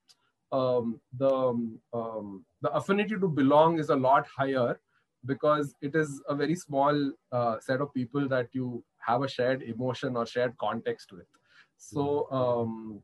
um, 0.50 1.00
the 1.18 1.30
um, 1.92 2.44
the 2.60 2.70
affinity 2.70 3.16
to 3.16 3.28
belong 3.28 3.78
is 3.78 3.90
a 3.90 3.96
lot 3.96 4.26
higher 4.26 4.78
because 5.24 5.74
it 5.80 5.94
is 5.94 6.20
a 6.28 6.34
very 6.34 6.54
small 6.54 7.12
uh, 7.30 7.56
set 7.60 7.80
of 7.80 7.92
people 7.94 8.28
that 8.28 8.48
you 8.52 8.82
have 8.98 9.22
a 9.22 9.28
shared 9.28 9.62
emotion 9.62 10.16
or 10.16 10.26
shared 10.26 10.56
context 10.58 11.12
with. 11.12 11.26
So 11.76 12.30
um, 12.30 13.02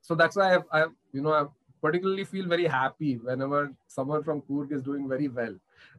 so 0.00 0.14
that's 0.14 0.36
why 0.36 0.54
I've, 0.54 0.64
I've 0.72 0.92
you 1.12 1.22
know 1.22 1.32
I 1.32 1.46
particularly 1.82 2.24
feel 2.24 2.46
very 2.46 2.66
happy 2.66 3.16
whenever 3.16 3.72
someone 3.86 4.22
from 4.22 4.42
Coorg 4.42 4.72
is 4.72 4.82
doing 4.82 5.08
very 5.08 5.28
well, 5.28 5.54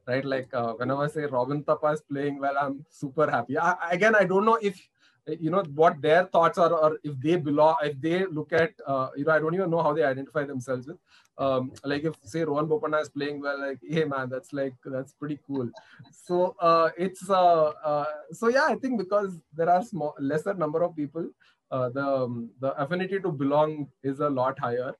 right? 0.08 0.24
Like 0.24 0.54
uh, 0.54 0.74
whenever 0.74 1.04
I 1.04 1.08
say 1.08 1.26
Robin 1.26 1.64
Uthappa 1.64 1.94
is 1.94 2.02
playing 2.02 2.40
well, 2.40 2.56
I'm 2.60 2.86
super 2.90 3.30
happy. 3.30 3.58
I, 3.58 3.76
again, 3.92 4.16
I 4.16 4.26
don't 4.26 4.46
know 4.46 4.60
if 4.62 4.80
you 5.28 5.50
know 5.52 5.64
what 5.76 6.02
their 6.02 6.26
thoughts 6.26 6.58
are 6.58 6.72
or 6.74 6.98
if 7.04 7.20
they 7.20 7.36
belong 7.36 7.76
if 7.84 8.00
they 8.02 8.26
look 8.26 8.52
at 8.52 8.72
uh, 8.88 9.10
you 9.16 9.24
know 9.24 9.32
i 9.32 9.40
don't 9.40 9.54
even 9.54 9.70
know 9.70 9.82
how 9.84 9.94
they 9.94 10.04
identify 10.04 10.44
themselves 10.44 10.88
with 10.88 10.98
um, 11.38 11.72
like 11.84 12.04
if 12.04 12.16
say 12.24 12.44
rohan 12.44 12.68
bopanna 12.68 13.02
is 13.02 13.10
playing 13.10 13.40
well 13.40 13.60
like 13.60 13.80
hey 13.88 14.04
man 14.04 14.30
that's 14.30 14.52
like 14.52 14.74
that's 14.86 15.14
pretty 15.14 15.40
cool 15.46 15.70
so 16.12 16.56
uh, 16.60 16.90
it's 16.98 17.30
uh, 17.30 17.72
uh, 17.86 18.06
so 18.32 18.48
yeah 18.48 18.66
i 18.68 18.76
think 18.76 18.98
because 18.98 19.40
there 19.56 19.70
are 19.70 19.84
small 19.84 20.16
lesser 20.20 20.54
number 20.56 20.82
of 20.84 20.96
people 20.96 21.30
uh, 21.72 21.90
the 21.90 22.06
um, 22.06 22.50
the 22.60 22.72
affinity 22.82 23.20
to 23.20 23.32
belong 23.32 23.88
is 24.04 24.20
a 24.20 24.30
lot 24.30 24.60
higher 24.60 24.94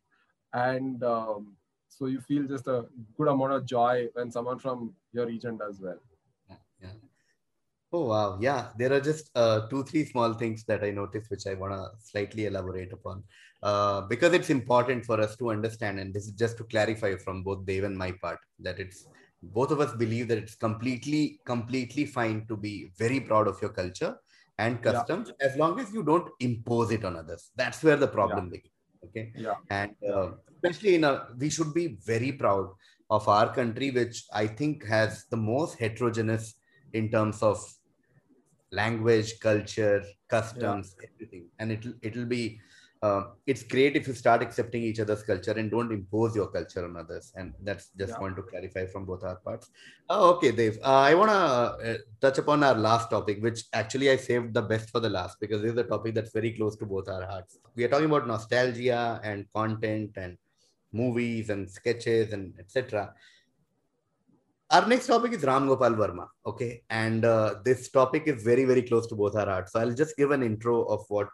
and 0.54 1.04
um, 1.04 1.56
so 1.88 2.06
you 2.08 2.22
feel 2.22 2.44
just 2.44 2.68
a 2.68 2.86
good 3.18 3.28
amount 3.28 3.54
of 3.54 3.66
joy 3.66 4.08
when 4.14 4.32
someone 4.32 4.60
from 4.60 4.94
your 5.14 5.26
region 5.26 5.58
does 5.58 5.80
well 5.82 6.00
yeah. 6.82 6.90
Oh 7.94 8.06
wow, 8.06 8.38
yeah. 8.40 8.70
There 8.78 8.94
are 8.94 9.02
just 9.02 9.30
uh, 9.36 9.68
two, 9.68 9.84
three 9.84 10.06
small 10.06 10.34
things 10.34 10.64
that 10.66 10.84
I 10.84 10.92
noticed, 10.92 11.30
which 11.30 11.46
I 11.46 11.56
want 11.56 11.74
to 11.74 11.90
slightly 12.02 12.46
elaborate 12.46 12.94
upon, 12.94 13.24
uh, 13.62 14.02
because 14.02 14.34
it's 14.34 14.50
important 14.50 15.06
for 15.06 15.20
us 15.20 15.36
to 15.38 15.52
understand. 15.52 16.00
And 16.00 16.14
this 16.14 16.26
is 16.26 16.32
just 16.32 16.58
to 16.58 16.64
clarify 16.64 17.16
from 17.18 17.44
both 17.44 17.66
Dave 17.66 17.84
and 17.84 17.98
my 17.98 18.14
part 18.22 18.40
that 18.60 18.80
it's 18.80 19.06
both 19.44 19.72
of 19.72 19.82
us 19.82 19.94
believe 19.96 20.30
that 20.30 20.38
it's 20.38 20.56
completely, 20.56 21.42
completely 21.46 22.06
fine 22.06 22.46
to 22.48 22.56
be 22.56 22.92
very 22.98 23.20
proud 23.20 23.48
of 23.50 23.62
your 23.62 23.72
culture 23.72 24.16
and 24.64 24.82
customs 24.88 25.28
yeah. 25.30 25.48
as 25.48 25.58
long 25.62 25.80
as 25.84 25.92
you 25.96 26.04
don't 26.12 26.30
impose 26.40 26.92
it 26.92 27.04
on 27.10 27.16
others. 27.22 27.52
That's 27.56 27.84
where 27.84 28.00
the 28.04 28.12
problem 28.18 28.46
yeah. 28.46 28.56
begins. 28.56 28.80
Okay. 29.06 29.26
Yeah. 29.46 29.56
And 29.70 29.92
uh, 30.14 30.32
especially 30.56 30.96
in 30.96 31.04
a, 31.04 31.14
we 31.38 31.50
should 31.50 31.74
be 31.74 31.86
very 32.06 32.32
proud 32.34 32.68
of 33.10 33.28
our 33.28 33.54
country, 33.54 33.92
which 33.92 34.24
I 34.32 34.48
think 34.48 34.86
has 34.86 35.26
the 35.30 35.38
most 35.38 35.80
heterogeneous 35.80 36.54
in 36.94 37.10
terms 37.10 37.42
of 37.42 37.58
language, 38.72 39.40
culture, 39.40 40.04
customs, 40.30 40.96
yeah. 41.02 41.08
everything. 41.14 41.46
And 41.60 41.72
it'll 41.72 41.94
it'll 42.02 42.30
be 42.38 42.60
uh, 43.02 43.24
it's 43.48 43.64
great 43.64 43.96
if 43.96 44.08
you 44.08 44.14
start 44.14 44.44
accepting 44.44 44.84
each 44.84 45.00
other's 45.00 45.24
culture 45.24 45.54
and 45.54 45.72
don't 45.72 45.92
impose 45.92 46.36
your 46.36 46.48
culture 46.48 46.86
on 46.86 46.96
others. 46.96 47.34
And 47.36 47.54
that's 47.64 47.90
just 47.98 48.14
yeah. 48.14 48.20
want 48.20 48.36
to 48.36 48.44
clarify 48.44 48.86
from 48.86 49.06
both 49.06 49.24
our 49.24 49.38
parts. 49.38 49.72
Oh, 50.10 50.36
okay, 50.36 50.52
Dave. 50.52 50.78
Uh, 50.84 51.00
I 51.00 51.16
want 51.16 51.32
to 51.32 51.36
uh, 51.36 51.98
touch 52.22 52.38
upon 52.38 52.64
our 52.64 52.76
last 52.76 53.10
topic, 53.10 53.42
which 53.42 53.64
actually 53.74 54.12
I 54.12 54.18
saved 54.18 54.54
the 54.54 54.62
best 54.62 54.92
for 54.92 55.00
the 55.00 55.10
last 55.10 55.40
because 55.40 55.62
this 55.64 55.72
is 55.72 55.78
a 55.78 55.84
topic 55.84 56.14
that's 56.14 56.32
very 56.32 56.52
close 56.52 56.76
to 56.78 56.86
both 56.86 57.10
our 57.10 57.26
hearts. 57.26 57.58
We 57.76 57.84
are 57.86 57.88
talking 57.88 58.06
about 58.06 58.28
nostalgia 58.28 59.20
and 59.24 59.46
content 59.54 60.12
and 60.18 60.38
movies 60.94 61.50
and 61.50 61.70
sketches 61.70 62.34
and 62.34 62.54
etc 62.60 63.14
our 64.72 64.88
next 64.88 65.08
topic 65.08 65.34
is 65.34 65.44
Ram 65.44 65.68
Gopal 65.68 65.92
Verma. 65.92 66.28
Okay. 66.46 66.84
And 66.90 67.26
uh, 67.26 67.56
this 67.66 67.90
topic 67.90 68.24
is 68.28 68.42
very, 68.42 68.64
very 68.64 68.82
close 68.82 69.06
to 69.08 69.16
both 69.16 69.36
our 69.36 69.46
hearts. 69.46 69.74
So 69.74 69.82
I'll 69.82 69.94
just 69.94 70.16
give 70.16 70.32
an 70.32 70.44
intro 70.44 70.84
of 70.84 71.04
what 71.10 71.28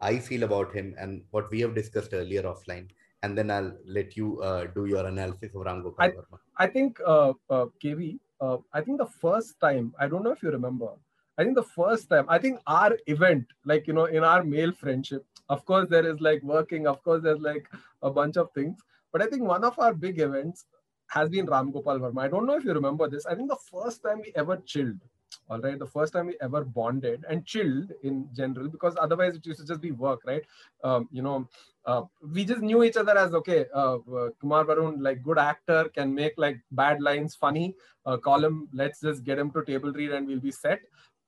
I 0.00 0.18
feel 0.18 0.42
about 0.42 0.72
him 0.74 0.94
and 0.98 1.22
what 1.30 1.50
we 1.50 1.60
have 1.60 1.74
discussed 1.74 2.12
earlier 2.12 2.42
offline. 2.42 2.88
And 3.22 3.36
then 3.36 3.50
I'll 3.50 3.72
let 3.86 4.16
you 4.16 4.40
uh, 4.42 4.66
do 4.74 4.86
your 4.86 5.06
analysis 5.06 5.54
of 5.54 5.62
Ram 5.62 5.82
Gopal 5.82 6.04
I, 6.04 6.10
Verma. 6.10 6.38
I 6.58 6.66
think, 6.66 7.00
uh, 7.04 7.32
uh 7.50 7.66
KV, 7.82 8.18
uh, 8.40 8.58
I 8.72 8.82
think 8.82 8.98
the 8.98 9.06
first 9.06 9.58
time, 9.60 9.94
I 9.98 10.06
don't 10.06 10.22
know 10.22 10.32
if 10.32 10.42
you 10.42 10.50
remember, 10.50 10.90
I 11.38 11.44
think 11.44 11.56
the 11.56 11.62
first 11.62 12.08
time, 12.08 12.26
I 12.28 12.38
think 12.38 12.60
our 12.66 12.96
event, 13.06 13.46
like, 13.64 13.86
you 13.86 13.92
know, 13.92 14.04
in 14.04 14.24
our 14.24 14.44
male 14.44 14.72
friendship, 14.72 15.24
of 15.48 15.64
course, 15.64 15.88
there 15.88 16.06
is 16.06 16.20
like 16.20 16.42
working, 16.42 16.86
of 16.86 17.02
course, 17.02 17.22
there's 17.22 17.40
like 17.40 17.68
a 18.02 18.10
bunch 18.10 18.36
of 18.36 18.50
things. 18.52 18.78
But 19.12 19.22
I 19.22 19.26
think 19.26 19.42
one 19.42 19.64
of 19.64 19.78
our 19.78 19.94
big 19.94 20.18
events 20.20 20.66
has 21.08 21.28
been 21.28 21.46
Ram 21.46 21.70
Gopal 21.70 21.98
Verma. 21.98 22.22
I 22.22 22.28
don't 22.28 22.46
know 22.46 22.56
if 22.56 22.64
you 22.64 22.72
remember 22.72 23.08
this. 23.08 23.26
I 23.26 23.34
think 23.34 23.48
the 23.48 23.56
first 23.70 24.02
time 24.02 24.20
we 24.20 24.32
ever 24.34 24.56
chilled, 24.58 25.00
all 25.48 25.60
right, 25.60 25.78
the 25.78 25.86
first 25.86 26.12
time 26.12 26.26
we 26.26 26.36
ever 26.40 26.64
bonded 26.64 27.24
and 27.28 27.44
chilled 27.44 27.92
in 28.02 28.28
general, 28.34 28.68
because 28.68 28.96
otherwise 29.00 29.36
it 29.36 29.46
used 29.46 29.60
to 29.60 29.66
just 29.66 29.80
be 29.80 29.92
work, 29.92 30.20
right? 30.26 30.42
Um, 30.82 31.08
you 31.12 31.22
know, 31.22 31.48
uh, 31.84 32.02
we 32.32 32.44
just 32.44 32.62
knew 32.62 32.82
each 32.82 32.96
other 32.96 33.16
as 33.16 33.32
okay, 33.32 33.66
uh, 33.74 33.98
uh, 34.12 34.30
Kumar 34.40 34.64
Varun, 34.64 34.96
like 35.00 35.22
good 35.22 35.38
actor, 35.38 35.88
can 35.94 36.14
make 36.14 36.34
like 36.36 36.60
bad 36.72 37.00
lines 37.00 37.34
funny. 37.34 37.74
Uh, 38.04 38.16
call 38.16 38.44
him, 38.44 38.68
let's 38.72 39.00
just 39.00 39.24
get 39.24 39.38
him 39.38 39.50
to 39.52 39.64
table 39.64 39.92
read 39.92 40.12
and 40.12 40.26
we'll 40.26 40.40
be 40.40 40.50
set. 40.50 40.80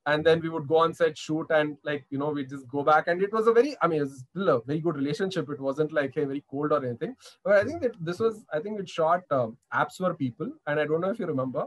And 0.07 0.25
then 0.25 0.41
we 0.41 0.49
would 0.49 0.67
go 0.67 0.79
on 0.79 0.95
set 0.95 1.19
shoot 1.19 1.47
and 1.51 1.77
like 1.85 2.07
you 2.09 2.17
know 2.17 2.31
we 2.31 2.45
just 2.45 2.67
go 2.69 2.83
back. 2.83 3.09
And 3.09 3.23
it 3.23 3.31
was 3.31 3.47
a 3.47 3.53
very 3.53 3.77
i 3.83 3.87
mean 3.87 4.01
it's 4.01 4.25
still 4.31 4.49
a 4.49 4.63
very 4.63 4.81
good 4.81 4.97
relationship. 4.97 5.51
It 5.51 5.61
wasn't 5.61 5.93
like 5.93 6.15
hey 6.15 6.25
very 6.25 6.43
cold 6.51 6.73
or 6.73 6.83
anything. 6.85 7.15
But 7.45 7.59
i 7.59 7.65
think 7.65 7.83
that 7.83 7.93
this 8.01 8.19
was 8.19 8.43
i 8.51 8.59
think 8.59 8.81
it 8.81 8.89
shot 8.89 9.25
um, 9.31 9.59
apps 9.75 9.97
for 9.99 10.15
people. 10.15 10.51
And 10.67 10.81
i 10.81 10.87
don't 10.87 11.03
know 11.03 11.11
if 11.11 11.19
you 11.19 11.27
remember 11.27 11.67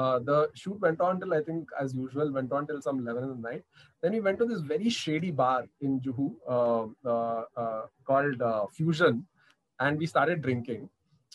uh, 0.00 0.18
the 0.28 0.38
shoot 0.62 0.78
went 0.86 1.00
on 1.06 1.20
till 1.20 1.34
i 1.38 1.42
think 1.48 1.74
as 1.84 1.94
usual 2.02 2.32
went 2.38 2.52
on 2.58 2.66
till 2.68 2.80
some 2.88 3.00
11 3.04 3.24
in 3.24 3.30
the 3.30 3.48
night 3.48 3.64
then 4.02 4.12
we 4.16 4.20
went 4.26 4.38
to 4.42 4.46
this 4.52 4.60
very 4.74 4.90
shady 4.98 5.32
bar 5.42 5.60
in 5.80 5.98
juhu 6.06 6.28
uh, 6.56 6.86
uh, 7.14 7.82
called 8.10 8.46
uh, 8.52 8.64
fusion 8.78 9.26
and 9.86 10.04
we 10.04 10.14
started 10.14 10.46
drinking 10.46 10.88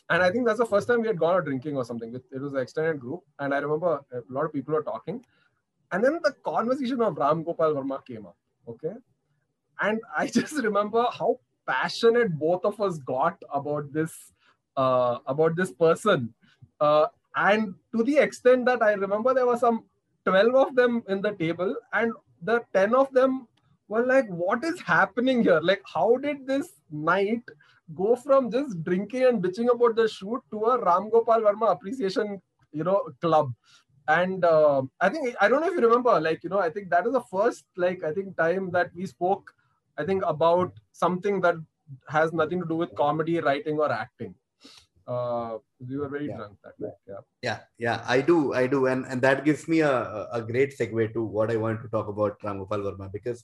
and 0.10 0.22
I 0.22 0.30
think 0.32 0.46
that's 0.46 0.60
the 0.60 0.66
first 0.66 0.88
time 0.88 1.02
we 1.02 1.08
had 1.08 1.20
gone 1.20 1.36
out 1.36 1.46
drinking 1.46 1.78
or 1.78 1.86
something. 1.86 2.14
It, 2.14 2.42
was 2.42 2.54
an 2.54 2.60
extended 2.60 3.00
group, 3.00 3.22
and 3.40 3.54
I 3.54 3.60
remember 3.60 4.02
a 4.12 4.22
lot 4.30 4.46
of 4.46 4.54
people 4.54 4.74
were 4.74 4.84
talking. 4.84 5.24
And 5.92 6.04
then 6.04 6.20
the 6.24 6.34
conversation 6.44 7.02
of 7.02 7.18
Ram 7.18 7.44
Gopal 7.44 7.76
Verma 7.76 8.06
came 8.06 8.26
up. 8.26 8.36
Okay. 8.68 8.94
And 9.80 10.02
I 10.18 10.28
just 10.40 10.56
remember 10.56 11.06
how 11.12 11.40
passionate 11.68 12.38
both 12.38 12.66
of 12.66 12.82
us 12.82 12.98
got 13.00 13.42
about 13.54 13.94
this 13.94 14.14
uh, 14.76 15.20
about 15.26 15.56
this 15.56 15.72
person. 15.72 16.34
Uh, 16.80 17.08
and 17.36 17.74
to 17.96 18.04
the 18.04 18.18
extent 18.18 18.66
that 18.66 18.82
I 18.82 18.94
remember 18.94 19.34
there 19.34 19.46
were 19.46 19.58
some 19.58 19.86
12 20.26 20.56
of 20.56 20.76
them 20.76 21.04
in 21.08 21.22
the 21.22 21.32
table, 21.32 21.76
and 21.94 22.14
the 22.42 22.62
10 22.74 22.96
of 22.96 23.12
them 23.14 23.48
were 23.88 24.06
like, 24.06 24.28
What 24.30 24.64
is 24.64 24.80
happening 24.82 25.44
here? 25.44 25.60
Like, 25.62 25.82
how 25.86 26.18
did 26.18 26.48
this 26.48 26.70
night 26.92 27.44
go 27.96 28.16
from 28.16 28.50
just 28.50 28.84
drinking 28.84 29.24
and 29.26 29.44
bitching 29.44 29.74
about 29.74 29.96
the 29.96 30.08
shoot 30.08 30.42
to 30.52 30.64
a 30.66 30.84
Ram 30.84 31.10
Gopal 31.10 31.42
Verma 31.42 31.72
appreciation 31.72 32.42
you 32.74 32.84
know 32.84 33.10
club 33.22 33.54
and 34.08 34.44
uh, 34.44 34.82
i 35.00 35.10
think 35.10 35.36
i 35.40 35.48
don't 35.48 35.62
know 35.62 35.68
if 35.68 35.74
you 35.74 35.88
remember 35.88 36.20
like 36.20 36.44
you 36.44 36.50
know 36.50 36.60
i 36.60 36.70
think 36.70 36.90
that 36.90 37.06
is 37.06 37.14
the 37.14 37.28
first 37.32 37.66
like 37.78 38.04
i 38.04 38.12
think 38.12 38.36
time 38.36 38.70
that 38.72 38.90
we 38.94 39.06
spoke 39.06 39.54
i 39.98 40.04
think 40.04 40.24
about 40.26 40.74
something 40.92 41.40
that 41.40 41.56
has 42.10 42.34
nothing 42.34 42.60
to 42.60 42.68
do 42.68 42.76
with 42.76 42.94
comedy 42.96 43.40
writing 43.40 43.78
or 43.80 43.92
acting 43.92 44.34
uh 45.08 45.58
we 45.88 45.98
were 45.98 46.08
very 46.08 46.28
yeah. 46.28 46.38
drunk 46.38 46.58
that 46.64 46.80
night 46.80 47.00
yeah 47.08 47.22
yeah 47.42 47.60
yeah 47.78 48.04
i 48.08 48.22
do 48.22 48.54
i 48.54 48.66
do 48.66 48.88
and 48.88 49.06
and 49.06 49.22
that 49.22 49.44
gives 49.44 49.68
me 49.68 49.82
a, 49.82 50.28
a 50.32 50.42
great 50.42 50.78
segue 50.78 51.14
to 51.14 51.24
what 51.24 51.52
i 51.52 51.56
want 51.56 51.82
to 51.82 51.90
talk 51.90 52.08
about 52.08 52.38
ram 52.44 52.60
gopal 52.60 52.80
verma 52.80 53.12
because 53.12 53.44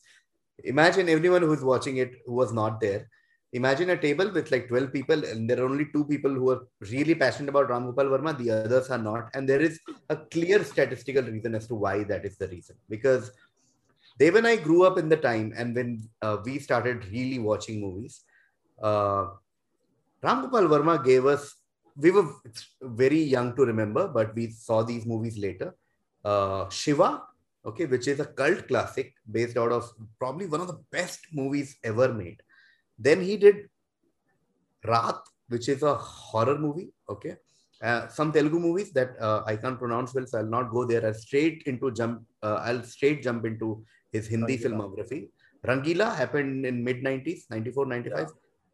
imagine 0.64 1.10
everyone 1.10 1.42
who's 1.42 1.64
watching 1.64 1.98
it 1.98 2.12
who 2.26 2.34
was 2.34 2.54
not 2.54 2.80
there 2.80 3.08
imagine 3.54 3.90
a 3.90 3.98
table 3.98 4.30
with 4.32 4.52
like 4.52 4.68
12 4.68 4.94
people 4.94 5.26
and 5.26 5.50
there 5.50 5.60
are 5.60 5.66
only 5.66 5.86
two 5.92 6.06
people 6.06 6.32
who 6.32 6.52
are 6.52 6.68
really 6.92 7.16
passionate 7.16 7.50
about 7.50 7.70
Ram 7.70 7.86
Gopal 7.86 8.06
Verma, 8.06 8.38
the 8.38 8.52
others 8.52 8.90
are 8.90 8.98
not. 8.98 9.30
And 9.34 9.50
there 9.50 9.62
is 9.62 9.80
a 10.10 10.16
clear 10.16 10.64
statistical 10.64 11.24
reason 11.24 11.56
as 11.56 11.68
to 11.68 11.76
why 11.76 12.04
that 12.04 12.26
is 12.26 12.38
the 12.38 12.48
reason. 12.48 12.76
Because 12.90 13.32
Dev 14.20 14.36
and 14.36 14.46
I 14.46 14.58
grew 14.58 14.84
up 14.84 14.98
in 14.98 15.10
the 15.10 15.18
time 15.18 15.54
and 15.58 15.76
when 15.76 16.10
uh, 16.22 16.38
we 16.44 16.60
started 16.60 17.06
really 17.12 17.40
watching 17.40 17.82
movies, 17.82 18.24
uh, 18.82 19.28
Ram 20.22 20.42
Gopal 20.44 20.68
Verma 20.68 21.04
gave 21.04 21.26
us, 21.26 21.56
we 21.96 22.12
were 22.12 22.28
very 22.82 23.22
young 23.22 23.56
to 23.56 23.66
remember, 23.66 24.08
but 24.08 24.36
we 24.36 24.52
saw 24.52 24.84
these 24.84 25.06
movies 25.06 25.38
later. 25.38 25.76
Uh, 26.24 26.70
Shiva, 26.70 27.24
okay, 27.66 27.86
which 27.86 28.08
is 28.08 28.20
a 28.20 28.26
cult 28.26 28.68
classic 28.68 29.14
based 29.30 29.58
out 29.58 29.72
of 29.72 29.90
probably 30.18 30.46
one 30.46 30.62
of 30.62 30.68
the 30.68 30.80
best 30.92 31.20
movies 31.34 31.78
ever 31.84 32.14
made 32.14 32.42
then 33.00 33.22
he 33.22 33.38
did 33.38 33.70
Raat, 34.86 35.20
which 35.48 35.70
is 35.70 35.82
a 35.84 35.96
horror 35.96 36.58
movie. 36.58 36.90
Okay. 37.10 37.36
uh, 37.82 38.08
some 38.10 38.32
Telugu 38.36 38.60
movies 38.60 38.92
that 38.98 39.12
uh, 39.28 39.42
I 39.46 39.56
can't 39.56 39.80
pronounce 39.80 40.14
well, 40.14 40.28
so 40.28 40.38
I'll 40.40 40.54
not 40.58 40.70
go 40.70 40.86
there. 40.86 41.06
I'll 41.06 41.14
straight 41.14 41.64
into 41.66 41.92
jump. 42.00 42.24
Uh, 42.44 42.58
I'll 42.68 42.84
straight 42.84 43.24
jump 43.24 43.46
into 43.46 43.68
his 44.12 44.28
Hindi 44.28 44.58
Rangila. 44.58 44.64
filmography. 44.64 45.20
Rangila 45.70 46.08
happened 46.22 46.66
in 46.66 46.84
mid 46.84 46.98
90s, 47.04 47.50
94, 47.50 47.86
95. 47.86 48.20
Yeah. 48.20 48.26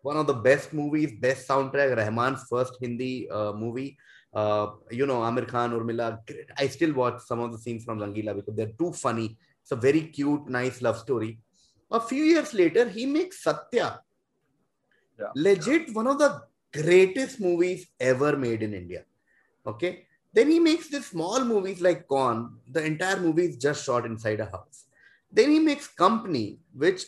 One 0.05 0.17
of 0.17 0.27
the 0.27 0.39
best 0.47 0.71
movies, 0.71 1.13
best 1.19 1.47
soundtrack. 1.47 1.95
Rahman's 1.97 2.43
first 2.47 2.77
Hindi 2.79 3.27
uh, 3.37 3.53
movie. 3.53 3.97
Uh, 4.31 4.67
you 4.91 5.05
know, 5.07 5.23
Amir 5.23 5.45
Khan, 5.45 5.71
Urmila. 5.71 6.19
I 6.59 6.67
still 6.67 6.93
watch 6.93 7.21
some 7.29 7.39
of 7.39 7.51
the 7.51 7.57
scenes 7.57 7.85
from 7.85 7.97
Rangila 7.99 8.35
because 8.35 8.55
they're 8.55 8.77
too 8.77 8.91
funny. 8.91 9.35
It's 9.63 9.71
a 9.71 9.75
very 9.75 10.03
cute, 10.17 10.47
nice 10.47 10.83
love 10.83 10.99
story. 10.99 11.39
A 11.89 11.99
few 11.99 12.23
years 12.23 12.53
later, 12.53 12.87
he 12.87 13.07
makes 13.07 13.43
Satya. 13.43 13.99
Yeah. 15.19 15.31
Legit, 15.35 15.95
one 15.95 16.05
of 16.05 16.19
the 16.19 16.43
greatest 16.71 17.39
movies 17.39 17.87
ever 17.99 18.37
made 18.37 18.61
in 18.61 18.75
India. 18.75 19.05
Okay. 19.65 20.05
Then 20.33 20.51
he 20.51 20.59
makes 20.59 20.89
these 20.89 21.07
small 21.07 21.43
movies 21.43 21.81
like 21.81 22.07
Kaun. 22.07 22.57
The 22.69 22.85
entire 22.85 23.19
movie 23.19 23.45
is 23.45 23.57
just 23.57 23.83
shot 23.83 24.05
inside 24.05 24.39
a 24.39 24.45
house. 24.45 24.85
Then 25.31 25.49
he 25.49 25.59
makes 25.59 25.87
Company, 25.87 26.59
which 26.73 27.05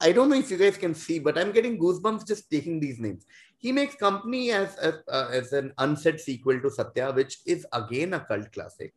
I 0.00 0.12
don't 0.12 0.30
know 0.30 0.36
if 0.36 0.50
you 0.50 0.56
guys 0.56 0.78
can 0.78 0.94
see, 0.94 1.18
but 1.18 1.36
I'm 1.36 1.52
getting 1.52 1.78
goosebumps 1.78 2.26
just 2.26 2.50
taking 2.50 2.80
these 2.80 2.98
names. 2.98 3.26
He 3.58 3.72
makes 3.72 3.94
Company 3.94 4.50
as 4.50 4.76
a, 4.78 5.00
uh, 5.12 5.28
as 5.30 5.52
an 5.52 5.72
unsaid 5.78 6.18
sequel 6.18 6.60
to 6.60 6.70
Satya, 6.70 7.12
which 7.12 7.38
is 7.46 7.66
again 7.72 8.14
a 8.14 8.20
cult 8.20 8.50
classic. 8.52 8.94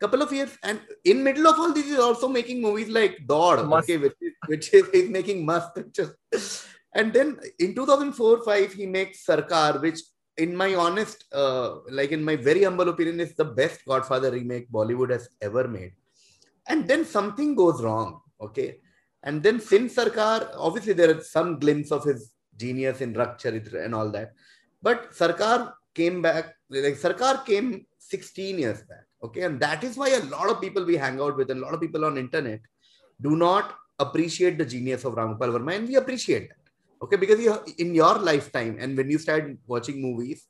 Couple 0.00 0.22
of 0.22 0.32
years, 0.32 0.56
and 0.64 0.80
in 1.04 1.22
middle 1.22 1.46
of 1.46 1.58
all 1.58 1.74
this, 1.74 1.84
he's 1.84 1.98
also 1.98 2.26
making 2.26 2.62
movies 2.62 2.88
like 2.88 3.20
Mast. 3.28 3.84
okay, 3.84 3.98
which 3.98 4.14
is, 4.20 4.32
which 4.46 4.74
is 4.74 4.88
he's 4.92 5.10
making 5.10 5.44
Mast. 5.44 5.76
and 6.94 7.12
then 7.12 7.38
in 7.58 7.74
2004-5, 7.74 8.72
he 8.72 8.86
makes 8.86 9.26
Sarkar, 9.26 9.80
which 9.80 10.00
in 10.38 10.56
my 10.56 10.74
honest, 10.74 11.26
uh, 11.32 11.76
like 11.90 12.12
in 12.12 12.24
my 12.24 12.34
very 12.34 12.64
humble 12.64 12.88
opinion, 12.88 13.20
is 13.20 13.34
the 13.34 13.44
best 13.44 13.84
Godfather 13.84 14.30
remake 14.30 14.72
Bollywood 14.72 15.10
has 15.10 15.28
ever 15.42 15.68
made. 15.68 15.92
And 16.66 16.88
then 16.88 17.04
something 17.04 17.54
goes 17.54 17.82
wrong. 17.82 18.22
Okay. 18.40 18.78
And 19.22 19.42
then 19.42 19.60
since 19.60 19.96
Sarkar, 19.96 20.50
obviously 20.56 20.94
there 20.94 21.10
is 21.10 21.30
some 21.30 21.58
glimpse 21.58 21.90
of 21.90 22.04
his 22.04 22.32
genius 22.56 23.00
in 23.00 23.14
Rakta 23.14 23.40
Charitra 23.40 23.84
and 23.84 23.94
all 23.94 24.10
that. 24.10 24.32
But 24.82 25.12
Sarkar 25.12 25.72
came 25.94 26.22
back, 26.22 26.54
like 26.70 26.94
Sarkar 26.94 27.44
came 27.44 27.86
16 27.98 28.58
years 28.58 28.82
back. 28.82 29.06
Okay. 29.22 29.42
And 29.42 29.60
that 29.60 29.84
is 29.84 29.96
why 29.96 30.08
a 30.10 30.24
lot 30.24 30.48
of 30.48 30.60
people 30.60 30.84
we 30.84 30.96
hang 30.96 31.20
out 31.20 31.36
with 31.36 31.50
a 31.50 31.54
lot 31.54 31.74
of 31.74 31.80
people 31.80 32.04
on 32.06 32.16
internet 32.16 32.60
do 33.20 33.36
not 33.36 33.74
appreciate 33.98 34.56
the 34.56 34.64
genius 34.64 35.04
of 35.04 35.14
Ramgopal 35.14 35.58
Verma. 35.58 35.76
And 35.76 35.88
we 35.88 35.96
appreciate 35.96 36.48
that. 36.48 36.56
Okay. 37.02 37.16
Because 37.16 37.40
you, 37.40 37.58
in 37.78 37.94
your 37.94 38.18
lifetime 38.18 38.78
and 38.80 38.96
when 38.96 39.10
you 39.10 39.18
start 39.18 39.54
watching 39.66 40.00
movies, 40.00 40.46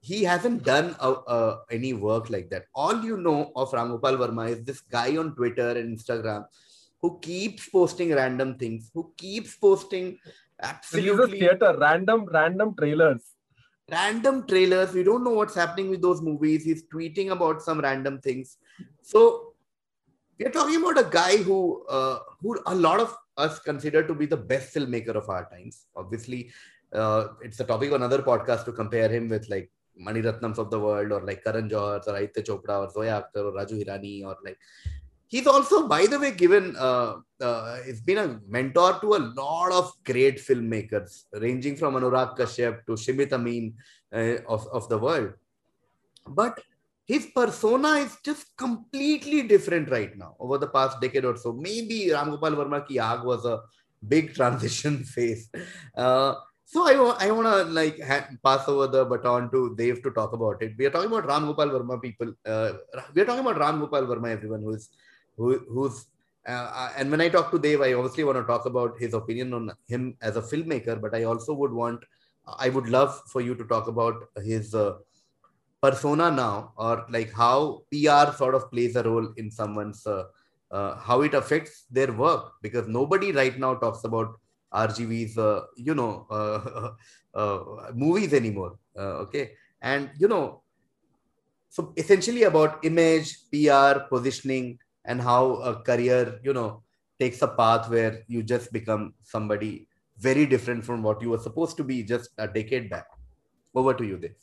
he 0.00 0.22
hasn't 0.22 0.64
done 0.64 0.94
any 1.70 1.92
work 1.92 2.30
like 2.30 2.50
that. 2.50 2.66
All 2.74 3.02
you 3.02 3.16
know 3.16 3.50
of 3.56 3.72
Ramgopal 3.72 4.16
Verma 4.18 4.50
is 4.50 4.62
this 4.62 4.80
guy 4.80 5.16
on 5.16 5.34
Twitter 5.34 5.70
and 5.70 5.98
Instagram 5.98 6.44
who 7.02 7.18
keeps 7.20 7.68
posting 7.68 8.14
random 8.14 8.56
things, 8.56 8.90
who 8.94 9.12
keeps 9.16 9.56
posting 9.56 10.18
absolutely 10.60 11.40
theater, 11.40 11.76
random, 11.78 12.26
random 12.32 12.74
trailers. 12.78 13.24
random 13.90 14.46
trailers. 14.46 14.92
We 14.92 15.02
don't 15.02 15.24
know 15.24 15.30
what's 15.30 15.54
happening 15.54 15.90
with 15.90 16.02
those 16.02 16.22
movies. 16.22 16.64
He's 16.64 16.84
tweeting 16.84 17.30
about 17.30 17.62
some 17.62 17.80
random 17.80 18.20
things. 18.20 18.56
So 19.02 19.54
we 20.38 20.46
are 20.46 20.50
talking 20.50 20.76
about 20.76 20.98
a 20.98 21.08
guy 21.10 21.38
who, 21.38 21.84
uh, 21.86 22.20
who 22.40 22.58
a 22.66 22.74
lot 22.74 23.00
of 23.00 23.16
us 23.36 23.58
consider 23.58 24.06
to 24.06 24.14
be 24.14 24.26
the 24.26 24.36
best 24.36 24.74
filmmaker 24.74 25.14
of 25.16 25.28
our 25.28 25.48
times. 25.50 25.86
Obviously, 25.96 26.52
uh, 26.92 27.28
it's 27.42 27.60
a 27.60 27.64
topic 27.64 27.88
of 27.88 27.96
another 27.96 28.22
podcast 28.22 28.64
to 28.66 28.72
compare 28.72 29.08
him 29.08 29.28
with 29.28 29.48
like 29.48 29.70
Mani 29.96 30.22
Ratnams 30.22 30.58
of 30.58 30.70
the 30.70 30.80
world, 30.80 31.12
or 31.12 31.20
like 31.22 31.44
Karan 31.44 31.68
Johar, 31.68 32.06
or 32.06 32.16
Aditya 32.16 32.42
Chopra, 32.44 32.86
or 32.86 32.90
Zoya 32.90 33.22
Akhtar, 33.22 33.44
or 33.44 33.52
Raju 33.52 33.84
Hirani, 33.84 34.24
or 34.24 34.36
like. 34.44 34.58
He's 35.32 35.46
also, 35.46 35.88
by 35.88 36.04
the 36.04 36.18
way, 36.20 36.32
given. 36.32 36.76
Uh, 36.76 37.14
uh, 37.40 37.78
he's 37.86 38.02
been 38.02 38.18
a 38.18 38.38
mentor 38.46 39.00
to 39.00 39.14
a 39.14 39.22
lot 39.40 39.72
of 39.72 39.90
great 40.04 40.36
filmmakers, 40.36 41.24
ranging 41.32 41.74
from 41.74 41.94
Anurag 41.94 42.36
Kashyap 42.36 42.84
to 42.84 42.92
Shimit 42.92 43.32
Amin 43.32 43.72
uh, 44.14 44.36
of, 44.46 44.68
of 44.68 44.90
the 44.90 44.98
world. 44.98 45.32
But 46.28 46.60
his 47.06 47.28
persona 47.34 47.92
is 48.04 48.14
just 48.22 48.54
completely 48.58 49.42
different 49.44 49.90
right 49.90 50.16
now 50.18 50.36
over 50.38 50.58
the 50.58 50.68
past 50.68 51.00
decade 51.00 51.24
or 51.24 51.38
so. 51.38 51.54
Maybe 51.54 52.10
Ramgopal 52.10 52.54
Verma 52.60 52.86
ki 52.86 52.96
Aag 52.96 53.24
was 53.24 53.46
a 53.46 53.62
big 54.06 54.34
transition 54.34 55.02
phase. 55.14 55.48
Uh, 55.96 56.34
so 56.66 56.86
I, 56.86 57.26
I 57.26 57.30
want 57.30 57.48
to 57.48 57.72
like 57.72 57.98
ha- 58.02 58.28
pass 58.44 58.68
over 58.68 58.86
the 58.86 59.06
baton 59.06 59.50
to 59.50 59.74
Dev 59.76 60.02
to 60.02 60.10
talk 60.10 60.34
about 60.34 60.62
it. 60.62 60.74
We 60.76 60.84
are 60.84 60.90
talking 60.90 61.10
about 61.10 61.26
Ram 61.26 61.46
Gopal 61.46 61.70
Verma 61.70 62.02
people. 62.02 62.34
Uh, 62.44 62.72
we 63.14 63.22
are 63.22 63.24
talking 63.24 63.46
about 63.46 63.58
Ram 63.58 63.80
Gopal 63.80 64.02
Verma, 64.02 64.28
everyone 64.28 64.60
who 64.60 64.74
is 64.74 64.90
who, 65.36 65.58
who's 65.68 66.06
uh, 66.46 66.90
and 66.96 67.10
when 67.10 67.20
I 67.20 67.28
talk 67.28 67.50
to 67.52 67.58
Dev, 67.58 67.82
I 67.82 67.92
obviously 67.92 68.24
want 68.24 68.38
to 68.38 68.44
talk 68.44 68.66
about 68.66 68.98
his 68.98 69.14
opinion 69.14 69.54
on 69.54 69.70
him 69.86 70.16
as 70.20 70.36
a 70.36 70.42
filmmaker, 70.42 71.00
but 71.00 71.14
I 71.14 71.24
also 71.24 71.54
would 71.54 71.72
want, 71.72 72.02
I 72.46 72.68
would 72.68 72.88
love 72.88 73.20
for 73.28 73.40
you 73.40 73.54
to 73.54 73.64
talk 73.64 73.86
about 73.86 74.24
his 74.42 74.74
uh, 74.74 74.94
persona 75.80 76.30
now, 76.30 76.72
or 76.76 77.06
like 77.10 77.32
how 77.32 77.82
PR 77.92 78.36
sort 78.36 78.56
of 78.56 78.70
plays 78.72 78.96
a 78.96 79.04
role 79.04 79.32
in 79.36 79.50
someone's, 79.50 80.04
uh, 80.04 80.24
uh, 80.72 80.96
how 80.96 81.22
it 81.22 81.34
affects 81.34 81.84
their 81.90 82.12
work, 82.12 82.54
because 82.60 82.88
nobody 82.88 83.30
right 83.30 83.56
now 83.58 83.74
talks 83.74 84.02
about 84.02 84.40
RGV's, 84.74 85.38
uh, 85.38 85.62
you 85.76 85.94
know, 85.94 86.26
uh, 86.30 86.90
uh, 87.38 87.92
movies 87.94 88.32
anymore. 88.32 88.78
Uh, 88.98 89.22
okay, 89.24 89.52
and 89.80 90.10
you 90.18 90.26
know, 90.26 90.62
so 91.68 91.92
essentially 91.96 92.42
about 92.42 92.84
image, 92.84 93.36
PR, 93.50 94.00
positioning 94.08 94.78
and 95.04 95.20
how 95.20 95.56
a 95.70 95.76
career 95.82 96.40
you 96.42 96.52
know 96.52 96.82
takes 97.18 97.42
a 97.42 97.48
path 97.48 97.88
where 97.88 98.22
you 98.28 98.42
just 98.42 98.72
become 98.72 99.14
somebody 99.22 99.88
very 100.18 100.46
different 100.46 100.84
from 100.84 101.02
what 101.02 101.20
you 101.22 101.30
were 101.30 101.38
supposed 101.38 101.76
to 101.76 101.84
be 101.84 102.02
just 102.02 102.30
a 102.38 102.46
decade 102.46 102.88
back. 102.90 103.06
Over 103.74 103.94
to 103.94 104.04
you 104.04 104.18
Dev. 104.18 104.34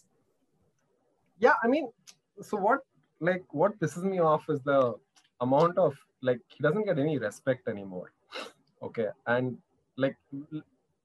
yeah 1.44 1.54
i 1.64 1.68
mean 1.68 1.90
so 2.48 2.58
what 2.58 2.80
like 3.28 3.44
what 3.60 3.80
pisses 3.80 4.04
me 4.04 4.20
off 4.20 4.50
is 4.50 4.62
the 4.70 4.96
amount 5.42 5.78
of 5.78 5.98
like 6.22 6.40
he 6.48 6.64
doesn't 6.64 6.86
get 6.86 7.00
any 7.00 7.18
respect 7.18 7.68
anymore. 7.68 8.12
Okay 8.82 9.08
and 9.28 9.58
like 9.98 10.18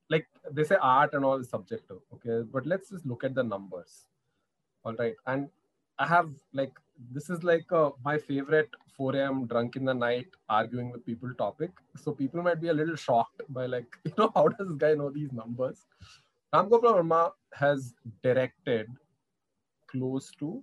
like 0.08 0.26
they 0.50 0.64
say 0.64 0.76
art 0.80 1.12
and 1.14 1.24
all 1.24 1.36
is 1.36 1.50
subjective 1.50 1.98
okay? 2.14 2.48
But 2.50 2.66
let's 2.66 2.90
just 2.90 3.04
look 3.06 3.24
at 3.24 3.34
the 3.34 3.44
numbers. 3.44 4.06
All 4.84 4.94
right 4.94 5.14
and 5.26 5.48
i 5.98 6.06
have 6.06 6.30
like 6.52 6.72
this 7.12 7.30
is 7.30 7.42
like 7.44 7.70
uh, 7.72 7.90
my 8.04 8.16
favorite 8.18 8.70
4 8.96 9.16
a.m 9.16 9.46
drunk 9.46 9.76
in 9.76 9.84
the 9.84 9.94
night 9.94 10.26
arguing 10.48 10.90
with 10.92 11.04
people 11.06 11.32
topic 11.38 11.70
so 12.02 12.12
people 12.12 12.42
might 12.42 12.60
be 12.60 12.68
a 12.68 12.72
little 12.80 12.96
shocked 12.96 13.42
by 13.48 13.66
like 13.66 13.96
you 14.04 14.12
know 14.18 14.30
how 14.34 14.46
does 14.48 14.68
this 14.68 14.76
guy 14.84 14.94
know 14.94 15.10
these 15.10 15.32
numbers 15.32 15.80
ram 16.52 16.68
gopal 16.74 16.94
verma 16.98 17.22
has 17.62 17.94
directed 18.22 18.86
close 19.94 20.30
to 20.40 20.62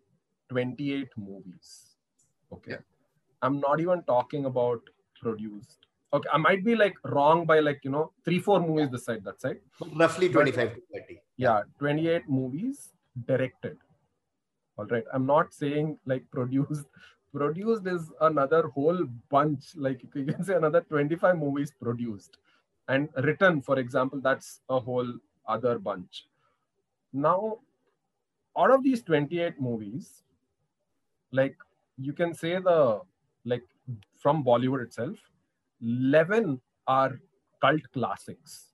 28 0.50 1.08
movies. 1.18 1.96
Okay. 2.54 2.72
Yeah. 2.72 2.78
I'm 3.42 3.60
not 3.60 3.80
even 3.80 4.04
talking 4.04 4.46
about 4.46 4.82
produced. 5.22 5.88
Okay. 6.14 6.28
I 6.34 6.38
might 6.38 6.66
be 6.66 6.76
like 6.76 6.96
wrong 7.06 7.46
by 7.46 7.60
like, 7.60 7.80
you 7.84 7.92
know, 7.92 8.12
three, 8.26 8.40
four 8.40 8.60
movies 8.60 8.90
this 8.92 9.06
side, 9.06 9.24
that 9.24 9.42
side. 9.42 9.60
roughly 9.96 10.28
But- 10.28 10.34
25 10.34 10.76
to 10.76 10.82
30 10.94 11.20
Yeah. 11.38 11.62
28 11.80 12.28
movies 12.28 12.90
directed. 13.26 13.78
All 14.82 14.88
right. 14.88 15.04
I'm 15.14 15.28
not 15.28 15.54
saying 15.54 16.00
like 16.06 16.30
produced. 16.32 16.88
Produced 17.34 17.88
is 17.88 18.12
another 18.20 18.68
whole 18.68 19.06
bunch. 19.30 19.68
Like 19.76 20.02
you 20.14 20.26
can 20.26 20.44
say 20.44 20.56
another 20.56 20.82
25 20.82 21.38
movies 21.38 21.72
produced. 21.82 22.40
And 22.90 23.08
written, 23.24 23.62
for 23.62 23.80
example, 23.80 24.20
that's 24.22 24.60
a 24.70 24.80
whole 24.82 25.08
other 25.48 25.80
bunch. 25.80 26.26
Now, 27.14 27.60
out 28.58 28.72
of 28.72 28.84
these 28.84 29.02
28 29.04 29.62
movies, 29.62 30.24
like 31.32 31.56
you 31.98 32.12
can 32.12 32.34
say 32.34 32.60
the 32.60 33.00
like 33.46 33.64
from 34.18 34.44
Bollywood 34.44 34.84
itself, 34.84 35.18
11 35.82 36.60
are 36.88 37.18
cult 37.62 37.82
classics. 37.94 38.74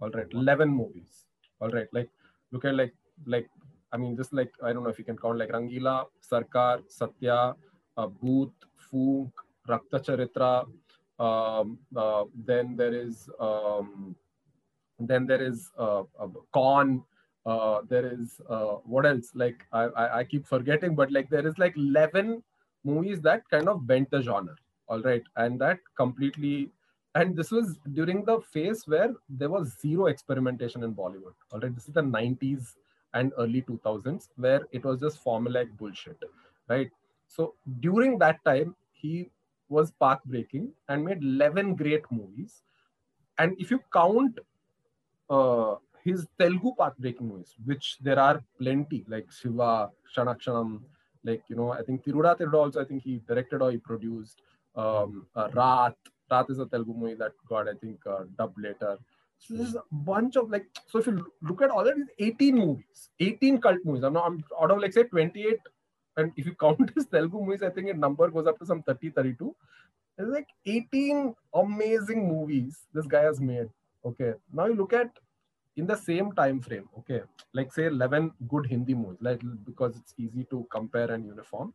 All 0.00 0.10
right, 0.10 0.28
11 0.32 0.68
movies. 0.68 1.24
All 1.60 1.70
right, 1.70 1.88
like 1.92 2.10
look 2.52 2.64
at 2.64 2.76
like 2.76 2.94
like 3.26 3.50
I 3.92 3.96
mean 3.96 4.16
just 4.16 4.32
like 4.32 4.52
I 4.62 4.72
don't 4.72 4.82
know 4.82 4.90
if 4.90 4.98
you 4.98 5.04
can 5.04 5.16
count 5.16 5.38
like 5.38 5.50
Rangila, 5.50 6.06
Sarkar, 6.22 6.82
Satya, 6.88 7.54
uh, 7.96 8.08
Bhoot, 8.08 8.52
Rakta 9.68 9.98
Charitra. 10.06 10.66
Um, 11.18 11.78
uh, 11.96 12.24
then 12.34 12.76
there 12.76 12.94
is 12.94 13.28
um, 13.40 14.14
then 14.98 15.26
there 15.26 15.42
is 15.42 15.70
uh, 15.78 16.02
uh, 16.18 16.28
Kaun. 16.54 17.02
Uh, 17.46 17.80
there 17.88 18.06
is 18.06 18.40
uh, 18.48 18.76
what 18.84 19.06
else? 19.06 19.30
Like 19.34 19.66
I, 19.72 19.84
I 19.84 20.18
I 20.18 20.24
keep 20.24 20.46
forgetting, 20.46 20.94
but 20.94 21.10
like 21.10 21.30
there 21.30 21.46
is 21.46 21.58
like 21.58 21.76
eleven 21.76 22.42
movies 22.84 23.20
that 23.22 23.48
kind 23.50 23.68
of 23.68 23.86
bent 23.86 24.10
the 24.10 24.22
genre. 24.22 24.54
All 24.88 25.02
right, 25.02 25.22
and 25.36 25.60
that 25.60 25.78
completely. 25.96 26.70
And 27.14 27.34
this 27.34 27.50
was 27.50 27.78
during 27.94 28.24
the 28.24 28.40
phase 28.40 28.86
where 28.86 29.12
there 29.28 29.48
was 29.48 29.76
zero 29.80 30.06
experimentation 30.06 30.84
in 30.84 30.94
Bollywood. 30.94 31.34
All 31.52 31.58
right, 31.58 31.74
this 31.74 31.88
is 31.88 31.94
the 31.94 32.02
'90s, 32.02 32.74
and 33.14 33.32
early 33.38 33.62
2000s 33.62 34.28
where 34.36 34.62
it 34.72 34.84
was 34.84 35.00
just 35.00 35.22
formulaic 35.24 35.70
bullshit 35.78 36.22
right 36.68 36.90
so 37.26 37.54
during 37.80 38.18
that 38.18 38.42
time 38.44 38.74
he 38.92 39.30
was 39.68 39.90
path 39.92 40.20
breaking 40.24 40.70
and 40.88 41.04
made 41.04 41.22
11 41.22 41.74
great 41.74 42.04
movies 42.10 42.62
and 43.38 43.54
if 43.58 43.70
you 43.70 43.80
count 43.92 44.38
uh, 45.30 45.76
his 46.04 46.26
Telugu 46.38 46.74
path 46.78 46.94
breaking 46.98 47.28
movies, 47.28 47.54
which 47.64 47.98
there 48.00 48.18
are 48.18 48.42
plenty, 48.58 49.04
like 49.08 49.30
Shiva, 49.30 49.90
Kshana 50.08 50.36
Kshanam, 50.40 50.80
like, 51.24 51.42
you 51.48 51.56
know, 51.56 51.72
I 51.72 51.82
think 51.82 52.04
Tiruda 52.04 52.38
Tiruda 52.38 52.54
also, 52.54 52.80
I 52.80 52.84
think 52.84 53.02
he 53.02 53.20
directed 53.28 53.62
or 53.62 53.70
he 53.70 53.78
produced. 53.78 54.42
Um, 54.76 55.26
uh, 55.34 55.48
Raat, 55.48 55.94
Raat 56.30 56.50
is 56.50 56.58
a 56.58 56.66
Telugu 56.66 56.94
movie 56.94 57.14
that 57.14 57.32
got, 57.48 57.68
I 57.68 57.74
think, 57.74 57.98
uh, 58.06 58.24
dubbed 58.38 58.58
later. 58.60 58.98
So 59.38 59.54
there's 59.54 59.74
a 59.74 59.82
bunch 59.92 60.36
of 60.36 60.50
like, 60.50 60.66
so 60.86 60.98
if 60.98 61.06
you 61.06 61.24
look 61.42 61.62
at 61.62 61.70
all 61.70 61.84
these 61.84 62.06
18 62.18 62.54
movies, 62.54 63.10
18 63.20 63.60
cult 63.60 63.78
movies, 63.84 64.02
I'm 64.02 64.12
not, 64.12 64.26
I'm 64.26 64.44
out 64.60 64.70
of 64.70 64.78
like 64.78 64.92
say 64.92 65.04
28, 65.04 65.58
and 66.16 66.32
if 66.36 66.46
you 66.46 66.54
count 66.54 66.90
his 66.94 67.06
Telugu 67.06 67.38
movies, 67.38 67.62
I 67.62 67.70
think 67.70 67.88
a 67.88 67.94
number 67.94 68.28
goes 68.28 68.46
up 68.46 68.58
to 68.58 68.66
some 68.66 68.82
30, 68.82 69.10
32. 69.10 69.54
There's 70.16 70.30
like 70.30 70.48
18 70.66 71.34
amazing 71.54 72.28
movies 72.28 72.86
this 72.92 73.06
guy 73.06 73.22
has 73.22 73.40
made. 73.40 73.68
Okay. 74.04 74.32
Now 74.52 74.66
you 74.66 74.74
look 74.74 74.92
at 74.92 75.10
in 75.78 75.86
the 75.86 75.96
same 75.96 76.32
time 76.32 76.60
frame, 76.60 76.88
okay, 76.98 77.20
like 77.54 77.72
say 77.72 77.86
11 77.86 78.32
good 78.48 78.66
Hindi 78.66 78.94
movies, 78.94 79.18
like 79.20 79.40
because 79.64 79.96
it's 79.96 80.12
easy 80.18 80.44
to 80.50 80.66
compare 80.70 81.10
and 81.12 81.24
uniform. 81.24 81.72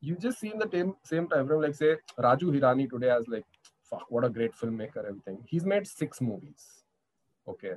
You 0.00 0.16
just 0.16 0.40
see 0.40 0.50
in 0.50 0.58
the 0.58 0.68
same, 0.72 0.94
same 1.04 1.28
time 1.28 1.46
frame, 1.46 1.60
like 1.60 1.74
say 1.74 1.96
Raju 2.18 2.48
Hirani 2.54 2.88
today 2.88 3.10
as 3.10 3.28
like, 3.28 3.44
fuck, 3.92 4.06
what 4.08 4.24
a 4.24 4.30
great 4.30 4.54
filmmaker, 4.54 5.04
everything. 5.06 5.38
He's 5.46 5.64
made 5.64 5.86
six 5.86 6.20
movies. 6.20 6.84
Okay. 7.46 7.74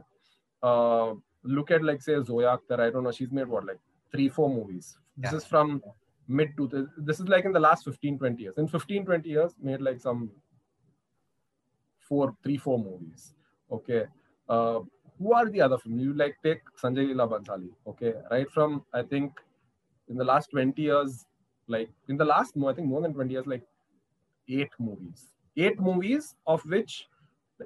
Uh, 0.63 1.13
look 1.43 1.71
at 1.71 1.83
like 1.83 2.01
say 2.01 2.15
Zoya 2.23 2.57
Akhtar, 2.57 2.79
I 2.79 2.89
don't 2.89 3.03
know, 3.03 3.11
she's 3.11 3.31
made 3.31 3.47
what, 3.47 3.65
like 3.65 3.79
three, 4.11 4.29
four 4.29 4.49
movies. 4.49 4.97
This 5.17 5.31
yeah. 5.31 5.37
is 5.37 5.45
from 5.45 5.83
mid 6.27 6.55
to 6.57 6.87
this 6.97 7.19
is 7.19 7.27
like 7.27 7.45
in 7.45 7.51
the 7.51 7.59
last 7.59 7.85
15, 7.85 8.17
20 8.17 8.41
years. 8.41 8.57
In 8.57 8.67
15, 8.67 9.05
20 9.05 9.29
years, 9.29 9.53
made 9.61 9.81
like 9.81 9.99
some 9.99 10.31
four, 11.99 12.35
three, 12.43 12.57
four 12.57 12.79
movies. 12.79 13.33
Okay. 13.71 14.05
Uh, 14.47 14.79
who 15.19 15.33
are 15.33 15.49
the 15.49 15.61
other 15.61 15.77
films? 15.77 16.01
You 16.01 16.13
like 16.13 16.35
take 16.43 16.61
Sanjay 16.81 17.05
Leela 17.09 17.29
Bhansali, 17.29 17.69
okay? 17.87 18.13
Right 18.29 18.49
from 18.51 18.83
I 18.93 19.01
think 19.01 19.31
in 20.09 20.17
the 20.17 20.23
last 20.23 20.51
20 20.51 20.81
years, 20.81 21.25
like 21.67 21.89
in 22.09 22.17
the 22.17 22.25
last 22.25 22.53
I 22.57 22.73
think 22.73 22.87
more 22.87 23.01
than 23.01 23.13
20 23.13 23.31
years, 23.31 23.47
like 23.47 23.63
eight 24.49 24.69
movies. 24.77 25.34
Eight 25.57 25.79
movies 25.79 26.35
of 26.45 26.65
which 26.65 27.07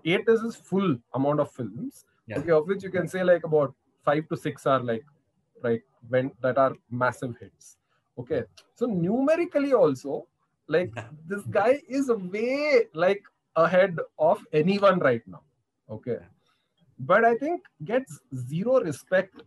eight 0.06 0.26
is 0.28 0.42
his 0.42 0.56
full 0.56 0.98
amount 1.14 1.40
of 1.40 1.52
films. 1.52 2.06
Yeah. 2.28 2.40
Okay, 2.40 2.52
of 2.52 2.68
which 2.68 2.84
you 2.84 2.92
can 2.92 3.08
say 3.08 3.24
like 3.24 3.44
about 3.44 3.74
five 4.04 4.28
to 4.30 4.38
six 4.38 4.66
are 4.66 4.80
like 4.80 5.04
right 5.64 5.82
when 6.08 6.32
that 6.42 6.58
are 6.58 6.74
massive 6.92 7.36
hits. 7.40 7.78
Okay. 8.18 8.44
So 8.76 8.86
numerically 8.86 9.74
also, 9.74 10.28
like 10.68 10.94
this 11.28 11.42
guy 11.44 11.82
is 11.88 12.10
way 12.10 12.86
like 12.94 13.24
ahead 13.56 13.98
of 14.20 14.46
anyone 14.54 15.00
right 15.00 15.24
now. 15.28 15.42
Okay 15.90 16.20
but 17.00 17.24
I 17.24 17.36
think 17.36 17.62
gets 17.86 18.20
zero 18.36 18.82
respect 18.82 19.42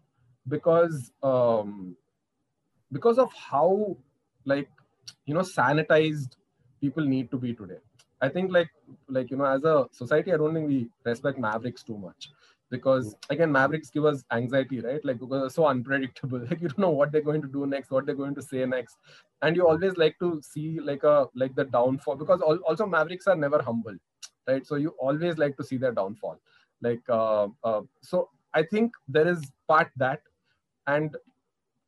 because 0.49 1.13
um, 1.23 1.97
because 2.91 3.19
of 3.19 3.31
how 3.33 3.97
like 4.45 4.69
you 5.27 5.35
know 5.35 5.41
sanitized 5.41 6.37
people 6.81 7.05
need 7.05 7.31
to 7.31 7.37
be 7.37 7.55
today. 7.55 7.79
I 8.23 8.29
think 8.29 8.53
like 8.53 8.71
like 9.09 9.31
you 9.31 9.37
know 9.37 9.45
as 9.45 9.65
a 9.65 9.87
society, 9.93 10.33
I 10.33 10.37
don't 10.37 10.55
think 10.55 10.69
we 10.69 10.89
respect 11.05 11.39
Mavericks 11.39 11.83
too 11.83 11.99
much 11.99 12.31
because 12.71 13.15
again 13.31 13.53
Mavericks 13.53 13.91
give 13.91 14.05
us 14.05 14.25
anxiety, 14.33 14.81
right? 14.81 15.05
Like 15.05 15.19
because 15.19 15.41
they're 15.43 15.51
so 15.51 15.67
unpredictable. 15.67 16.39
Like 16.51 16.61
you 16.61 16.69
don't 16.69 16.79
know 16.79 16.91
what 16.91 17.13
they're 17.13 17.29
going 17.31 17.43
to 17.43 17.49
do 17.49 17.67
next, 17.67 17.91
what 17.91 18.07
they're 18.07 18.23
going 18.23 18.35
to 18.37 18.43
say 18.43 18.65
next, 18.65 18.97
and 19.43 19.57
you 19.57 19.67
always 19.69 19.97
like 19.97 20.19
to 20.21 20.41
see 20.43 20.81
like 20.81 21.03
a 21.03 21.27
like 21.35 21.55
the 21.57 21.65
downfall 21.65 22.17
because 22.17 22.41
also 22.41 22.87
Mavericks 22.87 23.27
are 23.27 23.37
never 23.37 23.61
humble, 23.61 23.97
right? 24.49 24.67
So 24.67 24.77
you 24.77 24.95
always 24.99 25.37
like 25.39 25.57
to 25.59 25.65
see 25.65 25.77
their 25.77 25.93
downfall 25.93 26.41
like 26.83 27.03
uh, 27.09 27.49
uh, 27.65 27.81
so 28.03 28.29
i 28.55 28.63
think 28.63 28.93
there 29.09 29.29
is 29.29 29.41
part 29.69 29.91
that 29.97 30.21
and 30.87 31.17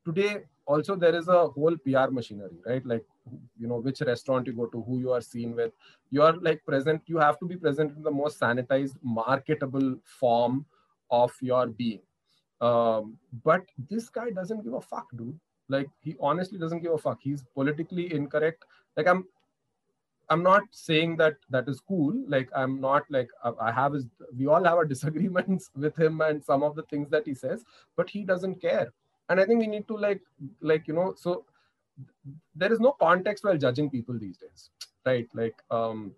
today 0.06 0.38
also 0.66 0.96
there 0.96 1.14
is 1.14 1.28
a 1.28 1.48
whole 1.48 1.76
pr 1.84 2.10
machinery 2.18 2.58
right 2.66 2.86
like 2.86 3.04
you 3.58 3.66
know 3.66 3.76
which 3.76 4.00
restaurant 4.02 4.46
you 4.46 4.52
go 4.52 4.66
to 4.66 4.82
who 4.82 4.98
you 4.98 5.12
are 5.12 5.20
seen 5.20 5.54
with 5.56 5.72
you 6.10 6.22
are 6.22 6.36
like 6.38 6.64
present 6.64 7.02
you 7.06 7.18
have 7.18 7.38
to 7.38 7.46
be 7.46 7.56
present 7.56 7.96
in 7.96 8.02
the 8.02 8.10
most 8.10 8.38
sanitized 8.40 8.96
marketable 9.02 9.96
form 10.04 10.64
of 11.10 11.32
your 11.40 11.66
being 11.66 12.00
um, 12.60 13.16
but 13.42 13.62
this 13.90 14.08
guy 14.08 14.30
doesn't 14.30 14.62
give 14.62 14.74
a 14.74 14.80
fuck 14.80 15.06
dude 15.16 15.38
like 15.68 15.88
he 16.00 16.16
honestly 16.20 16.58
doesn't 16.58 16.82
give 16.82 16.92
a 16.92 16.98
fuck 16.98 17.18
he's 17.22 17.44
politically 17.54 18.12
incorrect 18.12 18.64
like 18.96 19.06
i'm 19.06 19.24
I'm 20.30 20.42
not 20.42 20.62
saying 20.70 21.16
that 21.18 21.36
that 21.50 21.68
is 21.68 21.80
cool. 21.80 22.14
Like 22.26 22.48
I'm 22.56 22.80
not 22.80 23.04
like 23.10 23.28
I 23.60 23.70
have 23.72 23.92
his. 23.92 24.06
We 24.36 24.46
all 24.46 24.64
have 24.64 24.74
our 24.74 24.84
disagreements 24.94 25.70
with 25.76 25.98
him 25.98 26.20
and 26.20 26.42
some 26.42 26.62
of 26.62 26.74
the 26.76 26.82
things 26.84 27.10
that 27.10 27.26
he 27.26 27.34
says, 27.34 27.64
but 27.96 28.08
he 28.08 28.24
doesn't 28.24 28.60
care. 28.60 28.92
And 29.28 29.40
I 29.40 29.44
think 29.44 29.60
we 29.60 29.66
need 29.66 29.86
to 29.88 29.96
like 29.96 30.20
like 30.60 30.88
you 30.88 30.94
know 30.94 31.14
so 31.16 31.44
there 32.54 32.72
is 32.72 32.80
no 32.80 32.92
context 32.92 33.44
while 33.44 33.56
judging 33.56 33.90
people 33.90 34.18
these 34.18 34.36
days, 34.36 34.70
right? 35.04 35.28
Like 35.34 35.56
um, 35.70 36.12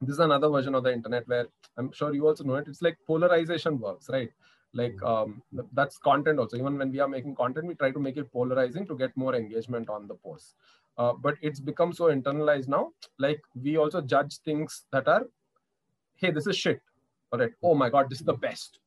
this 0.00 0.14
is 0.14 0.20
another 0.20 0.48
version 0.48 0.74
of 0.74 0.84
the 0.84 0.92
internet 0.92 1.26
where 1.28 1.46
I'm 1.76 1.92
sure 1.92 2.14
you 2.14 2.26
also 2.26 2.44
know 2.44 2.56
it. 2.56 2.68
It's 2.68 2.82
like 2.82 2.98
polarization 3.06 3.78
works, 3.78 4.08
right? 4.08 4.30
Like 4.72 5.00
um, 5.02 5.42
that's 5.72 5.98
content 5.98 6.38
also. 6.38 6.56
Even 6.56 6.78
when 6.78 6.90
we 6.90 7.00
are 7.00 7.08
making 7.08 7.36
content, 7.36 7.66
we 7.66 7.74
try 7.74 7.90
to 7.92 8.00
make 8.00 8.16
it 8.16 8.32
polarizing 8.32 8.86
to 8.86 8.96
get 8.96 9.16
more 9.16 9.34
engagement 9.34 9.88
on 9.88 10.08
the 10.08 10.14
post. 10.14 10.54
Uh, 10.98 11.12
but 11.12 11.34
it's 11.42 11.60
become 11.60 11.92
so 11.92 12.04
internalized 12.04 12.68
now. 12.68 12.90
Like 13.18 13.40
we 13.60 13.76
also 13.76 14.00
judge 14.00 14.38
things 14.38 14.84
that 14.92 15.06
are, 15.08 15.26
hey, 16.16 16.30
this 16.30 16.46
is 16.46 16.56
shit. 16.56 16.80
All 17.32 17.38
right. 17.38 17.52
Oh 17.62 17.74
my 17.74 17.88
God, 17.90 18.10
this 18.10 18.20
is 18.20 18.26
the 18.26 18.34
best. 18.34 18.78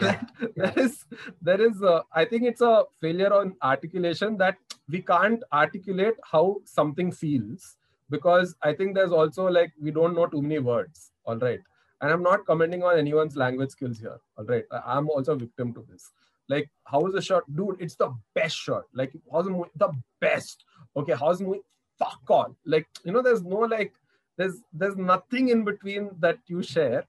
There 0.00 0.72
is, 0.76 1.04
there 1.40 1.60
is. 1.60 1.82
A, 1.82 2.02
I 2.12 2.24
think 2.24 2.44
it's 2.44 2.60
a 2.60 2.84
failure 3.00 3.32
on 3.32 3.54
articulation 3.62 4.36
that 4.38 4.56
we 4.88 5.02
can't 5.02 5.42
articulate 5.52 6.14
how 6.30 6.56
something 6.64 7.12
feels 7.12 7.76
because 8.10 8.54
I 8.62 8.72
think 8.72 8.94
there's 8.94 9.12
also 9.12 9.48
like 9.48 9.72
we 9.80 9.90
don't 9.90 10.14
know 10.14 10.26
too 10.26 10.42
many 10.42 10.58
words. 10.58 11.12
All 11.24 11.36
right. 11.36 11.60
And 12.00 12.10
I'm 12.10 12.22
not 12.22 12.44
commenting 12.46 12.82
on 12.82 12.98
anyone's 12.98 13.36
language 13.36 13.70
skills 13.70 13.98
here. 13.98 14.18
All 14.36 14.44
right. 14.44 14.64
I'm 14.84 15.08
also 15.08 15.32
a 15.32 15.36
victim 15.36 15.72
to 15.74 15.84
this. 15.88 16.10
Like, 16.48 16.68
how 16.84 17.06
is 17.06 17.14
the 17.14 17.22
shot? 17.22 17.44
Dude, 17.54 17.76
it's 17.78 17.94
the 17.94 18.12
best 18.34 18.56
shot. 18.56 18.84
Like, 18.92 19.12
how's 19.30 19.44
the 19.44 19.52
movie? 19.52 19.70
The 19.76 19.92
best 20.20 20.64
okay 20.96 21.14
how's 21.18 21.38
the 21.38 21.44
movie 21.44 21.60
fuck 21.98 22.20
all 22.28 22.56
like 22.64 22.86
you 23.04 23.12
know 23.12 23.22
there's 23.22 23.42
no 23.42 23.60
like 23.76 23.92
there's 24.36 24.56
there's 24.72 24.96
nothing 24.96 25.48
in 25.48 25.64
between 25.64 26.10
that 26.18 26.38
you 26.46 26.62
share 26.62 27.04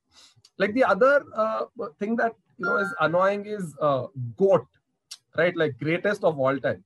like 0.58 0.74
the 0.74 0.84
other 0.84 1.24
uh, 1.36 1.64
thing 2.00 2.16
that 2.16 2.34
you 2.58 2.66
know 2.66 2.78
is 2.78 2.94
annoying 3.00 3.46
is 3.46 3.76
uh, 3.82 4.06
goat 4.38 4.66
right 5.38 5.56
like 5.56 5.78
greatest 5.80 6.24
of 6.24 6.40
all 6.40 6.58
time 6.60 6.84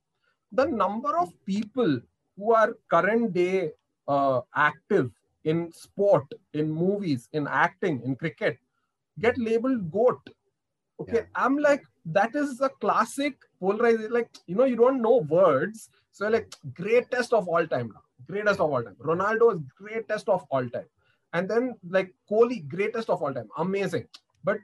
the 0.51 0.65
number 0.65 1.17
of 1.17 1.33
people 1.45 1.99
who 2.37 2.53
are 2.53 2.75
current 2.89 3.33
day 3.33 3.71
uh, 4.07 4.41
active 4.55 5.11
in 5.43 5.71
sport 5.71 6.25
in 6.53 6.71
movies 6.71 7.29
in 7.33 7.47
acting 7.47 8.01
in 8.03 8.15
cricket 8.15 8.57
get 9.19 9.37
labeled 9.37 9.91
goat 9.91 10.29
okay 10.99 11.21
yeah. 11.23 11.43
i'm 11.43 11.57
like 11.57 11.83
that 12.05 12.35
is 12.35 12.61
a 12.61 12.69
classic 12.85 13.37
polarization 13.59 14.11
like 14.11 14.29
you 14.47 14.55
know 14.55 14.65
you 14.65 14.75
don't 14.75 15.01
know 15.01 15.17
words 15.29 15.89
so 16.17 16.27
like 16.27 16.55
greatest 16.73 17.31
of 17.31 17.47
all 17.47 17.67
time 17.67 17.91
now. 17.93 18.01
Greatest 18.25 18.59
of 18.59 18.71
all 18.71 18.81
time. 18.81 18.95
Ronaldo 18.99 19.53
is 19.53 19.61
greatest 19.77 20.27
of 20.27 20.43
all 20.49 20.67
time. 20.67 20.89
And 21.33 21.47
then 21.47 21.75
like 21.87 22.11
Kohli, 22.29 22.67
greatest 22.67 23.11
of 23.11 23.21
all 23.21 23.31
time. 23.31 23.49
Amazing. 23.59 24.07
But 24.43 24.57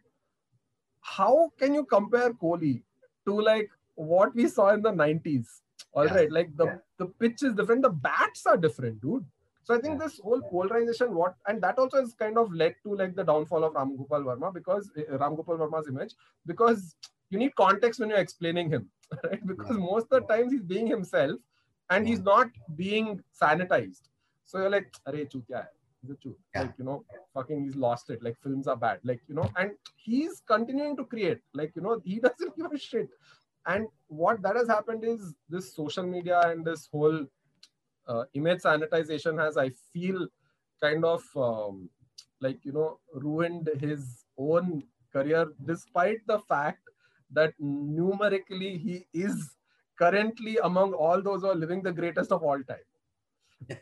how 1.04 1.52
can 1.60 1.74
you 1.74 1.86
compare 1.86 2.34
Kohli 2.34 2.82
to 3.26 3.40
like 3.40 3.70
what 3.96 4.34
we 4.34 4.48
saw 4.48 4.74
in 4.74 4.82
the 4.82 4.92
90s? 4.92 5.48
All 5.94 6.06
yeah. 6.06 6.16
right, 6.16 6.32
Like 6.32 6.56
the, 6.58 6.66
yeah. 6.66 6.76
the 6.98 7.06
pitch 7.06 7.44
is 7.44 7.54
different. 7.54 7.84
The 7.84 7.90
bats 7.90 8.46
are 8.48 8.58
different, 8.58 9.02
dude. 9.02 9.26
So 9.64 9.76
I 9.76 9.80
think 9.80 10.00
yeah. 10.00 10.08
this 10.08 10.20
whole 10.20 10.42
polarization, 10.42 11.14
what 11.14 11.36
and 11.48 11.62
that 11.62 11.78
also 11.78 12.02
has 12.02 12.14
kind 12.14 12.38
of 12.38 12.54
led 12.54 12.76
to 12.84 12.96
like 12.96 13.16
the 13.16 13.24
downfall 13.24 13.64
of 13.64 13.76
Ram 13.76 13.96
Gopal 13.96 14.24
Verma 14.24 14.54
because 14.54 14.92
uh, 14.98 15.18
Ram 15.18 15.36
Gopal 15.36 15.58
Verma's 15.58 15.88
image 15.88 16.16
because 16.46 16.96
you 17.30 17.38
need 17.38 17.56
context 17.56 18.00
when 18.00 18.10
you're 18.10 18.20
explaining 18.20 18.70
him. 18.70 18.90
right? 19.24 19.46
Because 19.46 19.78
most 19.78 20.08
of 20.12 20.22
the 20.28 20.34
times 20.34 20.52
he's 20.52 20.64
being 20.64 20.88
himself 20.88 21.40
and 21.90 22.08
he's 22.08 22.22
not 22.22 22.48
being 22.76 23.22
sanitized. 23.40 24.02
So 24.46 24.60
you're 24.60 24.70
like, 24.70 24.92
Arey, 25.08 25.30
kya 26.12 26.32
hai? 26.32 26.36
Yeah. 26.56 26.62
Like, 26.62 26.74
you 26.78 26.86
know, 26.86 27.04
fucking 27.34 27.64
he's 27.64 27.76
lost 27.76 28.10
it. 28.10 28.24
Like 28.24 28.38
films 28.42 28.68
are 28.68 28.76
bad. 28.76 29.00
Like, 29.04 29.22
you 29.28 29.36
know, 29.36 29.50
and 29.56 29.72
he's 29.96 30.42
continuing 30.48 30.96
to 30.98 31.06
create. 31.06 31.40
Like, 31.54 31.76
you 31.76 31.82
know, 31.82 32.02
he 32.04 32.20
doesn't 32.20 32.58
give 32.58 32.72
a 32.72 32.78
shit. 32.78 33.10
And 33.66 33.88
what 34.08 34.42
that 34.42 34.56
has 34.56 34.68
happened 34.68 35.06
is 35.06 35.34
this 35.50 35.74
social 35.74 36.04
media 36.04 36.42
and 36.42 36.66
this 36.66 36.90
whole 36.92 37.26
uh, 38.08 38.24
image 38.34 38.62
sanitization 38.62 39.40
has, 39.40 39.58
I 39.58 39.70
feel, 39.94 40.28
kind 40.82 41.06
of 41.06 41.24
um, 41.38 41.90
like, 42.42 42.60
you 42.64 42.74
know, 42.74 43.00
ruined 43.14 43.70
his 43.80 44.26
own 44.38 44.84
career, 45.14 45.48
despite 45.66 46.18
the 46.28 46.40
fact 46.40 46.82
that 47.32 47.54
numerically 47.60 48.78
he 48.78 49.06
is 49.14 49.56
currently 49.98 50.58
among 50.64 50.94
all 50.94 51.22
those 51.22 51.42
who 51.42 51.48
are 51.48 51.56
living 51.56 51.82
the 51.82 51.92
greatest 51.92 52.32
of 52.32 52.44
all 52.44 52.62
time 52.64 52.84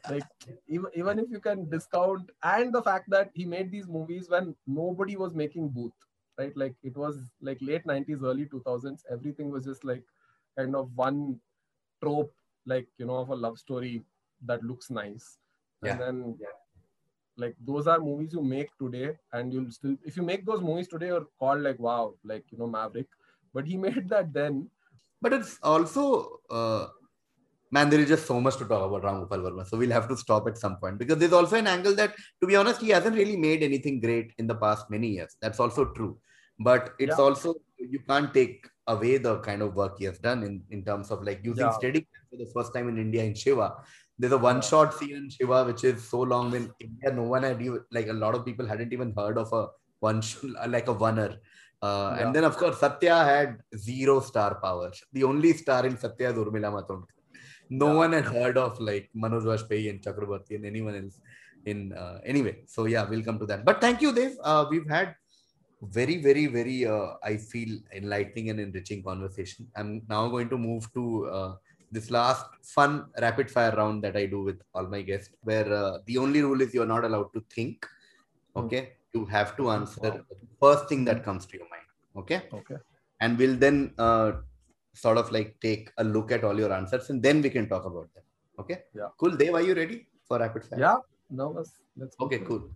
like 0.10 0.24
even, 0.68 0.88
even 0.96 1.20
if 1.20 1.30
you 1.30 1.40
can 1.40 1.70
discount 1.70 2.30
and 2.44 2.74
the 2.74 2.82
fact 2.82 3.10
that 3.10 3.30
he 3.34 3.46
made 3.46 3.72
these 3.72 3.88
movies 3.88 4.30
when 4.30 4.56
nobody 4.68 5.16
was 5.16 5.34
making 5.34 5.70
Bhoot 5.70 5.92
right? 6.38 6.56
Like 6.56 6.76
it 6.84 6.96
was 6.98 7.20
like 7.42 7.58
late 7.62 7.86
90s 7.86 8.24
early 8.24 8.46
2000s 8.46 9.06
everything 9.12 9.52
was 9.52 9.66
just 9.66 9.84
like 9.84 10.04
kind 10.58 10.76
of 10.76 10.90
one 10.96 11.40
trope 12.04 12.34
like 12.66 12.88
you 12.98 13.06
know 13.06 13.18
of 13.18 13.30
a 13.30 13.36
love 13.36 13.58
story 13.60 14.04
that 14.46 14.64
looks 14.64 14.90
nice. 14.90 15.38
Yeah. 15.84 15.94
and 15.94 16.02
then 16.02 16.38
like 17.38 17.56
those 17.66 17.88
are 17.88 18.00
movies 18.00 18.34
you 18.34 18.42
make 18.42 18.70
today 18.78 19.18
and 19.34 19.54
you'll 19.54 19.72
still 19.72 19.96
if 20.06 20.18
you 20.18 20.24
make 20.24 20.46
those 20.46 20.62
movies 20.62 20.88
today 20.88 21.08
you're 21.08 21.28
called 21.40 21.62
like 21.62 21.80
wow 21.80 22.14
like 22.24 22.46
you 22.52 22.58
know 22.58 22.68
maverick. 22.68 23.08
But 23.54 23.66
he 23.68 23.78
made 23.88 24.10
that 24.10 24.34
then. 24.34 24.70
But 25.22 25.34
it's 25.34 25.60
also, 25.62 26.40
uh, 26.50 26.88
man, 27.72 27.90
there 27.90 28.00
is 28.00 28.10
just 28.10 28.26
so 28.28 28.40
much 28.40 28.58
to 28.58 28.66
talk 28.66 28.84
about 28.88 29.04
Ram 29.04 29.22
Gopal 29.22 29.40
Verma. 29.40 29.66
So 29.68 29.78
we'll 29.78 29.92
have 29.92 30.08
to 30.10 30.18
stop 30.18 30.48
at 30.48 30.58
some 30.58 30.78
point 30.78 30.98
because 31.00 31.18
there's 31.18 31.34
also 31.34 31.56
an 31.56 31.68
angle 31.68 31.96
that, 31.96 32.14
to 32.42 32.48
be 32.48 32.56
honest, 32.56 32.82
he 32.82 32.90
hasn't 32.90 33.16
really 33.16 33.38
made 33.38 33.64
anything 33.64 34.00
great 34.02 34.34
in 34.38 34.48
the 34.48 34.56
past 34.56 34.90
many 34.90 35.08
years. 35.08 35.36
That's 35.42 35.60
also 35.60 35.86
true. 35.86 36.18
But 36.60 36.94
it's 37.00 37.18
Yeah. 37.18 37.24
also, 37.26 37.56
you 37.80 38.00
can't 38.08 38.34
take 38.34 38.68
away 38.88 39.18
the 39.18 39.40
kind 39.40 39.62
of 39.62 39.76
work 39.76 39.98
he 40.00 40.06
has 40.06 40.20
done 40.20 40.44
in, 40.44 40.64
in 40.70 40.84
terms 40.84 41.12
of 41.12 41.24
like 41.24 41.40
using 41.44 41.66
Yeah. 41.66 41.72
steady 41.80 42.08
for 42.30 42.38
the 42.38 42.50
first 42.54 42.74
time 42.74 42.90
in 42.90 42.98
India 42.98 43.24
in 43.24 43.34
Shiva. 43.36 43.74
There's 44.20 44.34
a 44.34 44.38
one 44.38 44.62
shot 44.62 44.94
scene 44.94 45.16
in 45.16 45.30
Shiva, 45.30 45.64
which 45.64 45.84
is 45.84 46.08
so 46.08 46.20
long 46.22 46.52
when 46.52 46.72
India, 46.80 47.12
no 47.14 47.24
one 47.24 47.44
had 47.44 47.62
even, 47.62 47.80
like 47.92 48.08
a 48.10 48.14
lot 48.14 48.36
of 48.36 48.46
people 48.46 48.68
hadn't 48.68 48.94
even 48.94 49.14
heard 49.18 49.38
of 49.38 49.52
a 49.54 49.68
one, 50.00 50.22
like 50.68 50.88
a 50.88 50.94
oneer. 50.94 51.38
Uh, 51.82 52.16
Yeah. 52.16 52.26
And 52.28 52.36
then, 52.36 52.44
of 52.44 52.58
course, 52.58 52.80
Satya 52.80 53.16
had 53.24 53.58
zero 53.76 54.20
star 54.20 54.60
power. 54.62 54.92
The 55.14 55.24
only 55.24 55.54
star 55.54 55.86
in 55.86 55.98
Satya 55.98 56.30
is 56.32 56.36
Urmila 56.36 56.70
Matondkar. 56.76 57.18
No 57.72 57.88
Yeah. 57.88 58.00
one 58.04 58.14
had 58.14 58.26
heard 58.26 58.58
of 58.58 58.80
like 58.80 59.10
Manoj 59.16 59.44
Vajpayee 59.50 59.90
and 59.90 60.02
Chakrabarti 60.02 60.56
and 60.56 60.66
anyone 60.66 60.96
else. 60.96 61.18
In 61.66 61.94
uh, 61.94 62.20
anyway, 62.26 62.64
so 62.68 62.86
yeah, 62.86 63.04
we'll 63.10 63.24
come 63.24 63.40
to 63.40 63.46
that. 63.46 63.64
But 63.66 63.80
thank 63.82 64.02
you, 64.02 64.14
Dev. 64.14 64.34
Uh, 64.44 64.66
we've 64.70 64.90
had 64.90 65.16
very, 65.82 66.18
very, 66.18 66.48
very, 66.48 66.86
uh, 66.86 67.14
I 67.24 67.38
feel 67.38 67.80
enlightening 67.94 68.50
and 68.50 68.60
enriching 68.60 69.04
conversation. 69.04 69.68
I'm 69.76 70.02
now 70.10 70.28
going 70.28 70.50
to 70.50 70.58
move 70.58 70.92
to 70.94 71.28
uh, 71.28 71.56
this 71.92 72.12
last 72.12 72.46
fun 72.64 73.06
rapid 73.22 73.50
fire 73.50 73.74
round 73.76 74.04
that 74.04 74.18
I 74.18 74.26
do 74.26 74.44
with 74.44 74.60
all 74.74 74.88
my 74.88 75.02
guests, 75.02 75.34
where 75.44 75.72
uh, 75.72 76.00
the 76.08 76.18
only 76.18 76.42
rule 76.42 76.62
is 76.62 76.74
you're 76.74 76.86
not 76.86 77.06
allowed 77.06 77.32
to 77.34 77.44
think. 77.56 77.86
Okay, 78.56 78.94
you 79.14 79.26
have 79.26 79.56
to 79.58 79.70
answer 79.72 80.02
Wow. 80.02 80.26
the 80.30 80.38
first 80.60 80.90
thing 80.90 81.06
that 81.06 81.24
comes 81.24 81.46
to 81.46 81.58
your 81.58 81.70
mind. 81.70 81.88
Okay, 82.18 82.42
okay 82.54 82.76
and 83.22 83.38
we'll 83.38 83.56
then 83.56 83.94
uh, 83.98 84.32
sort 84.94 85.18
of 85.18 85.32
like 85.32 85.56
take 85.62 85.90
a 85.98 86.04
look 86.04 86.32
at 86.32 86.44
all 86.44 86.58
your 86.60 86.72
answers, 86.74 87.10
and 87.10 87.22
then 87.24 87.42
we 87.42 87.50
can 87.50 87.68
talk 87.70 87.86
about 87.86 88.14
them. 88.14 88.24
Okay, 88.60 88.84
Yeah. 88.94 89.08
cool. 89.18 89.32
Dev, 89.36 89.56
are 89.56 89.62
you 89.62 89.74
ready 89.74 90.08
for 90.28 90.40
rapid 90.40 90.66
fire? 90.66 90.80
yeah 90.80 90.98
no 91.30 91.50
let's 91.50 91.74
let's 91.96 92.16
Okay, 92.20 92.40
cool. 92.40 92.70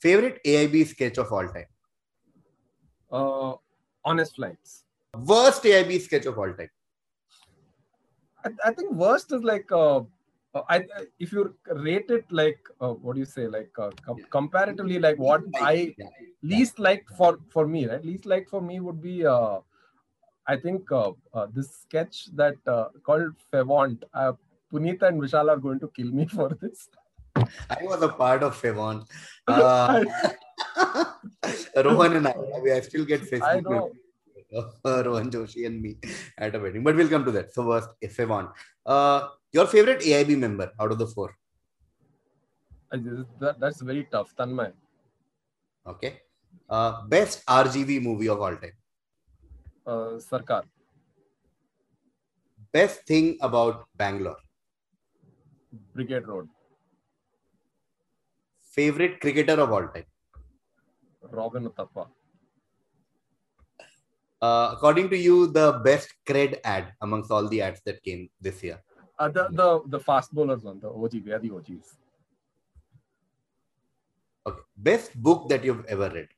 Favorite 0.00 0.40
AIB 0.44 0.84
sketch 0.84 1.18
of 1.18 1.32
all 1.32 1.48
time. 1.48 1.66
uh 3.12 3.54
honest 4.04 4.34
flights 4.36 4.84
Worst 5.14 5.64
AIB 5.64 5.98
sketch 6.00 6.26
of 6.26 6.38
all 6.38 6.52
time. 6.52 6.68
I, 8.44 8.50
I 8.66 8.72
think 8.72 8.92
worst 8.92 9.32
is 9.32 9.42
like 9.42 9.70
uh, 9.72 9.98
uh, 10.54 10.62
I 10.68 10.76
I- 10.98 11.06
if 11.18 11.32
you 11.32 11.54
rate 11.86 12.10
it 12.10 12.30
like 12.30 12.58
uh, 12.80 12.92
what 12.92 13.14
do 13.14 13.20
you 13.20 13.24
say 13.26 13.46
like 13.46 13.70
uh, 13.78 13.90
com- 14.04 14.20
comparatively 14.30 14.98
like 14.98 15.18
what 15.18 15.42
I 15.54 15.94
least 16.42 16.78
like 16.78 17.06
for 17.16 17.38
for 17.48 17.66
me 17.66 17.86
right 17.86 18.04
least 18.04 18.26
like 18.26 18.48
for 18.48 18.60
me 18.60 18.80
would 18.80 19.00
be 19.00 19.24
uh, 19.24 19.60
I 20.46 20.56
think 20.56 20.90
uh, 20.92 21.12
uh, 21.34 21.46
this 21.52 21.70
sketch 21.82 22.26
that 22.36 22.56
uh, 22.66 22.88
called 23.04 23.34
Fevant. 23.52 24.02
Uh, 24.14 24.32
Puneet 24.72 25.02
and 25.02 25.20
Vishal 25.20 25.48
are 25.48 25.58
going 25.58 25.80
to 25.80 25.88
kill 25.88 26.10
me 26.10 26.26
for 26.38 26.56
this. 26.60 26.88
I 27.36 27.78
was 27.82 28.02
a 28.02 28.08
part 28.08 28.42
of 28.42 28.60
Fevon. 28.60 29.06
Uh, 29.48 30.02
Rohan 31.84 32.16
and 32.16 32.26
I, 32.26 32.34
I 32.74 32.80
still 32.80 33.04
get 33.04 33.20
Facebook. 33.20 33.42
I 33.46 33.60
know. 33.60 33.92
Uh, 34.84 35.04
Rohan 35.04 35.30
Joshi 35.30 35.66
and 35.66 35.80
me 35.80 35.98
at 36.36 36.56
a 36.56 36.58
wedding, 36.58 36.82
but 36.82 36.96
we'll 36.96 37.08
come 37.08 37.24
to 37.24 37.30
that. 37.30 37.54
So 37.54 37.64
worst, 37.64 37.90
Fevon. 38.02 38.50
Uh, 38.84 39.28
your 39.52 39.66
favorite 39.66 40.00
AIB 40.00 40.36
member 40.36 40.72
out 40.80 40.90
of 40.90 40.98
the 40.98 41.06
four? 41.06 41.36
That, 42.90 43.60
that's 43.60 43.80
very 43.82 44.08
tough. 44.10 44.34
Tanmay. 44.36 44.72
Okay. 45.86 46.22
Uh, 46.68 47.02
best 47.06 47.46
RGV 47.46 48.02
movie 48.02 48.28
of 48.28 48.40
all 48.40 48.56
time. 48.56 48.72
Uh, 49.86 50.18
Sarkar. 50.18 50.64
Best 52.72 53.06
thing 53.06 53.38
about 53.40 53.86
Bangalore. 53.96 54.36
Brigade 55.94 56.26
Road. 56.26 56.48
Favorite 58.60 59.20
cricketer 59.20 59.60
of 59.60 59.70
all 59.72 59.86
time. 59.88 60.04
Robin 61.22 61.68
Uthappa. 61.68 62.08
Uh, 64.42 64.70
according 64.74 65.08
to 65.08 65.16
you, 65.16 65.46
the 65.46 65.80
best 65.84 66.12
cred 66.26 66.58
ad 66.64 66.92
amongst 67.00 67.30
all 67.30 67.48
the 67.48 67.62
ads 67.62 67.80
that 67.86 68.02
came 68.02 68.28
this 68.40 68.62
year. 68.62 68.82
Uh, 69.18 69.28
the, 69.28 69.48
the, 69.52 69.80
the 69.86 70.00
fast 70.00 70.34
bowlers 70.34 70.62
one, 70.62 70.78
the 70.80 70.88
OG, 70.88 71.22
we 71.24 71.32
are 71.32 71.38
the 71.38 71.50
OGs. 71.50 71.96
Okay. 74.46 74.60
Best 74.76 75.14
book 75.22 75.48
that 75.48 75.64
you've 75.64 75.84
ever 75.86 76.10
read. 76.10 76.28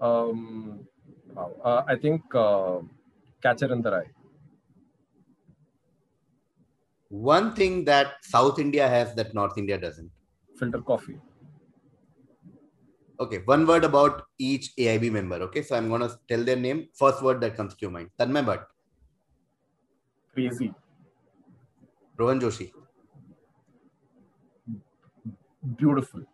Um, 0.00 0.86
wow. 1.34 1.52
uh, 1.64 1.84
I 1.86 1.96
think 1.96 2.22
uh, 2.34 2.80
Catcher 3.42 3.72
in 3.72 3.82
the 3.82 3.90
Rye. 3.90 4.10
One 7.08 7.54
thing 7.54 7.84
that 7.84 8.24
South 8.24 8.58
India 8.58 8.88
has 8.88 9.14
that 9.14 9.34
North 9.34 9.56
India 9.56 9.78
doesn't. 9.78 10.10
Filter 10.58 10.80
coffee. 10.80 11.18
Okay, 13.20 13.38
one 13.44 13.66
word 13.66 13.84
about 13.84 14.24
each 14.38 14.74
AIB 14.76 15.12
member. 15.12 15.36
Okay, 15.36 15.62
so 15.62 15.76
I'm 15.76 15.88
gonna 15.88 16.10
tell 16.28 16.42
their 16.42 16.56
name. 16.56 16.88
First 16.94 17.22
word 17.22 17.40
that 17.42 17.56
comes 17.56 17.74
to 17.74 17.80
your 17.82 17.90
mind. 17.90 18.10
Tanmay 18.18 18.44
Bhatt, 18.44 18.64
Crazy. 20.32 20.74
Rohan 22.18 22.40
Joshi, 22.40 22.72
Beautiful. 25.76 26.24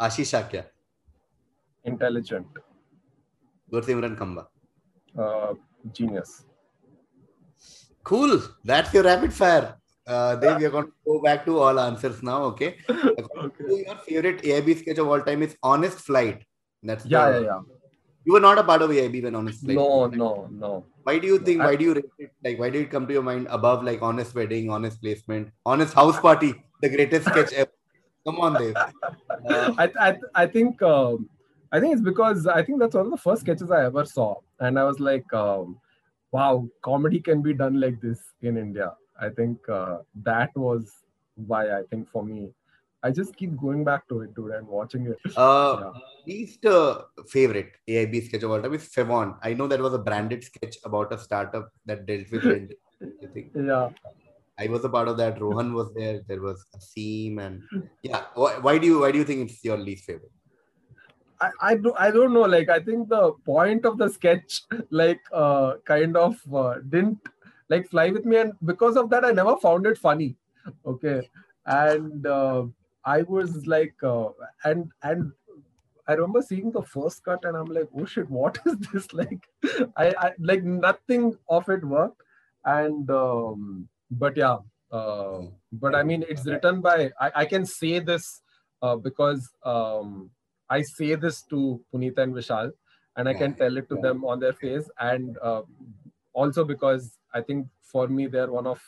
Ashish 0.00 0.30
Shakya, 0.32 0.66
Intelligent. 1.84 2.46
Gursimran 3.72 4.16
Kamba. 4.16 4.46
Uh, 5.18 5.54
genius. 5.92 6.44
Cool. 8.04 8.40
That's 8.64 8.92
your 8.94 9.04
rapid 9.04 9.32
fire. 9.32 9.76
Uh, 10.06 10.34
then 10.36 10.58
we 10.58 10.64
are 10.64 10.70
going 10.70 10.86
to 10.86 10.92
go 11.06 11.20
back 11.22 11.44
to 11.44 11.58
all 11.58 11.78
answers 11.78 12.22
now. 12.22 12.42
Okay. 12.44 12.76
Okay. 12.88 13.84
Your 13.86 13.96
favorite 13.96 14.42
AIB 14.42 14.78
sketch 14.78 14.98
of 14.98 15.08
all 15.08 15.20
time 15.20 15.42
is 15.42 15.56
Honest 15.62 15.98
Flight. 16.00 16.42
That's 16.82 17.04
Yeah, 17.06 17.30
the- 17.30 17.40
yeah, 17.40 17.46
yeah. 17.46 17.60
You 18.24 18.34
were 18.34 18.40
not 18.40 18.58
a 18.58 18.64
part 18.64 18.82
of 18.82 18.90
AIB 18.90 19.22
when 19.24 19.34
Honest 19.34 19.60
Flight. 19.64 19.76
No, 19.76 20.06
right? 20.06 20.14
no, 20.14 20.48
no. 20.50 20.84
Why 21.04 21.18
do 21.18 21.26
you 21.26 21.38
think? 21.38 21.60
I- 21.62 21.66
Why 21.66 21.76
do 21.76 21.84
you 21.84 21.94
rate 21.94 22.10
it? 22.18 22.32
Like, 22.44 22.58
why 22.58 22.68
did 22.70 22.82
it 22.82 22.90
come 22.90 23.06
to 23.06 23.12
your 23.12 23.22
mind 23.22 23.46
above 23.50 23.82
like 23.84 24.02
Honest 24.02 24.34
Wedding, 24.34 24.70
Honest 24.70 25.00
Placement, 25.00 25.48
Honest 25.64 25.94
House 25.94 26.20
Party, 26.20 26.52
the 26.82 26.88
greatest 26.90 27.26
sketch 27.28 27.52
ever? 27.54 27.70
Come 28.26 28.40
on, 28.40 28.54
Dave. 28.58 28.76
Uh, 29.48 29.72
I, 29.78 29.90
I, 30.08 30.16
I 30.34 30.46
think 30.46 30.82
um, 30.82 31.28
I 31.72 31.80
think 31.80 31.92
it's 31.92 32.02
because 32.02 32.46
I 32.46 32.62
think 32.62 32.80
that's 32.80 32.94
one 32.94 33.06
of 33.06 33.10
the 33.12 33.16
first 33.16 33.42
sketches 33.42 33.70
I 33.70 33.84
ever 33.84 34.04
saw, 34.04 34.36
and 34.58 34.78
I 34.78 34.84
was 34.84 34.98
like, 34.98 35.32
um, 35.32 35.78
"Wow, 36.32 36.68
comedy 36.82 37.20
can 37.20 37.42
be 37.42 37.54
done 37.54 37.80
like 37.80 38.00
this 38.00 38.20
in 38.42 38.56
India." 38.56 38.92
I 39.20 39.28
think 39.28 39.68
uh, 39.68 39.98
that 40.24 40.50
was 40.56 40.90
why 41.36 41.62
I 41.78 41.82
think 41.90 42.08
for 42.10 42.24
me, 42.24 42.52
I 43.02 43.10
just 43.10 43.36
keep 43.36 43.56
going 43.56 43.84
back 43.84 44.08
to 44.08 44.20
it, 44.22 44.34
dude, 44.34 44.52
and 44.52 44.66
watching 44.66 45.06
it. 45.06 45.20
Uh, 45.36 45.76
Yeah. 45.80 45.92
least 46.26 46.66
uh, 46.66 47.02
favorite 47.28 47.72
AIB 47.88 48.20
sketch 48.26 48.42
of 48.42 48.50
all 48.50 48.62
time 48.62 48.74
is 48.74 48.88
Fevon. 48.96 49.36
I 49.42 49.54
know 49.54 49.68
that 49.68 49.80
was 49.80 49.94
a 49.94 49.98
branded 49.98 50.44
sketch 50.44 50.76
about 50.84 51.12
a 51.12 51.18
startup 51.18 51.70
that 51.86 52.06
dealt 52.06 52.30
with 52.30 52.44
rent. 52.44 52.72
I 53.22 53.26
think 53.26 53.52
Yeah, 53.54 53.90
I 54.58 54.66
was 54.68 54.84
a 54.84 54.88
part 54.88 55.08
of 55.08 55.16
that. 55.18 55.40
Rohan 55.40 55.72
was 55.74 55.94
there. 55.94 56.20
There 56.26 56.42
was 56.42 56.66
a 56.74 56.78
Asim 56.78 57.40
and 57.46 57.62
yeah. 58.02 58.24
Why, 58.34 58.58
why 58.58 58.78
do 58.78 58.86
you 58.86 59.00
why 59.00 59.12
do 59.12 59.18
you 59.18 59.24
think 59.24 59.50
it's 59.50 59.64
your 59.64 59.78
least 59.78 60.04
favorite? 60.04 60.32
I, 61.40 61.50
I 61.60 61.78
I 61.98 62.10
don't 62.10 62.32
know. 62.32 62.42
Like 62.42 62.68
I 62.68 62.80
think 62.80 63.08
the 63.08 63.32
point 63.44 63.84
of 63.84 63.98
the 63.98 64.08
sketch, 64.08 64.62
like 64.90 65.20
uh, 65.32 65.74
kind 65.84 66.16
of 66.16 66.36
uh, 66.54 66.76
didn't 66.88 67.18
like 67.68 67.88
fly 67.88 68.10
with 68.10 68.24
me, 68.24 68.36
and 68.38 68.52
because 68.64 68.96
of 68.96 69.10
that, 69.10 69.24
I 69.24 69.32
never 69.32 69.56
found 69.56 69.86
it 69.86 69.98
funny. 69.98 70.36
Okay, 70.86 71.28
and 71.66 72.26
uh, 72.26 72.64
I 73.04 73.22
was 73.22 73.66
like, 73.66 73.94
uh, 74.02 74.28
and 74.64 74.90
and 75.02 75.32
I 76.06 76.14
remember 76.14 76.42
seeing 76.42 76.72
the 76.72 76.82
first 76.82 77.24
cut, 77.24 77.44
and 77.44 77.56
I'm 77.56 77.66
like, 77.66 77.88
oh 77.96 78.04
shit, 78.04 78.28
what 78.28 78.58
is 78.66 78.76
this? 78.92 79.12
Like, 79.12 79.48
I, 79.96 80.14
I 80.18 80.32
like 80.38 80.64
nothing 80.64 81.36
of 81.48 81.68
it 81.68 81.84
worked, 81.84 82.22
and 82.64 83.10
um, 83.10 83.88
but 84.10 84.36
yeah, 84.36 84.58
uh, 84.92 85.42
but 85.72 85.94
I 85.94 86.02
mean, 86.02 86.24
it's 86.28 86.46
written 86.46 86.80
by 86.80 87.12
I, 87.20 87.30
I 87.36 87.44
can 87.44 87.64
say 87.64 87.98
this 88.00 88.42
uh, 88.82 88.96
because 88.96 89.48
um, 89.64 90.30
I 90.70 90.82
say 90.82 91.16
this 91.16 91.42
to 91.50 91.80
Puneet 91.92 92.16
and 92.18 92.32
Vishal, 92.32 92.72
and 93.16 93.28
I 93.28 93.34
can 93.34 93.54
tell 93.54 93.76
it 93.76 93.88
to 93.88 93.96
them 93.96 94.24
on 94.24 94.38
their 94.38 94.52
face. 94.52 94.88
And 95.00 95.36
uh, 95.42 95.62
also 96.32 96.64
because 96.64 97.18
I 97.34 97.40
think 97.42 97.66
for 97.82 98.06
me 98.08 98.26
they're 98.28 98.50
one 98.50 98.66
of 98.66 98.80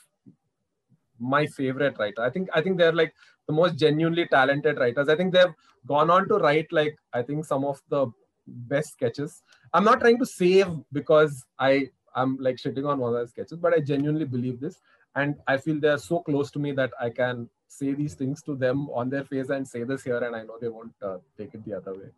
my 1.19 1.47
favorite 1.47 1.97
writer. 1.99 2.23
I 2.23 2.31
think 2.31 2.49
I 2.55 2.63
think 2.63 2.79
they're 2.79 2.93
like 2.93 3.15
the 3.47 3.53
most 3.53 3.77
genuinely 3.77 4.27
talented 4.27 4.79
writers. 4.79 5.09
I 5.09 5.17
think 5.17 5.33
they've 5.33 5.55
gone 5.87 6.11
on 6.11 6.29
to 6.29 6.35
write 6.37 6.73
like 6.73 6.97
I 7.13 7.23
think 7.23 7.45
some 7.45 7.65
of 7.65 7.81
the 7.89 8.07
best 8.47 8.93
sketches. 8.93 9.43
I'm 9.73 9.85
not 9.85 10.01
trying 10.01 10.19
to 10.19 10.27
save 10.27 10.69
because 10.93 11.45
I 11.59 11.91
I'm 12.15 12.37
like 12.39 12.57
shitting 12.57 12.87
on 12.87 12.99
one 12.99 13.15
of 13.15 13.21
the 13.21 13.29
sketches, 13.29 13.59
but 13.59 13.75
I 13.75 13.81
genuinely 13.81 14.25
believe 14.25 14.61
this, 14.61 14.79
and 15.15 15.37
I 15.47 15.57
feel 15.57 15.81
they're 15.81 15.99
so 15.99 16.21
close 16.21 16.51
to 16.53 16.59
me 16.59 16.73
that 16.73 16.93
I 17.01 17.11
can 17.11 17.49
say 17.79 17.93
these 18.01 18.15
things 18.15 18.43
to 18.49 18.55
them 18.55 18.89
on 18.91 19.11
their 19.11 19.25
face 19.25 19.51
and 19.51 19.67
say 19.67 19.83
this 19.85 20.05
here, 20.05 20.23
and 20.29 20.37
I 20.37 20.43
know 20.43 20.59
they 20.61 20.69
won't 20.69 20.95
uh, 21.11 21.19
take 21.39 21.55
it 21.55 21.65
the 21.65 21.75
other 21.79 21.95
way. 22.01 22.11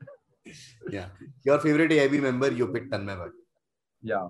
yeah, 0.97 1.07
your 1.43 1.59
favorite 1.61 1.91
AIB 1.91 2.21
member, 2.29 2.51
you 2.53 2.67
picked 2.69 2.91
Tanmay 2.91 3.17
Bhatt. 3.21 3.33
Yeah, 4.03 4.29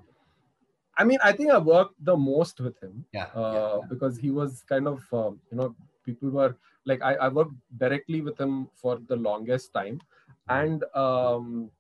I 0.96 1.04
mean, 1.04 1.18
I 1.22 1.32
think 1.32 1.50
I 1.50 1.58
worked 1.58 1.96
the 2.04 2.16
most 2.16 2.60
with 2.60 2.80
him. 2.82 3.04
Yeah, 3.12 3.28
uh, 3.34 3.40
yeah, 3.40 3.76
yeah. 3.80 3.86
because 3.88 4.18
he 4.18 4.30
was 4.30 4.62
kind 4.68 4.86
of 4.86 5.02
um, 5.12 5.40
you 5.50 5.58
know 5.58 5.74
people 6.04 6.30
were 6.30 6.56
like 6.84 7.02
I, 7.02 7.14
I 7.14 7.28
worked 7.28 7.54
directly 7.76 8.20
with 8.20 8.38
him 8.38 8.68
for 8.74 8.98
the 9.08 9.16
longest 9.16 9.72
time, 9.72 10.00
and 10.48 10.84
um, 10.94 11.70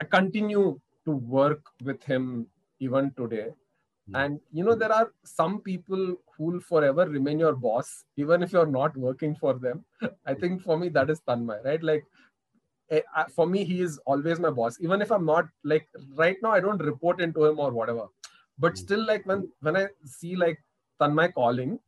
I 0.00 0.04
continue 0.04 0.80
to 1.04 1.10
work 1.10 1.62
with 1.82 2.02
him 2.02 2.46
even 2.80 3.12
today. 3.16 3.48
And 4.12 4.40
you 4.52 4.64
know, 4.64 4.74
there 4.74 4.92
are 4.92 5.12
some 5.24 5.60
people 5.60 6.16
who 6.36 6.44
will 6.44 6.60
forever 6.60 7.08
remain 7.08 7.38
your 7.38 7.54
boss, 7.54 8.04
even 8.16 8.42
if 8.42 8.52
you're 8.52 8.66
not 8.66 8.96
working 8.96 9.34
for 9.34 9.54
them. 9.54 9.84
I 10.26 10.34
think 10.34 10.62
for 10.62 10.78
me, 10.78 10.88
that 10.90 11.08
is 11.08 11.20
Tanmay, 11.20 11.64
right? 11.64 11.82
Like, 11.82 12.04
eh, 12.90 13.00
for 13.34 13.46
me, 13.46 13.64
he 13.64 13.80
is 13.80 13.98
always 14.04 14.38
my 14.38 14.50
boss. 14.50 14.78
Even 14.80 15.00
if 15.00 15.10
I'm 15.10 15.24
not 15.24 15.48
like 15.62 15.88
right 16.14 16.36
now, 16.42 16.52
I 16.52 16.60
don't 16.60 16.82
report 16.82 17.20
into 17.20 17.44
him 17.44 17.58
or 17.58 17.70
whatever. 17.72 18.08
But 18.58 18.76
still, 18.76 19.04
like 19.06 19.24
when 19.26 19.50
when 19.60 19.76
I 19.76 19.88
see 20.04 20.36
like 20.36 20.62
Tanmay 21.00 21.32
calling, 21.34 21.80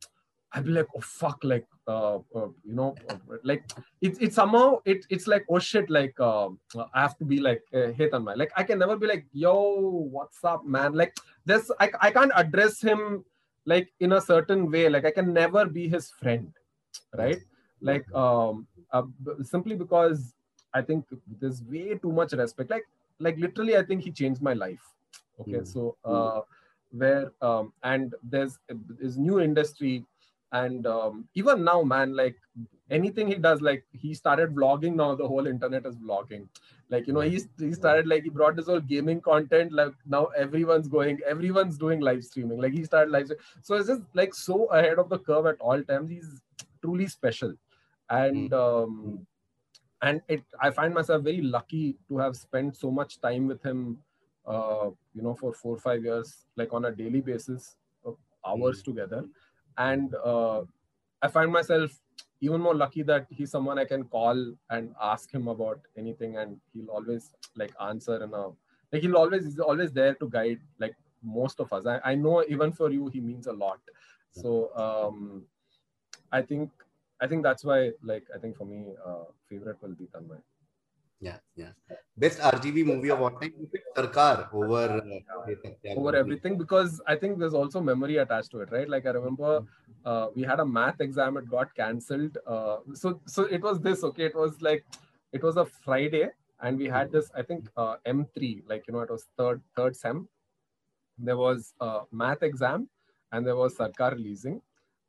I'd 0.53 0.65
be 0.65 0.71
like, 0.71 0.87
oh 0.95 1.01
fuck, 1.01 1.43
like 1.43 1.65
uh, 1.87 2.19
uh, 2.35 2.47
you 2.63 2.73
know, 2.73 2.95
uh, 3.09 3.15
like 3.43 3.63
it's 4.01 4.17
it's 4.19 4.35
somehow 4.35 4.79
it 4.85 5.05
it's 5.09 5.27
like 5.27 5.45
oh 5.49 5.59
shit, 5.59 5.89
like 5.89 6.15
uh, 6.19 6.49
I 6.93 7.01
have 7.01 7.17
to 7.17 7.25
be 7.25 7.39
like 7.39 7.63
uh, 7.73 7.91
hey 7.91 8.09
Tanmay, 8.09 8.37
like 8.37 8.51
I 8.55 8.63
can 8.63 8.79
never 8.79 8.95
be 8.95 9.07
like 9.07 9.25
yo, 9.33 10.07
what's 10.11 10.43
up, 10.43 10.65
man? 10.65 10.93
Like 10.93 11.17
this, 11.45 11.69
I 11.79 11.91
I 12.01 12.11
can't 12.11 12.31
address 12.35 12.81
him 12.81 13.25
like 13.65 13.91
in 13.99 14.13
a 14.13 14.21
certain 14.21 14.71
way. 14.71 14.87
Like 14.89 15.05
I 15.05 15.11
can 15.11 15.33
never 15.33 15.65
be 15.65 15.89
his 15.89 16.11
friend, 16.11 16.53
right? 17.15 17.39
Like 17.81 18.11
um, 18.15 18.67
uh, 18.91 19.03
simply 19.43 19.75
because 19.75 20.33
I 20.73 20.81
think 20.81 21.05
there's 21.39 21.61
way 21.63 21.95
too 21.95 22.11
much 22.11 22.31
respect. 22.33 22.69
Like 22.69 22.87
like 23.19 23.37
literally, 23.37 23.75
I 23.75 23.83
think 23.83 24.03
he 24.03 24.11
changed 24.11 24.41
my 24.41 24.53
life. 24.53 24.83
Okay, 25.41 25.59
mm. 25.59 25.67
so 25.67 25.97
uh, 26.05 26.41
where 26.91 27.31
um, 27.41 27.73
and 27.83 28.15
there's 28.23 28.57
is 28.99 29.17
new 29.17 29.39
industry 29.39 30.05
and 30.51 30.87
um, 30.87 31.27
even 31.35 31.63
now 31.63 31.81
man 31.83 32.15
like 32.15 32.35
anything 32.89 33.27
he 33.27 33.35
does 33.35 33.61
like 33.61 33.83
he 33.91 34.13
started 34.13 34.55
vlogging 34.55 34.95
now 34.95 35.13
the 35.15 35.27
whole 35.27 35.47
internet 35.47 35.85
is 35.85 35.97
vlogging. 35.97 36.47
Like 36.89 37.05
you 37.05 37.13
know 37.13 37.19
he's 37.19 37.47
he 37.59 37.73
started 37.73 38.07
like 38.07 38.23
he 38.23 38.29
brought 38.29 38.55
this 38.55 38.67
whole 38.67 38.79
gaming 38.79 39.19
content 39.19 39.73
like 39.73 39.93
now 40.05 40.25
everyone's 40.37 40.87
going 40.87 41.19
everyone's 41.27 41.77
doing 41.77 41.99
live 41.99 42.23
streaming. 42.23 42.61
Like 42.61 42.73
he 42.73 42.85
started 42.85 43.11
live 43.11 43.31
so 43.61 43.75
it's 43.75 43.87
just 43.87 44.03
like 44.13 44.33
so 44.33 44.65
ahead 44.67 44.99
of 44.99 45.09
the 45.09 45.19
curve 45.19 45.47
at 45.47 45.59
all 45.59 45.83
times. 45.83 46.09
He's 46.09 46.41
truly 46.81 47.07
special. 47.07 47.53
And 48.09 48.53
um 48.53 49.27
and 50.01 50.21
it 50.27 50.43
i 50.61 50.69
find 50.69 50.93
myself 50.93 51.23
very 51.23 51.41
lucky 51.41 51.97
to 52.07 52.17
have 52.17 52.35
spent 52.35 52.75
so 52.75 52.91
much 52.91 53.19
time 53.19 53.47
with 53.47 53.63
him 53.63 53.97
uh 54.45 54.89
you 55.13 55.21
know 55.21 55.33
for 55.33 55.51
four 55.51 55.75
or 55.75 55.79
five 55.79 56.03
years 56.03 56.45
like 56.55 56.71
on 56.71 56.85
a 56.85 56.91
daily 56.91 57.19
basis 57.19 57.75
hours 58.45 58.81
mm-hmm. 58.81 58.91
together 58.91 59.25
and 59.77 60.15
uh, 60.15 60.63
i 61.21 61.27
find 61.27 61.51
myself 61.51 62.01
even 62.41 62.61
more 62.61 62.75
lucky 62.75 63.03
that 63.03 63.27
he's 63.29 63.51
someone 63.51 63.79
i 63.79 63.85
can 63.85 64.03
call 64.15 64.41
and 64.69 64.93
ask 65.01 65.31
him 65.33 65.47
about 65.47 65.79
anything 65.95 66.37
and 66.37 66.59
he'll 66.73 66.89
always 66.89 67.33
like 67.55 67.73
answer 67.81 68.17
and 68.23 68.31
like 68.31 69.01
he'll 69.01 69.17
always 69.17 69.43
he's 69.45 69.59
always 69.59 69.91
there 69.91 70.13
to 70.15 70.29
guide 70.29 70.61
like 70.79 70.95
most 71.23 71.59
of 71.59 71.73
us. 71.73 71.85
I, 71.85 71.99
I 72.11 72.15
know 72.15 72.45
even 72.47 72.71
for 72.71 72.91
you 72.91 73.07
he 73.07 73.19
means 73.19 73.47
a 73.47 73.51
lot. 73.53 73.81
So 74.31 74.73
um 74.75 75.47
i 76.31 76.41
think 76.41 76.71
i 77.21 77.27
think 77.27 77.43
that's 77.43 77.63
why 77.63 77.91
like 78.03 78.27
i 78.35 78.37
think 78.37 78.55
for 78.57 78.65
me 78.65 78.95
uh, 79.05 79.25
favorite 79.49 79.81
will 79.81 79.95
be 80.01 80.07
tanmay 80.07 80.41
yeah, 81.19 81.37
yeah. 81.55 81.71
Best 82.15 82.39
RGV 82.39 82.85
movie 82.85 83.09
of 83.09 83.21
all 83.21 83.31
time, 83.31 83.53
Sarkar 83.95 84.53
over 84.53 85.01
uh, 85.01 85.95
over 85.95 86.15
everything 86.15 86.57
because 86.57 87.01
I 87.07 87.15
think 87.15 87.39
there's 87.39 87.53
also 87.53 87.81
memory 87.81 88.17
attached 88.17 88.51
to 88.51 88.61
it, 88.61 88.71
right? 88.71 88.89
Like 88.89 89.05
I 89.05 89.11
remember 89.11 89.63
uh, 90.05 90.27
we 90.35 90.43
had 90.43 90.59
a 90.59 90.65
math 90.65 91.01
exam, 91.01 91.37
it 91.37 91.49
got 91.49 91.73
cancelled. 91.75 92.37
Uh, 92.45 92.77
so 92.93 93.19
so 93.25 93.43
it 93.43 93.61
was 93.61 93.79
this, 93.79 94.03
okay? 94.03 94.25
It 94.25 94.35
was 94.35 94.61
like 94.61 94.85
it 95.31 95.43
was 95.43 95.57
a 95.57 95.65
Friday, 95.65 96.29
and 96.61 96.77
we 96.77 96.85
had 96.85 97.11
this, 97.11 97.31
I 97.35 97.41
think 97.41 97.67
uh, 97.77 97.95
M3, 98.05 98.63
like 98.67 98.87
you 98.87 98.93
know, 98.93 99.01
it 99.01 99.09
was 99.09 99.25
third 99.37 99.61
third 99.75 99.95
sem. 99.95 100.27
There 101.17 101.37
was 101.37 101.73
a 101.79 102.01
math 102.11 102.43
exam, 102.43 102.89
and 103.31 103.45
there 103.45 103.55
was 103.55 103.75
Sarkar 103.75 104.11
releasing, 104.13 104.61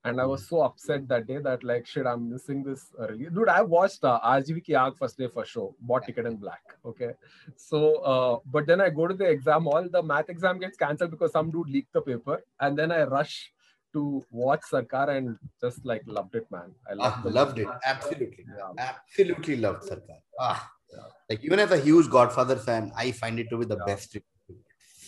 and 0.05 0.20
I 0.20 0.26
was 0.26 0.46
so 0.46 0.62
upset 0.62 1.09
that 1.09 1.26
day 1.26 1.38
that 1.38 1.64
like 1.64 1.86
shit, 1.86 2.07
I'm 2.07 2.30
missing 2.30 2.62
this 2.62 2.86
release. 2.99 3.30
Dude, 3.30 3.49
I 3.49 3.62
watched 3.62 4.05
uh, 4.05 4.20
RGV 4.24 4.64
Ki 4.64 4.72
Aag 4.72 4.96
first 4.96 5.18
day 5.18 5.28
for 5.28 5.44
show, 5.44 5.74
bought 5.80 6.07
ticket 6.07 6.26
in 6.26 6.36
black. 6.36 6.62
Okay, 6.84 7.11
so 7.57 7.96
uh, 7.96 8.38
but 8.46 8.66
then 8.66 8.80
I 8.80 8.90
go 8.90 9.07
to 9.07 9.14
the 9.14 9.28
exam 9.28 9.64
hall. 9.64 9.86
The 9.90 10.03
math 10.03 10.28
exam 10.28 10.59
gets 10.61 10.76
cancelled 10.76 11.11
because 11.11 11.32
some 11.32 11.51
dude 11.51 11.68
leaked 11.68 11.92
the 11.92 12.01
paper, 12.01 12.42
and 12.61 12.78
then 12.78 12.92
I 12.92 13.05
rush 13.05 13.53
to 13.92 14.24
watch 14.30 14.61
Sarkar 14.70 15.16
and 15.16 15.36
just 15.61 15.84
like 15.84 16.03
loved 16.07 16.34
it, 16.34 16.46
man. 16.51 16.74
I 16.88 16.94
loved, 16.94 17.26
ah, 17.26 17.30
loved 17.30 17.59
it. 17.59 17.68
Absolutely, 17.84 18.44
yeah. 18.57 18.72
absolutely 18.78 19.57
loved 19.57 19.82
Sarkar. 19.82 20.20
Ah, 20.38 20.70
yeah. 20.92 20.99
like 21.28 21.42
even 21.42 21.59
as 21.59 21.72
a 21.72 21.78
huge 21.78 22.09
Godfather 22.09 22.57
fan, 22.57 22.92
I 22.96 23.11
find 23.12 23.38
it 23.40 23.49
to 23.51 23.59
be 23.59 23.64
the 23.64 23.78
yeah. 23.78 23.84
best. 23.84 24.16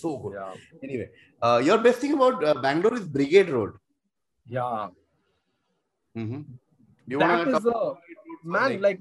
So 0.01 0.17
good. 0.17 0.37
Anyway, 0.83 1.11
uh, 1.43 1.61
your 1.63 1.79
best 1.79 1.99
thing 1.99 2.15
about 2.15 2.43
uh, 2.43 2.55
Bangalore 2.55 2.95
is 2.95 3.07
Brigade 3.07 3.51
Road. 3.51 3.73
Yeah. 4.47 4.89
Mm-hmm. 6.17 7.19
That 7.19 7.49
is 7.49 7.67
a 7.67 7.95
man 8.45 8.81
like, 8.81 9.01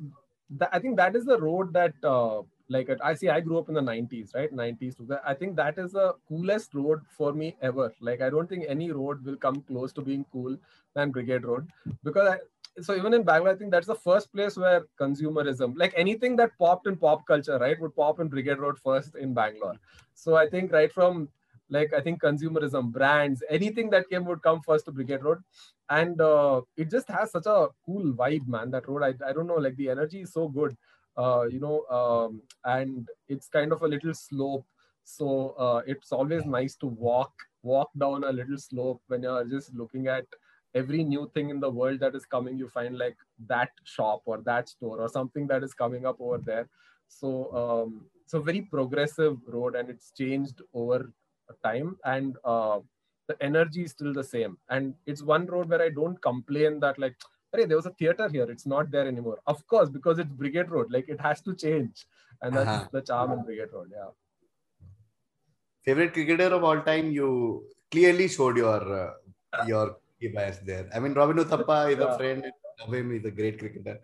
that, 0.51 0.69
I 0.71 0.79
think 0.79 0.97
that 0.97 1.15
is 1.15 1.25
the 1.25 1.39
road 1.39 1.73
that 1.73 1.93
uh, 2.03 2.41
like 2.69 2.89
I 3.03 3.15
see 3.15 3.29
I 3.29 3.39
grew 3.39 3.57
up 3.57 3.67
in 3.67 3.75
the 3.75 3.81
90s, 3.81 4.33
right? 4.35 4.51
90s 4.51 4.95
I 5.25 5.33
think 5.33 5.55
that 5.55 5.77
is 5.77 5.93
the 5.93 6.13
coolest 6.27 6.73
road 6.73 7.01
for 7.09 7.33
me 7.33 7.55
ever. 7.61 7.91
Like 7.99 8.21
I 8.21 8.29
don't 8.29 8.47
think 8.47 8.65
any 8.67 8.91
road 8.91 9.25
will 9.25 9.35
come 9.35 9.61
close 9.61 9.91
to 9.93 10.01
being 10.01 10.25
cool 10.31 10.55
than 10.95 11.11
Brigade 11.11 11.45
Road 11.45 11.67
because 12.03 12.27
I, 12.27 12.37
so 12.81 12.95
even 12.95 13.13
in 13.13 13.23
Bangalore, 13.23 13.53
I 13.53 13.57
think 13.57 13.71
that's 13.71 13.87
the 13.87 13.95
first 13.95 14.31
place 14.31 14.55
where 14.55 14.85
consumerism, 14.99 15.77
like 15.77 15.93
anything 15.97 16.35
that 16.37 16.57
popped 16.57 16.87
in 16.87 16.95
pop 16.95 17.25
culture, 17.25 17.57
right, 17.57 17.79
would 17.81 17.95
pop 17.95 18.19
in 18.19 18.27
Brigade 18.29 18.59
Road 18.59 18.77
first 18.77 19.15
in 19.15 19.33
Bangalore. 19.33 19.75
So 20.13 20.35
I 20.35 20.47
think 20.47 20.71
right 20.71 20.91
from 20.91 21.27
like 21.69 21.93
I 21.93 22.01
think 22.01 22.21
consumerism, 22.21 22.91
brands, 22.91 23.43
anything 23.49 23.89
that 23.91 24.09
came 24.09 24.25
would 24.25 24.41
come 24.41 24.61
first 24.61 24.85
to 24.85 24.91
Brigade 24.91 25.23
Road, 25.23 25.39
and 25.89 26.19
uh, 26.21 26.61
it 26.77 26.89
just 26.89 27.09
has 27.09 27.31
such 27.31 27.45
a 27.45 27.67
cool 27.85 28.13
vibe, 28.13 28.47
man. 28.47 28.71
That 28.71 28.87
road, 28.87 29.03
I, 29.03 29.29
I 29.29 29.33
don't 29.33 29.47
know, 29.47 29.55
like 29.55 29.75
the 29.75 29.89
energy 29.89 30.21
is 30.21 30.33
so 30.33 30.47
good, 30.47 30.75
uh, 31.17 31.43
you 31.49 31.59
know, 31.59 31.85
um, 31.87 32.41
and 32.65 33.07
it's 33.27 33.47
kind 33.47 33.71
of 33.71 33.81
a 33.81 33.87
little 33.87 34.13
slope, 34.13 34.65
so 35.03 35.49
uh, 35.57 35.81
it's 35.87 36.11
always 36.11 36.45
nice 36.45 36.75
to 36.77 36.87
walk 36.87 37.31
walk 37.61 37.89
down 37.99 38.23
a 38.23 38.31
little 38.31 38.57
slope 38.57 39.01
when 39.07 39.21
you're 39.23 39.43
just 39.43 39.73
looking 39.73 40.07
at 40.07 40.25
every 40.75 41.03
new 41.03 41.29
thing 41.33 41.49
in 41.49 41.59
the 41.59 41.69
world 41.69 41.99
that 41.99 42.15
is 42.15 42.25
coming. 42.25 42.57
You 42.57 42.69
find 42.69 42.97
like 42.97 43.17
that 43.47 43.69
shop 43.83 44.21
or 44.25 44.37
that 44.45 44.69
store 44.69 44.99
or 45.01 45.09
something 45.09 45.47
that 45.47 45.63
is 45.63 45.73
coming 45.73 46.05
up 46.05 46.17
over 46.21 46.37
there. 46.37 46.69
So 47.07 47.29
um, 47.55 48.05
so 48.27 48.39
very 48.39 48.61
progressive 48.61 49.37
road, 49.47 49.75
and 49.75 49.89
it's 49.89 50.11
changed 50.11 50.61
over 50.73 51.11
time 51.63 51.97
and 52.05 52.37
uh, 52.43 52.79
the 53.27 53.41
energy 53.41 53.83
is 53.83 53.91
still 53.91 54.13
the 54.13 54.23
same. 54.23 54.57
And 54.69 54.93
it's 55.05 55.21
one 55.21 55.45
road 55.45 55.69
where 55.69 55.81
i 55.81 55.89
don't 55.89 56.21
complain 56.21 56.79
that 56.79 56.99
like 56.99 57.15
hey 57.55 57.65
there 57.65 57.77
was 57.77 57.85
a 57.85 57.91
theater 57.91 58.29
here. 58.29 58.49
It's 58.49 58.65
not 58.65 58.91
there 58.91 59.07
anymore. 59.07 59.39
Of 59.47 59.65
course 59.67 59.89
because 59.89 60.19
it's 60.19 60.31
brigade 60.31 60.69
road. 60.69 60.87
Like 60.91 61.09
it 61.09 61.21
has 61.21 61.41
to 61.41 61.55
change. 61.55 62.05
And 62.41 62.55
that's 62.55 62.69
uh-huh. 62.69 62.87
the 62.91 63.01
charm 63.01 63.31
in 63.31 63.43
brigade 63.43 63.73
road 63.73 63.91
yeah. 63.91 64.09
Favorite 65.85 66.13
cricketer 66.13 66.53
of 66.55 66.63
all 66.63 66.81
time 66.81 67.11
you 67.11 67.65
clearly 67.91 68.27
showed 68.27 68.57
your 68.57 68.81
uh, 69.03 69.65
your 69.67 69.97
bias 70.33 70.59
there. 70.59 70.89
I 70.93 70.99
mean 70.99 71.13
robin 71.13 71.37
uthappa 71.37 71.91
is 71.91 71.99
yeah. 71.99 72.13
a 72.13 72.17
friend 72.17 72.51
of 72.85 72.93
him 72.93 73.11
he's 73.11 73.25
a 73.25 73.31
great 73.31 73.59
cricketer 73.59 73.99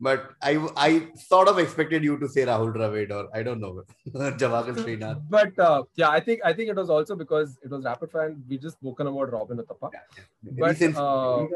but 0.00 0.30
I 0.42 0.52
I 0.76 1.08
sort 1.16 1.48
of 1.48 1.58
expected 1.58 2.02
you 2.02 2.18
to 2.18 2.28
say 2.28 2.46
Rahul 2.46 2.74
Dravid 2.74 3.10
or 3.10 3.28
I 3.34 3.42
don't 3.42 3.60
know 3.60 3.82
Javagal 4.08 4.76
Srinath. 4.76 5.22
But 5.28 5.58
uh, 5.58 5.82
yeah, 5.96 6.08
I 6.08 6.20
think 6.20 6.40
I 6.44 6.52
think 6.52 6.70
it 6.70 6.76
was 6.76 6.90
also 6.90 7.16
because 7.16 7.58
it 7.62 7.70
was 7.70 7.84
rapid 7.84 8.10
fire 8.10 8.28
and 8.28 8.42
we 8.48 8.58
just 8.58 8.78
spoken 8.78 9.06
about 9.06 9.32
Robin 9.32 9.58
Uthappa. 9.58 9.90
Yeah, 9.92 10.00
yeah. 10.16 10.52
But 10.58 10.96
uh, 10.96 11.46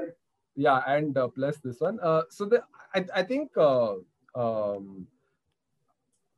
yeah, 0.57 0.83
and 0.87 1.17
uh, 1.17 1.29
plus 1.29 1.57
this 1.59 1.81
one. 1.81 1.99
Uh, 2.01 2.23
so 2.29 2.45
the 2.45 2.63
I 2.95 3.05
I 3.15 3.23
think 3.23 3.51
uh, 3.57 3.95
um, 4.35 5.07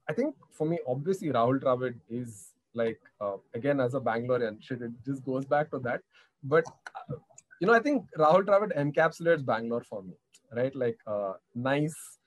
I 0.08 0.12
think 0.12 0.34
for 0.52 0.66
me, 0.66 0.78
obviously, 0.86 1.28
Rahul 1.28 1.60
Dravid 1.60 1.96
is 2.08 2.52
like 2.74 3.00
uh, 3.20 3.36
again 3.54 3.80
as 3.80 3.94
a 3.94 4.00
Bangalorean, 4.00 4.62
shit, 4.62 4.82
it 4.82 4.92
just 5.04 5.24
goes 5.24 5.44
back 5.44 5.70
to 5.70 5.78
that. 5.80 6.02
But 6.44 6.64
uh, 6.94 7.16
you 7.60 7.66
know, 7.66 7.74
I 7.74 7.80
think 7.80 8.04
Rahul 8.16 8.44
Dravid 8.44 8.76
encapsulates 8.76 9.44
Bangalore 9.44 9.82
for 9.82 10.02
me, 10.02 10.14
right? 10.52 10.74
Like 10.74 10.98
uh, 11.06 11.34
nice, 11.54 12.18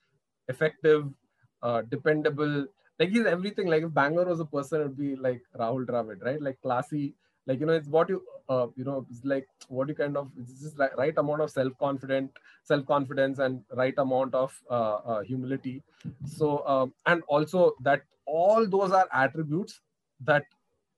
effective, 0.47 1.13
uh, 1.61 1.82
dependable. 1.82 2.67
Like 2.99 3.09
he's 3.09 3.26
everything. 3.26 3.67
Like 3.67 3.84
if 3.84 3.93
Bangalore 3.93 4.26
was 4.26 4.39
a 4.39 4.45
person, 4.45 4.82
it'd 4.82 4.97
be 4.97 5.15
like 5.15 5.43
Rahul 5.55 5.86
Dravid, 5.86 6.24
right? 6.24 6.41
Like 6.41 6.61
classy. 6.61 7.15
Like 7.45 7.59
you 7.59 7.65
know, 7.65 7.74
it's 7.74 7.88
what 7.88 8.09
you 8.09 8.26
uh, 8.47 8.67
you 8.76 8.84
know, 8.84 9.05
it's 9.09 9.24
like 9.26 9.47
what 9.70 9.88
you 9.89 9.95
kind 9.95 10.17
of 10.17 10.32
it's 10.38 10.61
just 10.61 10.78
right, 10.78 10.95
right 10.97 11.13
amount 11.17 11.41
of 11.41 11.49
self 11.49 11.78
confident, 11.80 12.32
self 12.63 12.86
confidence, 12.86 13.39
and 13.39 13.63
right 13.72 13.93
amount 13.97 14.36
of 14.36 14.61
uh, 14.70 14.95
uh, 15.13 15.22
humility. 15.22 15.84
So 16.26 16.65
um, 16.67 16.93
and 17.05 17.24
also 17.28 17.74
that 17.82 18.03
all 18.26 18.67
those 18.67 18.91
are 18.91 19.07
attributes 19.11 19.82
that 20.22 20.45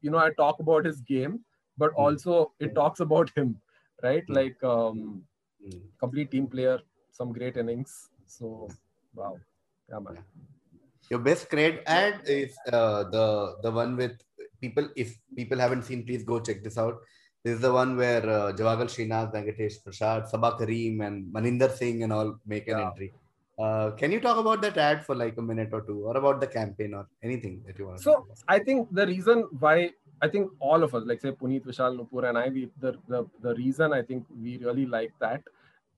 you 0.02 0.10
know 0.12 0.18
I 0.18 0.32
talk 0.34 0.60
about 0.60 0.86
his 0.86 1.00
game, 1.02 1.46
but 1.78 1.94
also 1.94 2.54
it 2.60 2.74
talks 2.76 3.00
about 3.00 3.30
him, 3.38 3.62
right? 4.04 4.28
Like 4.30 4.62
um, 4.64 5.28
complete 6.00 6.32
team 6.32 6.48
player, 6.48 6.80
some 7.12 7.32
great 7.32 7.58
innings. 7.58 8.10
So 8.28 8.70
wow, 9.16 9.38
yeah, 9.90 10.00
man. 10.00 10.18
Your 11.10 11.20
best 11.20 11.50
cred 11.50 11.84
ad 11.86 12.22
is 12.26 12.58
uh, 12.72 13.04
the 13.16 13.56
the 13.64 13.72
one 13.72 13.98
with 13.98 14.20
people. 14.62 14.88
If 14.96 15.18
people 15.36 15.60
haven't 15.60 15.84
seen, 15.84 16.06
please 16.06 16.24
go 16.24 16.40
check 16.40 16.64
this 16.64 16.78
out. 16.78 17.02
This 17.44 17.56
is 17.56 17.62
the 17.62 17.74
one 17.74 17.98
where 17.98 18.24
uh, 18.30 18.52
Javagal 18.54 18.88
Srinath, 18.94 19.34
Venkatesh 19.34 19.84
Prasad, 19.84 20.28
Saba 20.30 20.56
Karim, 20.58 21.02
and 21.02 21.34
Maninder 21.34 21.72
Singh 21.72 22.04
and 22.04 22.14
all 22.14 22.38
make 22.46 22.68
an 22.68 22.78
Yeah. 22.78 22.88
entry. 22.90 23.14
Uh, 23.60 23.92
can 24.02 24.12
you 24.12 24.20
talk 24.20 24.38
about 24.38 24.62
that 24.62 24.78
ad 24.78 25.06
for 25.06 25.16
like 25.16 25.38
a 25.38 25.42
minute 25.42 25.70
or 25.74 25.82
two, 25.82 26.06
or 26.06 26.16
about 26.18 26.40
the 26.40 26.48
campaign, 26.48 26.94
or 26.94 27.08
anything 27.22 27.62
that 27.66 27.78
you 27.78 27.88
want? 27.88 27.98
to 27.98 28.04
So? 28.04 28.28
I 28.48 28.60
think 28.60 28.94
the 29.00 29.06
reason 29.08 29.48
why 29.60 29.92
I 30.22 30.28
think 30.30 30.52
all 30.60 30.84
of 30.84 30.96
us, 30.96 31.04
like 31.06 31.20
say 31.20 31.32
Puneet, 31.32 31.66
Vishal, 31.66 31.98
Nupur, 32.00 32.30
and 32.30 32.38
I, 32.38 32.48
we, 32.50 32.70
the, 32.80 32.94
the 33.08 33.26
the 33.42 33.56
reason 33.56 33.92
I 33.92 34.02
think 34.02 34.26
we 34.46 34.58
really 34.60 34.86
like 34.86 35.12
that 35.20 35.42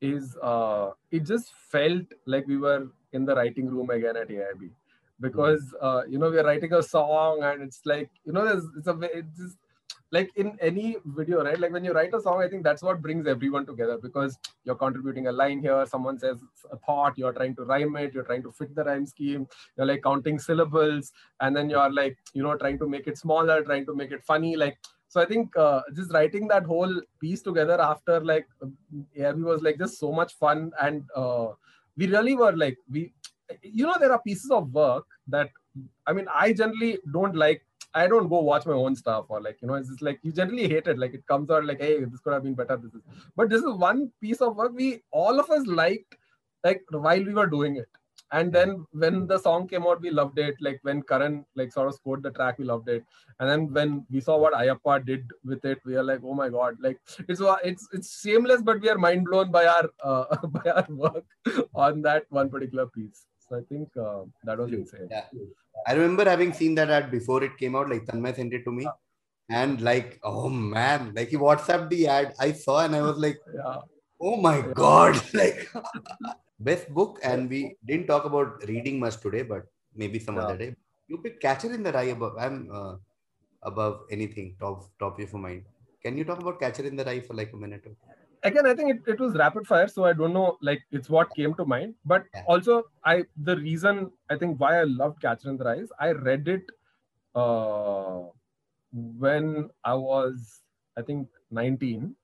is 0.03 0.37
uh, 0.41 0.91
it 1.11 1.25
just 1.25 1.53
felt 1.71 2.05
like 2.25 2.45
we 2.47 2.57
were 2.57 2.87
in 3.13 3.25
the 3.25 3.35
writing 3.35 3.67
room 3.67 3.89
again 3.89 4.17
at 4.17 4.29
AIB 4.29 4.69
because 5.21 5.73
uh, 5.81 6.01
you 6.07 6.19
know 6.19 6.29
we're 6.29 6.45
writing 6.45 6.73
a 6.73 6.83
song 6.83 7.43
and 7.43 7.61
it's 7.61 7.81
like 7.85 8.09
you 8.25 8.33
know 8.33 8.43
there's 8.45 8.65
it's 8.77 8.87
a 8.87 8.97
it's 9.17 9.37
just 9.37 9.57
like 10.11 10.29
in 10.35 10.55
any 10.61 10.97
video 11.05 11.43
right? 11.43 11.59
Like 11.59 11.71
when 11.71 11.83
you 11.83 11.91
write 11.91 12.13
a 12.13 12.21
song 12.21 12.41
i 12.41 12.47
think 12.47 12.63
that's 12.63 12.83
what 12.83 13.01
brings 13.01 13.27
everyone 13.27 13.65
together 13.65 13.97
because 14.01 14.37
you're 14.63 14.75
contributing 14.75 15.27
a 15.27 15.31
line 15.31 15.59
here 15.59 15.85
someone 15.87 16.19
says 16.19 16.37
a 16.71 16.77
thought 16.77 17.17
you're 17.17 17.33
trying 17.33 17.55
to 17.55 17.63
rhyme 17.63 17.95
it 17.95 18.13
you're 18.13 18.23
trying 18.31 18.43
to 18.43 18.51
fit 18.51 18.75
the 18.75 18.83
rhyme 18.83 19.05
scheme 19.05 19.47
you're 19.77 19.87
like 19.87 20.03
counting 20.03 20.37
syllables 20.37 21.11
and 21.41 21.55
then 21.55 21.69
you're 21.69 21.91
like 21.91 22.17
you 22.33 22.43
know 22.43 22.55
trying 22.57 22.77
to 22.77 22.87
make 22.87 23.07
it 23.07 23.17
smaller 23.17 23.63
trying 23.63 23.85
to 23.85 23.95
make 23.95 24.11
it 24.11 24.23
funny 24.23 24.55
like 24.55 24.77
so 25.13 25.21
i 25.21 25.25
think 25.31 25.57
uh, 25.63 25.81
just 25.97 26.13
writing 26.13 26.47
that 26.51 26.69
whole 26.71 26.93
piece 27.23 27.41
together 27.47 27.79
after 27.87 28.19
like 28.31 28.47
AIB 29.17 29.43
was 29.51 29.61
like 29.67 29.77
just 29.83 29.99
so 30.03 30.11
much 30.19 30.33
fun 30.43 30.71
and 30.85 31.03
uh, 31.15 31.49
we 31.97 32.07
really 32.15 32.35
were 32.35 32.55
like 32.63 32.77
we 32.89 33.01
you 33.61 33.85
know 33.85 33.97
there 33.99 34.15
are 34.15 34.23
pieces 34.29 34.49
of 34.59 34.73
work 34.73 35.05
that 35.35 35.51
i 36.07 36.13
mean 36.17 36.27
i 36.45 36.47
generally 36.63 36.97
don't 37.19 37.35
like 37.45 37.63
I 37.95 38.07
don't 38.07 38.27
go 38.27 38.39
watch 38.39 38.65
my 38.65 38.73
own 38.73 38.95
stuff 38.95 39.25
or 39.29 39.39
like 39.39 39.59
you 39.61 39.67
know 39.67 39.75
it's 39.75 39.89
just 39.89 40.01
like 40.01 40.19
you 40.23 40.31
generally 40.31 40.67
hate 40.67 40.87
it. 40.87 40.97
Like 40.97 41.13
it 41.13 41.27
comes 41.27 41.51
out 41.51 41.65
like 41.65 41.79
hey 41.79 42.03
this 42.03 42.19
could 42.21 42.33
have 42.33 42.43
been 42.43 42.55
better 42.55 42.77
this 42.83 42.93
is 42.93 43.01
but 43.35 43.51
this 43.51 43.61
is 43.61 43.75
one 43.83 44.11
piece 44.19 44.41
of 44.41 44.55
work 44.55 44.71
we 44.73 44.87
all 45.11 45.39
of 45.39 45.51
us 45.57 45.67
liked 45.67 46.15
like 46.63 46.81
while 46.89 47.23
we 47.23 47.35
were 47.39 47.45
doing 47.45 47.75
it 47.75 47.89
and 48.37 48.51
then 48.57 48.69
when 49.03 49.15
the 49.31 49.37
song 49.45 49.67
came 49.71 49.85
out 49.89 50.01
we 50.05 50.11
loved 50.19 50.39
it. 50.39 50.55
Like 50.67 50.79
when 50.87 51.01
Karan 51.03 51.35
like 51.55 51.71
sort 51.71 51.87
of 51.89 51.95
scored 51.95 52.23
the 52.23 52.31
track 52.31 52.57
we 52.59 52.65
loved 52.65 52.89
it. 52.89 53.03
And 53.39 53.49
then 53.49 53.61
when 53.77 54.05
we 54.11 54.21
saw 54.27 54.37
what 54.43 54.53
Ayappa 54.61 55.05
did 55.09 55.31
with 55.51 55.63
it 55.71 55.79
we 55.85 55.95
are 55.95 56.03
like 56.11 56.21
oh 56.23 56.33
my 56.33 56.49
god. 56.49 56.77
Like 56.85 56.99
it's 57.27 57.41
it's 57.71 57.87
it's 57.97 58.09
shameless 58.21 58.61
but 58.69 58.81
we 58.81 58.89
are 58.89 58.97
mind 58.97 59.25
blown 59.25 59.51
by 59.51 59.65
our 59.75 59.89
uh, 60.03 60.25
by 60.57 60.65
our 60.71 60.87
work 60.89 61.25
on 61.75 62.01
that 62.01 62.25
one 62.29 62.49
particular 62.49 62.87
piece. 62.87 63.25
So 63.47 63.57
I 63.57 63.61
think 63.69 63.89
uh, 63.97 64.23
that 64.45 64.57
was 64.57 64.71
insane. 64.71 65.07
Yeah. 65.11 65.25
I 65.87 65.93
remember 65.93 66.27
having 66.27 66.53
seen 66.53 66.75
that 66.75 66.89
ad 66.89 67.11
before 67.11 67.43
it 67.43 67.57
came 67.57 67.75
out. 67.75 67.89
Like 67.89 68.05
Tanmay 68.05 68.35
sent 68.35 68.53
it 68.53 68.63
to 68.65 68.71
me, 68.71 68.87
and 69.49 69.81
like, 69.81 70.19
oh 70.23 70.49
man, 70.49 71.13
like 71.15 71.29
he 71.29 71.37
WhatsApped 71.37 71.89
the 71.89 72.07
ad. 72.07 72.33
I 72.39 72.51
saw 72.53 72.79
and 72.85 72.95
I 72.95 73.01
was 73.01 73.17
like, 73.17 73.39
yeah. 73.53 73.77
oh 74.21 74.37
my 74.37 74.57
Yeah. 74.57 74.71
god, 74.75 75.21
like 75.33 75.69
best 76.69 76.93
book. 76.93 77.19
And 77.23 77.49
we 77.49 77.77
didn't 77.85 78.07
talk 78.07 78.25
about 78.25 78.63
reading 78.67 78.99
much 78.99 79.19
today, 79.21 79.43
but 79.43 79.65
maybe 79.95 80.19
some 80.19 80.37
Yeah. 80.37 80.39
other 80.39 80.57
day. 80.57 80.75
You 81.07 81.19
picked 81.19 81.41
Catcher 81.41 81.73
in 81.73 81.83
the 81.83 81.91
Rye 81.93 82.13
above. 82.17 82.37
I'm 82.37 82.69
uh, 82.71 82.95
above 83.63 84.05
anything 84.11 84.55
top 84.59 84.83
top 84.99 85.19
of 85.19 85.31
your 85.31 85.41
mind. 85.41 85.65
Can 86.03 86.17
you 86.17 86.25
talk 86.25 86.39
about 86.39 86.59
Catcher 86.59 86.85
in 86.85 86.95
the 86.95 87.05
Rye 87.05 87.21
for 87.21 87.33
like 87.33 87.53
a 87.53 87.57
minute? 87.57 87.85
Or 87.87 87.95
again 88.43 88.65
i 88.65 88.73
think 88.75 88.89
it, 88.95 89.11
it 89.13 89.19
was 89.19 89.35
rapid 89.35 89.65
fire 89.65 89.87
so 89.87 90.05
i 90.05 90.13
don't 90.13 90.33
know 90.33 90.57
like 90.61 90.81
it's 90.91 91.09
what 91.09 91.33
came 91.33 91.53
to 91.55 91.65
mind 91.65 91.95
but 92.05 92.25
Yeah. 92.33 92.45
also 92.45 92.83
i 93.05 93.23
the 93.37 93.55
reason 93.57 94.11
i 94.29 94.35
think 94.37 94.59
why 94.59 94.79
i 94.79 94.83
loved 94.83 95.21
catcher 95.21 95.49
in 95.49 95.57
the 95.57 95.63
rise 95.63 95.89
i 95.99 96.11
read 96.11 96.47
it 96.47 96.63
uh 97.35 98.21
when 98.91 99.69
i 99.83 99.93
was 99.93 100.61
i 100.97 101.01
think 101.01 101.29
19 101.51 102.15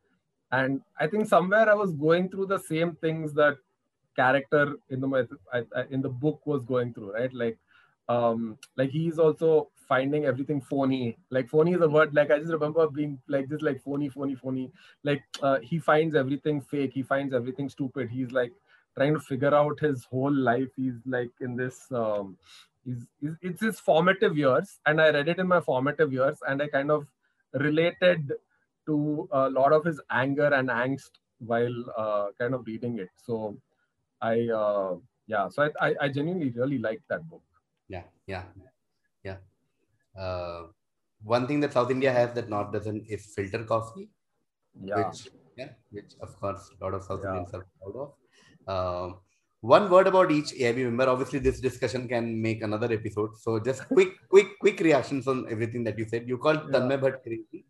and 0.52 0.82
i 1.00 1.08
think 1.08 1.28
somewhere 1.28 1.70
i 1.70 1.74
was 1.74 1.92
going 1.94 2.30
through 2.30 2.46
the 2.46 2.60
same 2.60 2.96
things 2.96 3.34
that 3.34 3.58
character 4.20 4.64
in 4.90 5.02
the 5.02 5.28
in 5.90 6.02
the 6.02 6.14
book 6.26 6.46
was 6.46 6.64
going 6.64 6.94
through 6.94 7.14
right? 7.14 7.34
Like 7.34 7.58
um 8.10 8.58
like 8.76 8.90
he's 8.90 9.20
also 9.20 9.70
finding 9.88 10.26
everything 10.26 10.62
phony. 10.62 11.18
Like 11.30 11.50
phony 11.50 11.74
is 11.74 11.82
a 11.82 11.90
word 11.90 12.14
like 12.14 12.32
i 12.32 12.40
just 12.40 12.52
remember 12.52 12.88
being 12.88 13.20
like 13.36 13.48
this 13.50 13.62
like 13.62 13.82
phony 13.84 14.10
phony 14.10 14.36
phony. 14.36 14.72
Like 15.04 15.24
uh, 15.42 15.60
he 15.60 15.80
finds 15.80 16.16
everything 16.16 16.62
fake. 16.62 16.92
He 16.94 17.04
finds 17.04 17.34
everything 17.34 17.70
stupid. 17.70 18.10
He's 18.10 18.32
like 18.32 18.54
trying 18.98 19.14
to 19.14 19.20
figure 19.20 19.54
out 19.54 19.80
his 19.80 20.06
whole 20.06 20.34
life. 20.34 20.70
He's 20.76 21.00
like 21.06 21.32
in 21.40 21.56
this 21.56 21.92
um 21.92 22.36
he's, 22.86 23.06
he's 23.22 23.38
it's 23.42 23.62
his 23.62 23.80
formative 23.80 24.38
years. 24.38 24.80
And 24.86 25.02
i 25.08 25.10
read 25.12 25.30
it 25.30 25.40
in 25.40 25.48
my 25.48 25.62
formative 25.72 26.14
years. 26.20 26.38
And 26.48 26.62
i 26.62 26.68
kind 26.68 26.92
of 26.92 27.08
related 27.54 28.34
to 28.88 29.30
a 29.32 29.50
lot 29.50 29.74
of 29.74 29.86
his 29.86 30.02
anger 30.10 30.54
and 30.60 30.70
angst 30.70 31.12
while 31.40 31.80
uh, 31.98 32.28
kind 32.38 32.54
of 32.54 32.66
reading 32.68 33.00
it. 33.00 33.10
So 33.26 33.58
i 34.22 34.36
uh, 34.62 34.96
yeah 35.28 35.48
so 35.50 35.64
I, 35.64 35.70
I 35.88 35.96
i 36.06 36.10
genuinely 36.10 36.50
really 36.52 36.78
liked 36.80 37.08
that 37.10 37.28
book 37.30 37.44
yeah, 37.88 38.04
yeah, 38.28 38.44
yeah. 39.24 39.38
Uh, 40.16 40.68
one 41.24 41.48
thing 41.48 41.60
that 41.62 41.74
South 41.74 41.90
India 41.92 42.12
has 42.14 42.34
that 42.36 42.50
North 42.50 42.72
doesn't 42.72 43.06
is 43.10 43.34
filter 43.36 43.64
coffee. 43.64 44.10
yeah 44.84 45.08
which 45.10 45.30
yeah, 45.58 45.70
which 45.92 46.12
of 46.22 46.40
course 46.40 46.70
a 46.80 46.84
lot 46.84 46.94
of 46.94 47.04
South 47.04 47.22
Yeah. 47.24 47.30
Indians 47.32 47.54
are 47.54 47.66
proud 47.80 47.96
of. 48.04 48.10
Um, 48.76 49.20
one 49.62 49.90
word 49.90 50.08
about 50.08 50.32
each 50.32 50.52
AIB 50.54 50.78
member. 50.86 51.08
Obviously, 51.10 51.40
this 51.40 51.60
discussion 51.60 52.08
can 52.08 52.42
make 52.42 52.62
another 52.62 52.92
episode. 52.94 53.32
So 53.38 53.60
just 53.60 53.86
quick, 53.96 54.14
quick, 54.30 54.48
quick 54.60 54.80
reactions 54.80 55.28
on 55.28 55.48
everything 55.50 55.84
that 55.86 55.98
you 55.98 56.06
said. 56.08 56.28
You 56.28 56.38
called 56.38 56.62
Yeah. 56.72 56.80
Tanmay 56.80 57.00
Bhatt 57.02 57.24
crazy. 57.24 57.66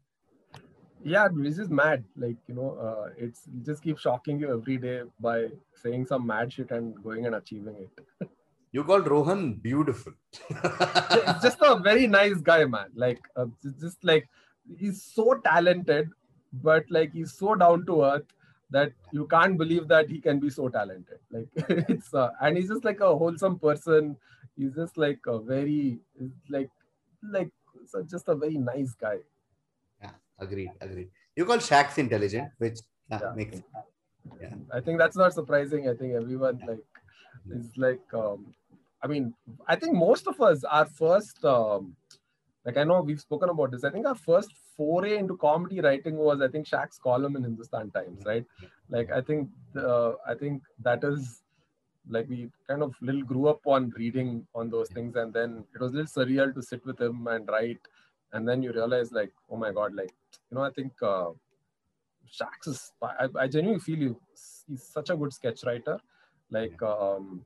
Yeah 1.04 1.28
this 1.32 1.58
is 1.58 1.70
mad. 1.70 2.04
Like 2.18 2.38
you 2.48 2.56
know 2.56 2.72
uh, 2.88 3.10
it's 3.18 3.42
just 3.66 3.84
keep 3.84 3.98
shocking 3.98 4.40
you 4.40 4.54
every 4.54 4.78
day 4.78 5.02
by 5.20 5.48
saying 5.82 6.06
some 6.08 6.26
mad 6.28 6.52
shit 6.54 6.72
and 6.72 7.02
going 7.04 7.26
and 7.26 7.36
achieving 7.36 7.76
it. 7.88 8.30
You 8.72 8.84
called 8.84 9.08
Rohan 9.10 9.56
beautiful. 9.56 10.14
Just 11.42 11.58
a 11.60 11.80
very 11.84 12.06
nice 12.06 12.36
guy 12.36 12.66
man. 12.66 12.90
Like 12.94 13.20
uh, 13.36 13.48
just- 13.64 13.80
just 13.80 14.04
like 14.04 14.28
he's 14.78 15.02
so 15.02 15.34
talented 15.44 16.10
but 16.54 16.86
like 16.92 17.12
he's 17.14 17.34
so 17.34 17.56
down 17.56 17.86
to 17.88 18.04
earth 18.04 18.28
that 18.70 18.92
you 19.12 19.26
can't 19.26 19.58
believe 19.58 19.88
that 19.88 20.08
he 20.08 20.20
can 20.22 20.40
be 20.40 20.52
so 20.52 20.70
talented. 20.70 21.18
Like 21.32 21.48
it's 21.90 22.14
uh, 22.14 22.30
and 22.42 22.58
he's 22.58 22.70
just 22.70 22.86
like 22.86 23.00
a 23.00 23.18
wholesome 23.18 23.58
person. 23.58 24.18
He's 24.56 24.76
just 24.76 24.98
like 25.00 25.20
a 25.26 25.40
very 25.40 25.98
like 26.48 26.70
like 27.24 27.50
so 27.88 28.04
just 28.04 28.28
a 28.30 28.36
very 28.36 28.58
nice 28.60 28.94
guy 28.94 29.18
agreed, 30.40 30.72
agreed. 30.82 31.10
You 31.36 31.46
call 31.46 31.58
Shax 31.58 31.98
intelligent, 31.98 32.50
which 32.58 32.80
yeah, 33.10 33.20
Yeah. 33.24 33.34
makes 33.36 33.62
yeah. 34.42 34.54
i 34.78 34.80
think 34.80 34.98
that's 35.00 35.18
not 35.18 35.34
surprising. 35.34 35.88
I 35.90 35.94
think 35.96 36.14
everyone 36.14 36.60
like 36.68 36.84
is 37.58 37.68
like 37.78 38.14
um 38.14 38.54
i 39.04 39.08
mean 39.08 39.34
i 39.68 39.76
think 39.76 39.94
most 39.96 40.28
of 40.32 40.40
us 40.48 40.64
our 40.78 40.86
first 40.86 41.44
um 41.46 41.96
like 42.66 42.78
i 42.78 42.84
know 42.84 43.02
we've 43.02 43.22
spoken 43.22 43.50
about 43.50 43.72
this. 43.72 43.84
I 43.84 43.90
think 43.92 44.06
our 44.06 44.16
first 44.30 44.52
foray 44.78 45.18
into 45.18 45.36
comedy 45.38 45.80
writing 45.82 46.18
was 46.18 46.42
i 46.42 46.48
think 46.48 46.68
Shaq's 46.68 47.00
column 47.00 47.36
in 47.38 47.44
hindustan 47.44 47.92
times 47.92 48.24
right? 48.26 48.46
Like 48.90 49.12
i 49.12 49.22
think 49.22 49.50
uh, 49.76 50.12
i 50.28 50.36
think 50.42 50.62
that 50.88 51.04
is 51.04 51.42
like 52.10 52.28
we 52.30 52.50
kind 52.68 52.84
of 52.84 52.94
little 53.02 53.24
grew 53.32 53.48
up 53.48 53.62
on 53.66 53.92
reading 53.98 54.46
on 54.56 54.70
those 54.70 54.90
things. 54.90 55.16
And 55.16 55.32
then 55.34 55.64
it 55.76 55.80
was 55.82 55.92
a 55.94 55.98
little 55.98 56.12
surreal 56.26 56.54
to 56.56 56.62
sit 56.62 56.84
with 56.86 57.00
him 57.00 57.28
and 57.28 57.48
write. 57.48 57.80
And 58.34 58.48
then 58.48 58.64
you 58.64 58.72
realize 58.74 59.12
like 59.12 59.32
oh 59.50 59.58
my 59.58 59.72
god 59.72 59.94
like 59.94 60.14
you 60.50 60.58
know 60.58 60.64
i 60.64 60.72
think 60.72 60.92
uh 61.02 61.30
Shax 62.32 62.68
is 62.68 62.92
I, 63.02 63.28
I 63.36 63.48
genuinely 63.48 63.80
feel 63.80 63.98
you. 63.98 64.22
He's 64.68 64.84
such 64.84 65.10
a 65.10 65.16
good 65.16 65.34
sketch 65.34 65.64
writer. 65.66 66.00
Like 66.52 66.82
um 66.82 67.44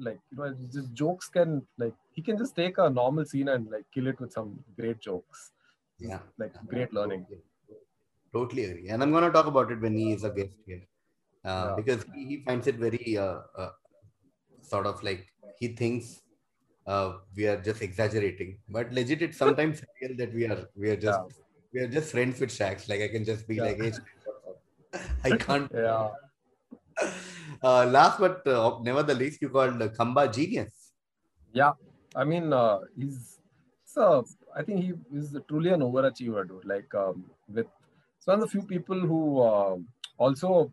like 0.00 0.20
you 0.30 0.38
know 0.38 0.54
just 0.72 0.92
jokes 0.94 1.28
can 1.28 1.66
like 1.76 1.94
he 2.12 2.22
can 2.22 2.38
just 2.38 2.54
take 2.54 2.78
a 2.78 2.88
normal 2.88 3.24
scene 3.24 3.48
and 3.48 3.70
like 3.70 3.84
kill 3.92 4.06
it 4.06 4.20
with 4.20 4.32
some 4.32 4.58
great 4.78 5.00
jokes. 5.00 5.52
Yeah. 5.98 6.20
Like 6.38 6.54
great 6.66 6.92
learning. 6.92 7.26
Totally. 8.32 8.64
Agree. 8.64 8.88
And 8.88 9.02
i'm 9.02 9.10
going 9.10 9.24
to 9.24 9.32
talk 9.32 9.46
about 9.46 9.72
it 9.72 9.80
when 9.80 9.96
he 9.96 10.12
is 10.12 10.24
a 10.24 10.30
guest 10.30 10.54
here. 10.66 10.82
Uh, 11.44 11.68
yeah. 11.68 11.74
because 11.76 12.04
he, 12.14 12.26
he, 12.26 12.42
finds 12.44 12.66
it 12.66 12.76
very 12.76 13.16
uh, 13.16 13.38
uh, 13.56 13.70
sort 14.60 14.86
of 14.86 15.02
like 15.02 15.26
he 15.58 15.68
thinks 15.68 16.20
uh, 16.86 17.12
we 17.36 17.46
are 17.46 17.60
just 17.60 17.80
exaggerating. 17.80 18.58
But 18.68 18.92
legit 18.92 19.22
it 19.22 19.34
sometimes 19.34 19.82
real 20.00 20.16
that 20.16 20.34
we 20.34 20.46
are 20.46 20.68
we 20.76 20.90
are 20.90 20.96
just 20.96 21.20
yeah. 21.28 21.44
We 21.72 21.80
are 21.80 21.88
just 21.88 22.12
friends 22.12 22.40
with 22.40 22.50
Shax 22.50 22.88
like 22.88 23.02
i 23.02 23.08
can 23.08 23.24
just 23.24 23.46
be 23.46 23.56
yeah. 23.56 23.62
like 23.64 23.80
hey, 23.82 23.92
i 25.24 25.36
can't. 25.36 25.70
Yeah. 25.88 26.08
Uh, 27.62 27.86
last 27.86 28.18
but 28.18 28.46
uh, 28.46 28.78
never 28.82 29.02
the 29.02 29.14
least 29.14 29.40
you 29.40 29.48
called 29.48 29.80
uh, 29.80 29.88
Khamba 29.88 30.32
genius. 30.32 30.92
Yeah. 31.52 31.72
I 32.16 32.24
mean 32.24 32.52
uh, 32.52 32.78
he's 32.96 33.38
so 33.84 34.24
i 34.56 34.62
think 34.62 34.82
he 34.82 34.92
is 35.14 35.36
truly 35.48 35.70
an 35.70 35.80
overachiever 35.80 36.48
dude. 36.48 36.64
Like 36.64 36.94
um, 36.94 37.24
with 37.48 37.66
so 38.18 38.32
one 38.32 38.42
of 38.42 38.48
the 38.48 38.50
few 38.50 38.62
people 38.62 38.98
who 38.98 39.40
uh, 39.40 39.76
also 40.16 40.72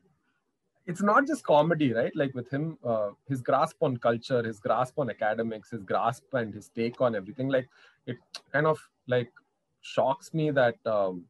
it's 0.87 1.01
not 1.01 1.27
just 1.27 1.43
comedy 1.43 1.93
right? 1.93 2.15
Like 2.15 2.33
with 2.33 2.49
him 2.49 2.77
uh, 2.83 3.09
his 3.27 3.41
grasp 3.41 3.77
on 3.81 3.97
culture 3.97 4.41
his 4.43 4.59
grasp 4.59 4.97
on 4.97 5.09
academics 5.09 5.71
his 5.71 5.83
grasp 5.83 6.33
and 6.33 6.53
his 6.53 6.69
take 6.69 7.01
on 7.01 7.15
everything 7.15 7.49
like 7.49 7.69
it 8.07 8.17
kind 8.51 8.65
of 8.65 8.79
like 9.07 9.31
shocks 9.93 10.33
me 10.33 10.51
that 10.51 10.75
um, 10.85 11.25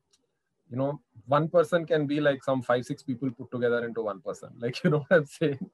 you 0.70 0.78
know 0.78 1.00
one 1.28 1.48
person 1.50 1.86
can 1.86 2.08
be 2.08 2.20
like 2.22 2.44
some 2.44 2.62
five 2.62 2.86
six 2.86 3.04
people 3.04 3.30
put 3.32 3.52
together 3.52 3.86
into 3.86 4.02
one 4.02 4.22
person. 4.22 4.50
Like 4.66 4.84
you 4.84 4.90
know 4.92 5.06
what 5.08 5.18
i'm 5.20 5.26
saying? 5.26 5.70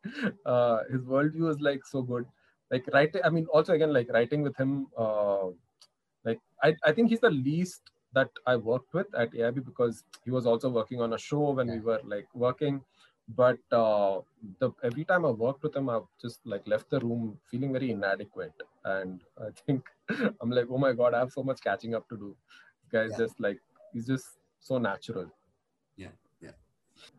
Uh, 0.46 0.80
his 0.92 1.02
worldview 1.02 1.50
is 1.56 1.60
like 1.62 1.86
so 1.86 2.02
good. 2.02 2.26
Like 2.72 2.88
writing 2.94 3.22
i 3.26 3.30
mean 3.30 3.48
also 3.54 3.74
again 3.74 3.94
like 3.94 4.10
writing 4.18 4.44
with 4.44 4.56
him 4.58 4.88
uh, 4.98 5.48
like 6.26 6.40
I, 6.64 6.76
I 6.86 6.92
think 6.94 7.10
he's 7.10 7.20
the 7.20 7.30
least 7.30 7.92
that 8.14 8.30
i 8.46 8.56
worked 8.56 8.94
with 8.94 9.08
at 9.16 9.34
aib 9.34 9.64
because 9.66 10.04
he 10.24 10.32
was 10.32 10.46
also 10.46 10.70
working 10.70 11.02
on 11.02 11.14
a 11.14 11.18
show 11.18 11.52
when 11.52 11.68
we 11.72 11.80
were 11.80 12.00
like 12.06 12.28
working. 12.34 12.82
But 13.30 13.60
uh, 13.72 14.20
the 14.60 14.72
every 14.84 15.06
time 15.06 15.26
I 15.26 15.30
worked 15.30 15.64
with 15.64 15.76
him, 15.76 15.90
I've 15.90 16.08
just 16.22 16.40
like 16.46 16.68
left 16.68 16.90
the 16.90 17.00
room 17.00 17.38
feeling 17.50 17.72
very 17.72 17.92
inadequate, 17.92 18.54
and 18.84 19.22
I 19.40 19.52
think 19.66 19.86
I'm 20.42 20.50
like, 20.50 20.68
oh 20.70 20.78
my 20.78 20.92
god, 20.92 21.14
I 21.14 21.20
have 21.20 21.32
so 21.32 21.44
much 21.44 21.62
catching 21.62 21.96
up 21.96 22.10
to 22.10 22.18
do. 22.18 22.36
Guy's 22.92 23.12
yeah. 23.12 23.18
just 23.18 23.40
like 23.40 23.60
he's 23.94 24.08
just 24.08 24.26
so 24.60 24.78
natural. 24.78 25.32
Yeah, 25.98 26.14
yeah. 26.42 26.52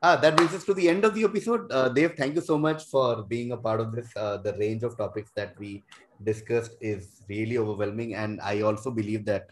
Ah, 0.02 0.16
that 0.16 0.36
brings 0.36 0.54
us 0.54 0.64
to 0.64 0.74
the 0.74 0.88
end 0.88 1.04
of 1.04 1.14
the 1.14 1.24
episode. 1.24 1.70
Uh, 1.70 1.88
Dave, 1.88 2.14
thank 2.16 2.34
you 2.34 2.40
so 2.40 2.58
much 2.58 2.84
for 2.84 3.22
being 3.22 3.52
a 3.52 3.56
part 3.56 3.80
of 3.80 3.92
this. 3.92 4.08
Uh, 4.16 4.36
the 4.38 4.54
range 4.58 4.82
of 4.82 4.96
topics 4.96 5.30
that 5.34 5.58
we 5.58 5.82
discussed 6.22 6.76
is 6.80 7.22
really 7.28 7.58
overwhelming, 7.58 8.14
and 8.14 8.40
I 8.40 8.60
also 8.62 8.90
believe 8.90 9.24
that 9.26 9.48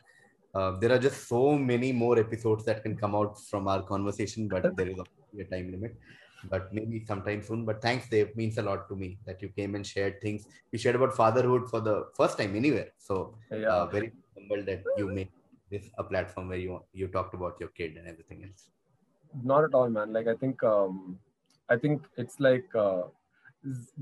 uh, 0.54 0.72
there 0.80 0.92
are 0.92 0.98
just 0.98 1.28
so 1.28 1.56
many 1.56 1.92
more 1.92 2.18
episodes 2.18 2.64
that 2.64 2.82
can 2.82 2.96
come 2.96 3.14
out 3.14 3.40
from 3.48 3.68
our 3.68 3.82
conversation, 3.82 4.48
but 4.48 4.76
there 4.76 4.88
is 4.88 4.98
a 4.98 5.44
time 5.44 5.70
limit 5.70 5.96
but 6.44 6.72
maybe 6.72 7.04
sometime 7.04 7.42
soon. 7.42 7.64
But 7.64 7.82
thanks, 7.82 8.08
Dave. 8.08 8.34
Means 8.36 8.58
a 8.58 8.62
lot 8.62 8.88
to 8.88 8.96
me 8.96 9.18
that 9.26 9.42
you 9.42 9.48
came 9.48 9.74
and 9.74 9.86
shared 9.86 10.20
things. 10.20 10.46
We 10.72 10.78
shared 10.78 10.96
about 10.96 11.14
fatherhood 11.14 11.68
for 11.68 11.80
the 11.80 12.06
first 12.16 12.38
time 12.38 12.56
anywhere. 12.56 12.88
So 12.98 13.34
yeah. 13.50 13.66
uh, 13.66 13.86
very 13.86 14.12
humble 14.34 14.64
that 14.64 14.82
you 14.96 15.08
made 15.08 15.28
this 15.70 15.90
a 15.98 16.04
platform 16.04 16.48
where 16.48 16.58
you 16.58 16.80
you 16.92 17.08
talked 17.08 17.34
about 17.34 17.56
your 17.60 17.70
kid 17.70 17.96
and 17.96 18.08
everything 18.08 18.44
else. 18.44 18.68
Not 19.42 19.64
at 19.64 19.74
all, 19.74 19.88
man. 19.88 20.12
Like 20.12 20.26
I 20.26 20.34
think 20.34 20.62
um, 20.62 21.18
I 21.68 21.76
think 21.76 22.02
it's 22.16 22.40
like 22.40 22.74
uh, 22.74 23.02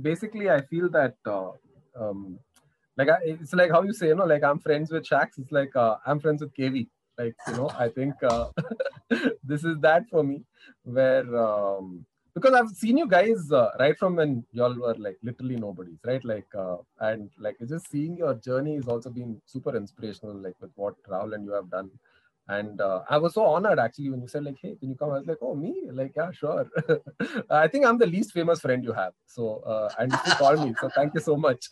basically 0.00 0.50
I 0.50 0.60
feel 0.62 0.88
that 0.90 1.16
uh, 1.26 1.50
um, 1.98 2.38
like 2.96 3.08
I, 3.08 3.18
it's 3.22 3.52
like 3.52 3.70
how 3.70 3.82
you 3.82 3.92
say 3.92 4.08
you 4.08 4.14
know 4.14 4.24
like 4.24 4.42
I'm 4.42 4.58
friends 4.58 4.90
with 4.90 5.04
Shax. 5.04 5.38
It's 5.38 5.52
like 5.52 5.74
uh, 5.76 5.96
I'm 6.06 6.20
friends 6.20 6.40
with 6.40 6.54
KV. 6.54 6.88
Like 7.18 7.34
you 7.48 7.56
know 7.56 7.70
I 7.78 7.88
think 7.88 8.14
uh, 8.22 8.48
this 9.44 9.64
is 9.64 9.76
that 9.80 10.08
for 10.10 10.22
me 10.22 10.44
where 10.84 11.36
um, 11.36 12.06
because 12.34 12.54
I've 12.54 12.70
seen 12.70 12.98
you 12.98 13.06
guys 13.06 13.50
uh, 13.52 13.70
right 13.78 13.98
from 13.98 14.16
when 14.16 14.44
y'all 14.52 14.74
were 14.74 14.94
like 14.94 15.18
literally 15.22 15.56
nobodies, 15.56 15.98
right? 16.04 16.24
Like, 16.24 16.46
uh, 16.56 16.76
and 17.00 17.30
like 17.38 17.56
just 17.68 17.90
seeing 17.90 18.16
your 18.16 18.34
journey 18.34 18.76
has 18.76 18.88
also 18.88 19.10
been 19.10 19.40
super 19.46 19.76
inspirational, 19.76 20.36
like 20.36 20.54
with 20.60 20.70
what 20.76 20.94
Rahul 21.08 21.34
and 21.34 21.44
you 21.44 21.52
have 21.52 21.70
done. 21.70 21.90
And 22.50 22.80
uh, 22.80 23.02
I 23.10 23.18
was 23.18 23.34
so 23.34 23.44
honored 23.44 23.78
actually 23.78 24.08
when 24.08 24.22
you 24.22 24.28
said 24.28 24.42
like, 24.42 24.56
"Hey, 24.62 24.74
can 24.80 24.88
you 24.88 24.96
come?" 24.96 25.10
I 25.10 25.18
was 25.18 25.26
like, 25.26 25.36
"Oh, 25.42 25.54
me? 25.54 25.82
Like, 25.92 26.12
yeah, 26.16 26.30
sure." 26.30 26.66
I 27.50 27.68
think 27.68 27.84
I'm 27.84 27.98
the 27.98 28.06
least 28.06 28.32
famous 28.32 28.60
friend 28.60 28.82
you 28.82 28.94
have. 28.94 29.12
So, 29.26 29.58
uh, 29.66 29.90
and 29.98 30.10
you 30.10 30.32
call 30.32 30.56
me. 30.56 30.74
So, 30.80 30.88
thank 30.94 31.12
you 31.12 31.20
so 31.20 31.36
much. 31.36 31.68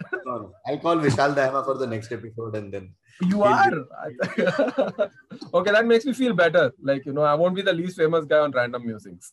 I'll 0.69 0.79
call 0.79 0.97
Vishal 0.97 1.35
Dayama 1.35 1.65
for 1.65 1.79
the 1.79 1.87
next 1.87 2.13
episode, 2.13 2.57
and 2.57 2.71
then 2.71 2.93
you 3.23 3.43
are 3.43 3.71
okay. 5.55 5.73
That 5.73 5.87
makes 5.87 6.05
me 6.05 6.13
feel 6.13 6.35
better. 6.35 6.71
Like, 6.83 7.07
you 7.07 7.15
know, 7.15 7.23
I 7.23 7.33
won't 7.33 7.55
be 7.55 7.63
the 7.63 7.73
least 7.73 7.97
famous 7.97 8.27
guy 8.27 8.41
on 8.41 8.51
Random 8.51 8.85
Musings 8.85 9.33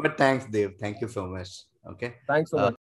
but 0.00 0.18
thanks, 0.18 0.46
Dave. 0.46 0.74
Thank 0.80 1.00
you 1.00 1.08
so 1.08 1.26
much. 1.26 1.64
Okay. 1.86 2.14
Thanks 2.26 2.50
so 2.50 2.58
uh, 2.58 2.62
much. 2.70 2.79